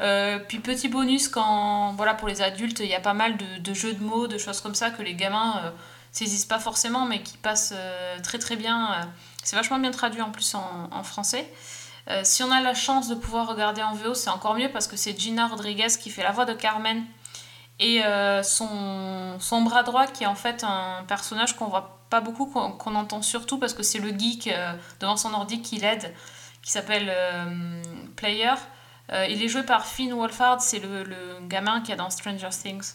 [0.01, 3.73] Euh, puis petit bonus, quand voilà pour les adultes, il y a pas mal de,
[3.73, 5.69] jeux de mots, de choses comme ça que les gamins euh,
[6.11, 7.75] saisissent pas forcément, mais qui passent
[8.23, 9.07] très très bien.
[9.43, 11.47] C'est vachement bien traduit en plus en, en français.
[12.23, 14.95] Si on a la chance de pouvoir regarder en VO, c'est encore mieux parce que
[14.95, 17.03] c'est Gina Rodriguez qui fait la voix de Carmen
[17.79, 22.21] et euh, son, son bras droit qui est en fait un personnage qu'on voit pas
[22.21, 25.77] beaucoup, qu'on qu'on entend surtout parce que c'est le geek euh, devant son ordi qui
[25.77, 26.13] l'aide,
[26.61, 27.81] qui s'appelle euh,
[28.15, 28.53] Player.
[29.11, 32.49] Euh, il est joué par Finn Wolfhard, c'est le, le gamin qui est dans Stranger
[32.49, 32.93] Things.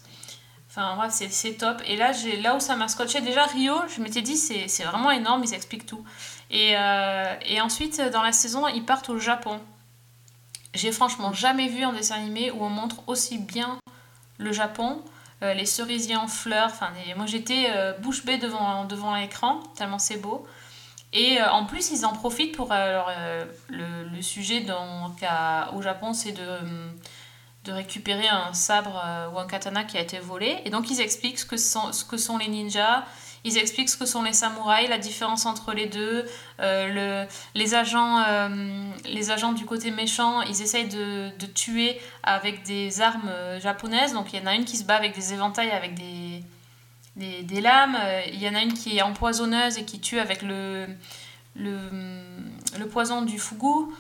[0.69, 1.83] Enfin bref, c'est- top.
[1.87, 2.13] Et là,
[2.43, 5.87] là où ça m'a scotché, déjà Rio, je m'étais dit c'est vraiment énorme, ils expliquent
[5.87, 6.05] tout.
[6.51, 6.75] Et,
[7.47, 9.61] et ensuite, dans la saison, ils partent au Japon.
[10.75, 13.79] J'ai franchement jamais vu un dessin animé où on montre aussi bien
[14.41, 15.03] le Japon,
[15.43, 16.71] euh, les cerisiers en fleurs.
[16.71, 20.47] Enfin, moi j'étais euh, bouche bée devant, devant l'écran, tellement c'est beau.
[21.13, 22.73] Et euh, en plus, ils en profitent pour.
[22.73, 23.11] alors,
[23.69, 25.25] le, le sujet donc,
[25.75, 26.59] au Japon, c'est de,
[27.65, 29.03] de récupérer un sabre
[29.35, 30.59] ou un katana qui a été volé.
[30.65, 33.05] Et donc, ils expliquent ce que sont, ce que sont les ninjas.
[33.45, 36.27] Ils expliquent ce que sont les samouraïs, la différence entre les deux.
[36.61, 38.49] Euh, le, les, agents, euh,
[39.07, 44.13] les agents du côté méchant, ils essayent de, de tuer avec des armes euh, japonaises.
[44.13, 46.43] Donc, il y en a une qui se bat avec des éventails, avec des,
[47.17, 47.97] des, des lames.
[48.31, 50.87] Il y en a une qui est empoisonneuse et qui tue avec le,
[51.57, 51.79] le,
[52.79, 53.91] le poison du fugu.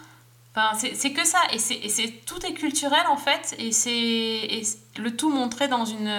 [0.54, 1.38] Enfin, c'est que ça.
[1.54, 3.54] Et, c'est, tout est culturel en fait.
[3.58, 4.60] Et c'est
[4.98, 6.12] le tout montré dans, une,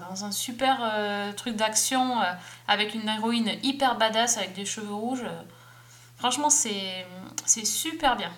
[0.00, 2.24] dans un super euh, truc d'action euh,
[2.68, 5.24] avec une héroïne hyper badass avec des cheveux rouges.
[5.24, 5.42] Euh,
[6.18, 7.04] Franchement, c'est,
[7.46, 8.30] c'est super bien.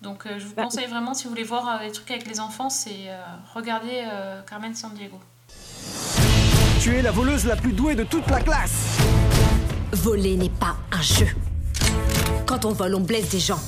[0.00, 2.26] Donc, euh, je vous Bah, conseille vraiment, si vous voulez voir euh, des trucs avec
[2.26, 3.22] les enfants, c'est euh,
[3.54, 5.20] regarder euh, Carmen Sandiego.
[6.80, 8.98] Tu es la voleuse la plus douée de toute la classe.
[9.92, 11.28] Voler n'est pas un jeu.
[12.46, 13.60] Quand on vole, on blesse des gens.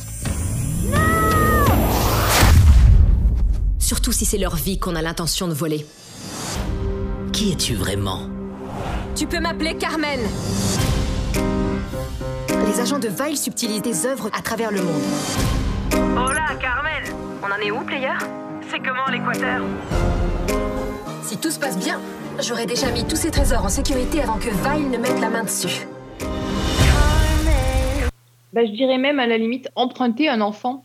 [3.79, 5.87] Surtout si c'est leur vie qu'on a l'intention de voler.
[7.39, 8.23] Qui es-tu vraiment?
[9.15, 10.19] Tu peux m'appeler Carmen.
[12.67, 15.03] Les agents de Vile subtilisent des œuvres à travers le monde.
[16.17, 17.05] Hola, Carmen
[17.41, 18.19] On en est où, player?
[18.69, 19.63] C'est comment l'Équateur?
[21.23, 22.01] Si tout se passe bien,
[22.41, 25.45] j'aurais déjà mis tous ces trésors en sécurité avant que Vile ne mette la main
[25.45, 25.87] dessus.
[28.53, 30.85] Bah, je dirais même à la limite emprunter un enfant.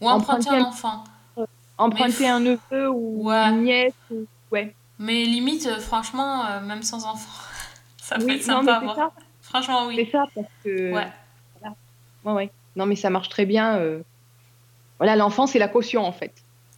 [0.00, 1.04] Ou emprunter un enfant.
[1.78, 3.92] Emprunter Mais- un neveu ou une nièce.
[4.10, 4.26] Ou...
[4.50, 4.74] Ouais.
[4.98, 7.42] Mais limite, euh, franchement, euh, même sans enfant,
[8.02, 8.96] ça peut Oui, être sympa à voir.
[8.96, 9.12] ça.
[9.42, 9.96] Franchement, oui.
[9.96, 10.92] C'est ça, parce que.
[10.92, 11.08] Ouais.
[11.60, 11.76] Voilà.
[12.24, 12.50] Ouais, ouais.
[12.76, 13.76] Non, mais ça marche très bien.
[13.78, 14.02] euh.
[14.98, 16.32] Voilà, l'enfant, c'est la caution, en fait.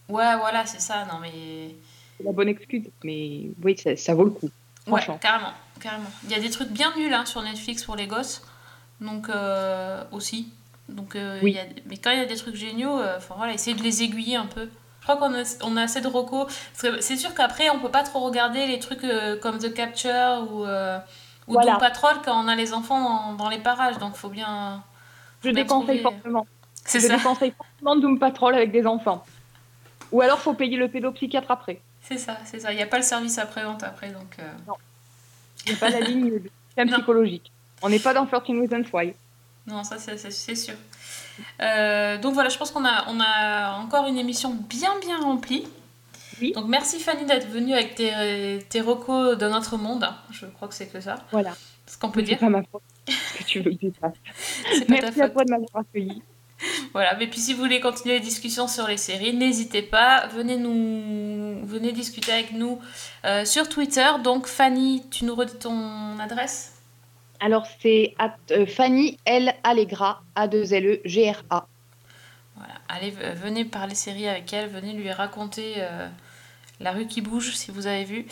[0.09, 1.05] Ouais, voilà, c'est ça.
[1.05, 1.75] Non, mais.
[2.17, 2.85] C'est la bonne excuse.
[3.03, 4.49] Mais oui, ça, ça vaut le coup.
[4.87, 6.09] Ouais, carrément, carrément.
[6.23, 8.41] Il y a des trucs bien nuls hein, sur Netflix pour les gosses.
[9.01, 10.51] Donc, euh, aussi.
[10.89, 11.51] Donc, Oui.
[11.51, 11.65] il y a...
[11.87, 14.45] Mais quand il y a des trucs géniaux, faut, voilà, essayer de les aiguiller un
[14.47, 14.69] peu.
[15.07, 16.51] Je crois qu'on a, on a assez de recos.
[16.73, 20.65] C'est sûr qu'après, on peut pas trop regarder les trucs euh, comme The Capture ou,
[20.65, 20.99] euh,
[21.47, 21.71] ou Voilà.
[21.73, 22.99] Doom Patrol quand on a les enfants
[23.31, 23.97] dans, dans les parages.
[23.99, 24.83] Donc, faut bien.
[25.45, 26.45] Je bien déconseille trouver- fortement.
[26.83, 27.15] C'est je ça.
[27.15, 29.23] déconseille fortement Doom Patrol avec des enfants.
[30.11, 31.79] Ou alors, faut payer le pédopsychiatre après.
[32.01, 32.73] C'est ça, c'est ça.
[32.73, 34.09] Il n'y a pas le service après-vente après.
[34.09, 34.73] Donc, euh,
[35.65, 36.41] Il n'y a pas la ligne
[36.85, 37.49] psychologique.
[37.81, 39.13] On n'est pas dans 13 Reasons Why.
[39.67, 40.75] Non, ça c'est sûr.
[41.61, 45.65] Euh, donc voilà, je pense qu'on a, on a encore une émission bien bien remplie.
[46.53, 50.07] Donc merci Fanny d'être venue avec tes, tes recos de notre monde.
[50.31, 51.15] Je crois que c'est que ça.
[51.31, 51.55] Voilà.
[51.87, 52.37] Ce qu'on peut dire.
[52.39, 52.83] C'est pas ma faute.
[53.07, 53.87] Ce que tu veux que.
[54.73, 55.33] C'est pas ta Merci à faute.
[55.33, 56.21] toi de m'avoir accueilli.
[56.91, 60.57] Voilà, mais puis si vous voulez continuer les discussions sur les séries, n'hésitez pas, venez
[60.57, 62.79] nous venez discuter avec nous
[63.25, 64.07] euh, sur Twitter.
[64.23, 66.76] Donc Fanny, tu nous redis ton adresse?
[67.39, 68.15] Alors, c'est
[68.51, 69.53] euh, Fanny L.
[69.63, 71.67] Allegra, A2LE-G-R-A.
[72.55, 76.07] Voilà, allez, venez parler série avec elle, venez lui raconter euh,
[76.79, 78.25] La rue qui bouge, si vous avez vu.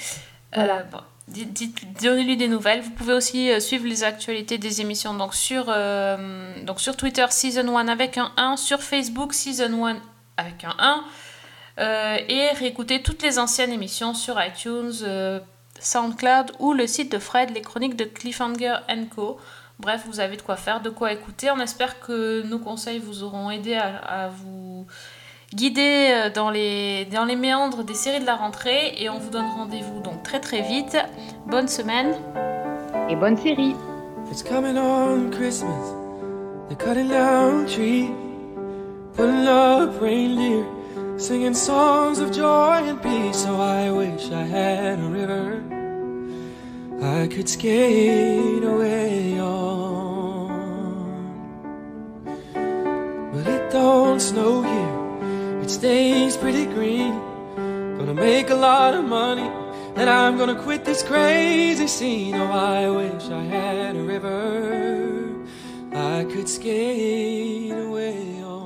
[0.57, 2.81] Euh, bon, dites- Donnez-lui des nouvelles.
[2.81, 7.77] Vous pouvez aussi suivre les actualités des émissions donc sur, euh, donc sur Twitter Season
[7.77, 9.97] 1 avec un 1, sur Facebook Season 1
[10.37, 11.03] avec un 1,
[11.77, 14.93] euh, et réécouter toutes les anciennes émissions sur iTunes,
[15.79, 18.77] SoundCloud ou le site de Fred, les chroniques de Cliffhanger
[19.15, 19.37] Co.
[19.79, 21.51] Bref, vous avez de quoi faire, de quoi écouter.
[21.51, 24.85] On espère que nos conseils vous auront aidé à, à vous
[25.53, 29.29] guider euh, dans les, dans les méandres des séries de la rentrée et on vous
[29.29, 30.97] donne rendez-vous donc très très vite.
[31.47, 32.15] Bonne semaine
[33.09, 33.75] et bonne série.
[34.31, 35.93] It's coming on Christmas.
[36.67, 38.09] They're cutting down trees,
[39.15, 40.65] putting up reindeer,
[41.17, 43.43] singing songs of joy and peace.
[43.43, 45.63] So I wish I had a river
[47.01, 50.45] I could skate away on.
[53.33, 57.13] But it don't snow here, it stays pretty green.
[57.97, 59.49] Gonna make a lot of money,
[59.95, 62.35] and I'm gonna quit this crazy scene.
[62.35, 65.33] Oh, I wish I had a river
[65.93, 68.64] I could skate away on.